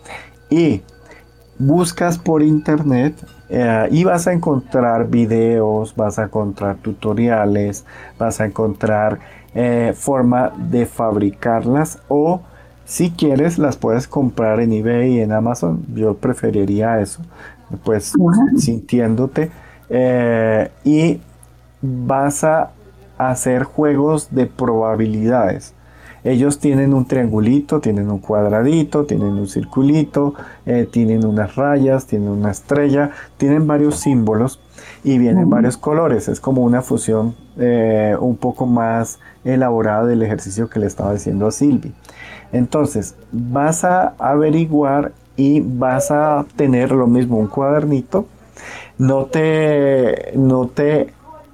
Y 0.49 0.83
buscas 1.59 2.19
por 2.19 2.43
internet 2.43 3.15
eh, 3.49 3.89
y 3.91 4.05
vas 4.05 4.29
a 4.29 4.33
encontrar 4.33 5.09
videos, 5.09 5.95
vas 5.97 6.21
a 6.21 6.25
encontrar 6.25 6.77
tutoriales, 6.77 7.85
vas 8.17 8.41
a 8.41 8.47
encontrar 8.47 9.19
eh, 9.55 9.93
forma 9.97 10.53
de 10.57 10.87
fabricarlas 10.87 11.99
o 12.09 12.43
si 12.85 13.11
quieres 13.11 13.59
las 13.59 13.77
puedes 13.77 14.07
comprar 14.07 14.61
en 14.61 14.73
eBay 14.73 15.15
y 15.15 15.21
en 15.21 15.33
Amazon. 15.33 15.85
Yo 15.95 16.15
preferiría 16.15 17.01
eso 17.01 17.23
pues 17.85 18.13
sintiéndote 18.57 19.51
eh, 19.89 20.71
y 20.85 21.21
vas 21.81 22.45
a 22.45 22.71
hacer 23.19 23.65
juegos 23.65 24.29
de 24.31 24.47
probabilidades. 24.47 25.75
Ellos 26.25 26.61
tienen 26.61 26.95
un 26.95 27.07
triangulito, 27.07 27.81
tienen 27.81 28.11
un 28.11 28.19
cuadradito, 28.19 29.05
tienen 29.05 29.33
un 29.33 29.49
circulito, 29.49 30.35
eh, 30.67 30.89
tienen 30.91 31.25
unas 31.27 31.57
rayas, 31.57 32.07
tienen 32.07 32.29
una 32.29 32.53
estrella, 32.53 33.11
tienen 33.39 33.67
varios 33.67 33.97
símbolos 33.97 34.61
y 35.03 35.19
vienen 35.19 35.51
varios 35.51 35.77
colores. 35.77 36.29
Es 36.29 36.39
como 36.39 36.63
una 36.63 36.81
fusión 36.83 37.35
eh, 37.59 38.17
un 38.21 38.37
poco 38.37 38.67
más 38.67 39.19
elaborada 39.45 40.07
del 40.07 40.23
ejercicio 40.23 40.71
que 40.71 40.79
le 40.79 40.87
estaba 40.87 41.13
diciendo 41.13 41.49
a 41.49 41.51
Silvi. 41.51 41.93
Entonces, 42.53 43.17
vas 43.33 43.83
a 43.83 44.15
averiguar 44.19 45.13
y 45.37 45.61
vas 45.61 46.11
a 46.11 46.47
tener 46.55 46.93
lo 46.93 47.09
mismo, 47.09 47.39
un 47.39 47.49
cuadernito. 47.49 48.27
No 48.99 49.25
te, 49.25 50.33
no 50.37 50.69
te 50.69 51.13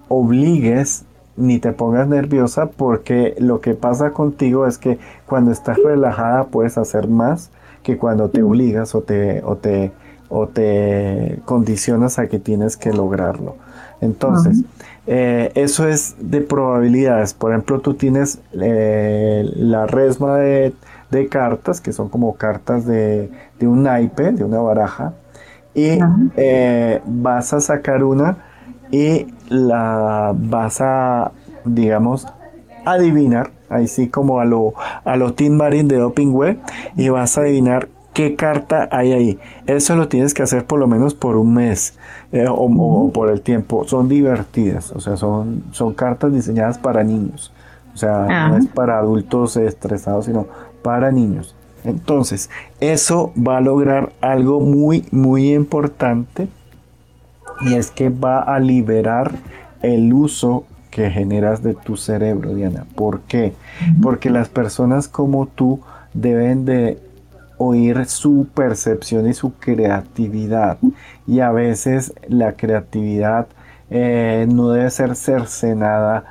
obligues 0.09 1.05
ni 1.39 1.59
te 1.59 1.73
pongas 1.73 2.09
nerviosa 2.09 2.67
porque 2.67 3.35
lo 3.39 3.61
que 3.61 3.75
pasa 3.75 4.11
contigo 4.11 4.67
es 4.67 4.79
que 4.79 4.99
cuando 5.27 5.51
estás 5.51 5.79
relajada 5.83 6.45
puedes 6.45 6.77
hacer 6.79 7.09
más 7.09 7.51
que 7.83 7.97
cuando 7.97 8.29
te 8.29 8.43
obligas 8.43 8.95
o 8.95 9.03
te, 9.03 9.43
o 9.45 9.57
te, 9.57 9.93
o 10.29 10.49
te 10.49 11.41
condicionas 11.45 12.19
a 12.19 12.27
que 12.27 12.39
tienes 12.39 12.77
que 12.77 12.93
lograrlo. 12.93 13.57
Entonces, 14.01 14.63
eh, 15.07 15.51
eso 15.55 15.89
es 15.89 16.17
de 16.21 16.41
probabilidades. 16.41 17.35
Por 17.35 17.53
ejemplo, 17.53 17.81
tú 17.81 17.95
tienes 17.95 18.41
eh, 18.53 19.51
la 19.57 19.87
resma 19.87 20.37
de 20.37 20.73
de 21.11 21.29
cartas, 21.29 21.81
que 21.81 21.93
son 21.93 22.09
como 22.09 22.35
cartas 22.35 22.85
de, 22.85 23.31
un 23.61 23.83
naipe, 23.83 24.33
de 24.33 24.45
una 24.45 24.61
baraja, 24.61 25.15
y 25.75 25.99
eh, 26.37 27.01
vas 27.07 27.53
a 27.53 27.61
sacar 27.61 28.03
una 28.03 28.39
y 28.91 29.27
la 29.49 30.33
vas 30.37 30.81
a, 30.81 31.33
digamos, 31.65 32.27
adivinar, 32.85 33.51
ahí 33.69 33.87
sí 33.87 34.09
como 34.09 34.41
a 34.41 34.45
lo, 34.45 34.75
a 35.05 35.17
lo 35.17 35.35
Team 35.35 35.55
Marine 35.55 35.89
de 35.89 35.99
Doping 35.99 36.33
Web, 36.33 36.59
y 36.97 37.09
vas 37.09 37.37
a 37.39 37.43
adivinar 37.43 37.89
qué 38.15 38.35
carta 38.35 38.89
hay 38.91 39.13
ahí. 39.13 39.39
Eso 39.67 39.95
lo 39.95 40.09
tienes 40.09 40.35
que 40.35 40.43
hacer 40.43 40.65
por 40.65 40.81
lo 40.81 40.87
menos 40.87 41.15
por 41.15 41.37
un 41.37 41.55
mes 41.55 41.97
eh, 42.33 42.47
o, 42.49 43.11
por 43.13 43.31
el 43.31 43.43
tiempo. 43.43 43.85
Son 43.87 44.09
divertidas, 44.09 44.91
o 44.93 45.01
sea, 45.01 45.17
son, 45.17 45.65
son 45.71 45.95
cartas 45.95 46.33
diseñadas 46.33 46.79
para 46.79 47.05
niños. 47.05 47.53
O 47.95 47.97
sea, 47.97 48.49
no 48.49 48.57
es 48.57 48.67
para 48.69 48.99
adultos 48.99 49.57
estresados, 49.57 50.27
sino 50.27 50.47
para 50.83 51.11
niños. 51.11 51.55
Entonces, 51.85 52.51
eso 52.81 53.33
va 53.37 53.59
a 53.59 53.61
lograr 53.61 54.13
algo 54.21 54.61
muy, 54.61 55.05
muy 55.11 55.53
importante 55.53 56.49
y 57.61 57.75
es 57.75 57.91
que 57.91 58.09
va 58.09 58.41
a 58.41 58.59
liberar 58.59 59.33
el 59.83 60.13
uso 60.13 60.65
que 60.91 61.11
generas 61.11 61.63
de 61.63 61.75
tu 61.75 61.97
cerebro, 61.97 62.55
Diana. 62.55 62.87
¿Por 62.95 63.21
qué? 63.21 63.53
Porque 64.03 64.31
las 64.31 64.49
personas 64.49 65.09
como 65.09 65.47
tú 65.47 65.81
deben 66.15 66.65
de 66.65 66.99
oír 67.59 68.07
su 68.07 68.47
percepción 68.55 69.29
y 69.29 69.35
su 69.35 69.55
creatividad. 69.55 70.79
Y 71.27 71.41
a 71.41 71.51
veces 71.53 72.15
la 72.29 72.53
creatividad 72.53 73.49
eh, 73.91 74.47
no 74.49 74.71
debe 74.71 74.91
ser 74.91 75.17
cercenada 75.17 76.25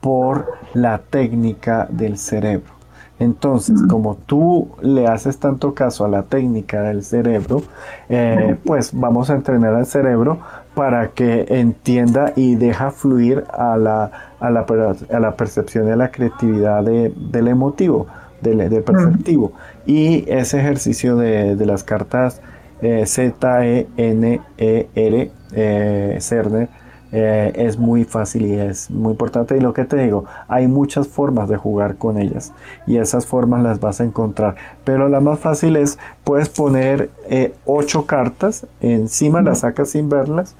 por 0.00 0.52
la 0.74 0.98
técnica 0.98 1.86
del 1.90 2.18
cerebro. 2.18 2.74
Entonces, 3.20 3.80
como 3.88 4.16
tú 4.16 4.70
le 4.82 5.06
haces 5.06 5.38
tanto 5.38 5.72
caso 5.72 6.04
a 6.04 6.08
la 6.08 6.24
técnica 6.24 6.82
del 6.82 7.04
cerebro, 7.04 7.62
eh, 8.08 8.56
pues 8.64 8.90
vamos 8.92 9.30
a 9.30 9.34
entrenar 9.34 9.74
al 9.74 9.86
cerebro 9.86 10.40
para 10.74 11.08
que 11.08 11.46
entienda 11.48 12.32
y 12.36 12.56
deja 12.56 12.90
fluir 12.90 13.44
a 13.52 13.76
la, 13.76 14.10
a 14.40 14.50
la, 14.50 14.66
a 15.12 15.20
la 15.20 15.36
percepción 15.36 15.88
y 15.88 15.92
a 15.92 15.96
la 15.96 16.10
creatividad 16.10 16.82
del 16.84 17.48
emotivo, 17.48 18.06
del, 18.40 18.82
perceptivo. 18.82 19.52
Y 19.86 20.24
ese 20.28 20.60
ejercicio 20.60 21.16
de, 21.16 21.56
las 21.64 21.84
cartas 21.84 22.40
eh, 22.82 23.06
Z, 23.06 23.66
E, 23.66 23.86
N, 23.96 24.40
E, 24.58 24.88
R, 24.94 25.30
eh, 25.52 26.18
CERNER, 26.20 26.68
eh, 27.16 27.52
es 27.54 27.78
muy 27.78 28.02
fácil 28.02 28.44
y 28.44 28.54
es 28.54 28.90
muy 28.90 29.12
importante. 29.12 29.56
Y 29.56 29.60
lo 29.60 29.72
que 29.72 29.84
te 29.84 29.96
digo, 29.96 30.24
hay 30.48 30.66
muchas 30.66 31.06
formas 31.06 31.48
de 31.48 31.56
jugar 31.56 31.94
con 31.94 32.18
ellas 32.18 32.52
y 32.88 32.96
esas 32.96 33.24
formas 33.24 33.62
las 33.62 33.78
vas 33.78 34.00
a 34.00 34.04
encontrar. 34.04 34.56
Pero 34.82 35.08
la 35.08 35.20
más 35.20 35.38
fácil 35.38 35.76
es, 35.76 35.96
puedes 36.24 36.48
poner 36.48 37.10
eh, 37.30 37.54
ocho 37.66 38.04
cartas, 38.06 38.66
encima 38.80 39.42
las 39.42 39.60
sacas 39.60 39.90
sin 39.90 40.08
verlas 40.08 40.56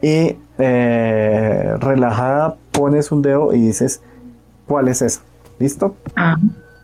y 0.00 0.36
eh, 0.58 1.74
relajada 1.80 2.54
pones 2.70 3.10
un 3.10 3.22
dedo 3.22 3.52
y 3.52 3.60
dices, 3.60 4.00
¿cuál 4.68 4.86
es 4.86 5.02
esa? 5.02 5.22
¿Listo? 5.58 5.96
Ah, 6.14 6.36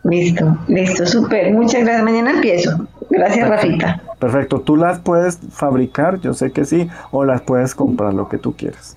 listo, 0.03 0.57
listo, 0.67 1.05
súper. 1.05 1.53
Muchas 1.53 1.85
gracias. 1.85 2.03
Mañana 2.03 2.31
empiezo. 2.31 2.87
Gracias, 3.09 3.47
Rafita. 3.47 4.01
Perfecto, 4.23 4.61
tú 4.61 4.77
las 4.77 4.99
puedes 4.99 5.37
fabricar, 5.51 6.17
yo 6.21 6.33
sé 6.33 6.53
que 6.53 6.63
sí, 6.63 6.87
o 7.11 7.25
las 7.25 7.41
puedes 7.41 7.75
comprar, 7.75 8.13
lo 8.13 8.29
que 8.29 8.37
tú 8.37 8.55
quieras. 8.55 8.95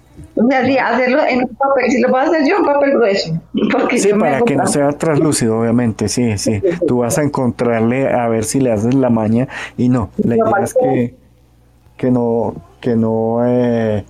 hacerlo 0.78 1.18
en 1.28 1.42
un 1.42 1.56
papel, 1.56 1.90
si 1.90 2.00
lo 2.00 2.10
puedo 2.10 2.22
hacer 2.22 2.46
yo, 2.48 2.58
en 2.58 2.64
papel 2.64 2.92
grueso. 2.92 3.40
Porque 3.72 3.98
sí, 3.98 4.10
para 4.14 4.40
que 4.42 4.54
no 4.54 4.68
sea 4.68 4.92
translúcido, 4.92 5.58
obviamente, 5.58 6.08
sí, 6.08 6.38
sí. 6.38 6.62
Tú 6.86 6.98
vas 6.98 7.18
a 7.18 7.24
encontrarle 7.24 8.08
a 8.08 8.28
ver 8.28 8.44
si 8.44 8.60
le 8.60 8.70
haces 8.70 8.94
la 8.94 9.10
maña 9.10 9.48
y 9.76 9.88
no, 9.88 10.10
la 10.18 10.36
idea 10.36 10.62
es 10.62 10.74
que, 10.74 11.16
que 11.96 12.12
no, 12.12 12.54
que 12.80 12.94
no, 12.94 13.40
eh, 13.44 14.04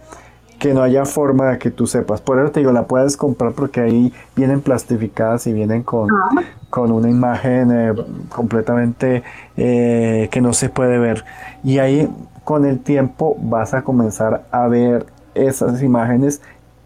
que 0.58 0.74
no 0.74 0.82
haya 0.82 1.06
forma 1.06 1.52
de 1.52 1.58
que 1.58 1.70
tú 1.70 1.86
sepas. 1.86 2.20
Por 2.20 2.40
eso 2.40 2.50
te 2.50 2.60
digo, 2.60 2.72
la 2.72 2.86
puedes 2.86 3.16
comprar 3.16 3.52
porque 3.52 3.80
ahí 3.80 4.12
vienen 4.34 4.60
plastificadas 4.60 5.46
y 5.46 5.54
vienen 5.54 5.82
con, 5.82 6.10
ah. 6.12 6.42
Con 6.76 6.92
una 6.92 7.08
imagen 7.08 7.70
eh, 7.72 7.94
completamente 8.28 9.22
eh, 9.56 10.28
que 10.30 10.42
no 10.42 10.52
se 10.52 10.68
puede 10.68 10.98
ver. 10.98 11.24
Y 11.64 11.78
ahí 11.78 12.06
con 12.44 12.66
el 12.66 12.80
tiempo 12.80 13.34
vas 13.40 13.72
a 13.72 13.80
comenzar 13.80 14.44
a 14.50 14.68
ver 14.68 15.06
esas 15.34 15.82
imágenes 15.82 16.42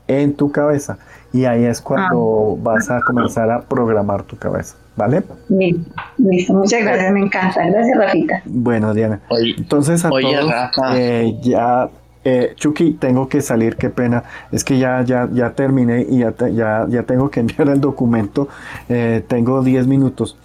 en 0.07 0.35
tu 0.35 0.53
cabeza. 0.53 0.99
Y 1.33 1.45
ahí 1.45 1.65
es 1.65 1.81
cuando 1.81 2.57
ah. 2.57 2.61
vas 2.63 2.89
a 2.89 3.01
comenzar 3.01 3.51
a 3.51 3.63
programar 3.63 4.23
tu 4.23 4.37
cabeza. 4.37 4.77
¿Vale? 4.95 5.25
Bien, 5.49 5.85
Muchas 6.19 6.85
gracias, 6.85 7.13
me 7.13 7.23
encanta. 7.23 7.67
Gracias, 7.67 7.99
Rafita. 7.99 8.43
Bueno, 8.45 8.95
Diana. 8.95 9.19
Entonces, 9.57 10.05
a 10.05 10.11
todos, 10.11 10.53
eh, 10.95 11.37
ya 11.43 11.91
eh, 12.23 12.53
Chucky, 12.57 12.93
tengo 12.93 13.29
que 13.29 13.41
salir, 13.41 13.77
qué 13.77 13.89
pena. 13.89 14.25
Es 14.53 14.65
que 14.65 14.79
ya, 14.79 15.03
ya, 15.03 15.29
ya 15.33 15.53
terminé 15.53 16.07
y 16.09 16.19
ya, 16.19 16.35
ya, 16.53 16.87
ya 16.89 17.03
tengo 17.05 17.31
que 17.31 17.41
enviar 17.45 17.69
el 17.69 17.81
documento. 17.81 18.49
Eh, 18.89 19.25
tengo 19.27 19.63
10 19.63 19.87
minutos. 19.87 20.37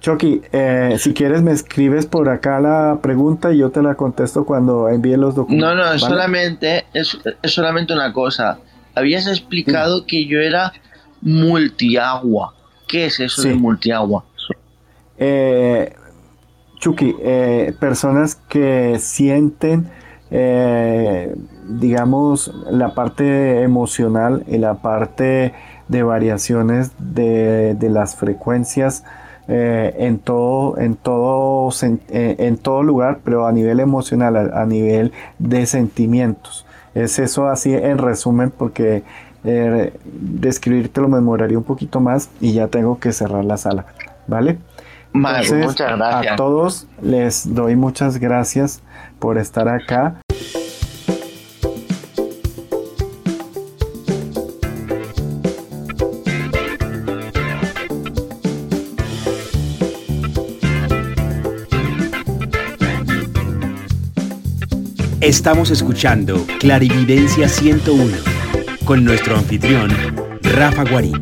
Chucky, 0.00 0.42
eh, 0.52 0.96
si 0.98 1.14
quieres 1.14 1.42
me 1.42 1.50
escribes 1.50 2.06
por 2.06 2.28
acá 2.28 2.60
la 2.60 2.98
pregunta 3.02 3.52
y 3.52 3.58
yo 3.58 3.70
te 3.70 3.82
la 3.82 3.96
contesto 3.96 4.44
cuando 4.44 4.88
envíe 4.88 5.16
los 5.16 5.34
documentos. 5.34 5.68
No, 5.68 5.74
no, 5.74 5.92
es 5.92 6.02
solamente, 6.02 6.84
es, 6.92 7.18
solamente 7.44 7.92
una 7.92 8.12
cosa. 8.12 8.58
Habías 8.94 9.26
explicado 9.26 10.06
que 10.06 10.26
yo 10.26 10.38
era 10.38 10.72
multiagua. 11.22 12.54
¿Qué 12.86 13.06
es 13.06 13.18
eso 13.18 13.42
de 13.42 13.54
multiagua? 13.54 14.24
Chucky, 16.78 17.16
personas 17.80 18.36
que 18.48 18.98
sienten 19.00 19.90
eh, 20.38 21.34
digamos, 21.66 22.52
la 22.70 22.94
parte 22.94 23.62
emocional 23.62 24.44
y 24.46 24.58
la 24.58 24.74
parte 24.74 25.54
de 25.88 26.02
variaciones 26.02 26.92
de, 26.98 27.74
las 27.80 28.16
frecuencias 28.16 29.02
eh, 29.48 29.94
en, 29.98 30.18
todo, 30.18 30.76
en, 30.76 30.96
todo, 30.96 31.70
eh, 32.10 32.36
en, 32.38 32.58
todo 32.58 32.82
lugar, 32.82 33.20
pero 33.24 33.46
a 33.46 33.52
nivel 33.52 33.80
emocional, 33.80 34.52
a, 34.52 34.66
nivel 34.66 35.12
de 35.38 35.64
sentimientos. 35.64 36.66
Es 36.94 37.18
eso 37.18 37.48
así 37.48 37.72
en 37.72 37.96
resumen 37.96 38.50
porque 38.50 39.04
eh, 39.44 39.94
describirte 40.04 41.00
lo 41.00 41.08
memoraría 41.08 41.56
un 41.56 41.64
poquito 41.64 41.98
más 41.98 42.28
y 42.42 42.52
ya 42.52 42.68
tengo 42.68 42.98
que 42.98 43.12
cerrar 43.12 43.44
la 43.46 43.56
sala, 43.56 43.86
¿vale? 44.26 44.58
muchas 45.14 45.50
gracias. 45.96 46.32
A 46.34 46.36
todos 46.36 46.86
les 47.00 47.54
doy 47.54 47.74
muchas 47.74 48.18
gracias 48.18 48.82
por 49.18 49.38
estar 49.38 49.66
acá. 49.66 50.20
Estamos 65.26 65.72
escuchando 65.72 66.46
Clarividencia 66.60 67.48
101 67.48 68.16
con 68.84 69.04
nuestro 69.04 69.36
anfitrión, 69.36 69.90
Rafa 70.40 70.84
Guarín. 70.84 71.20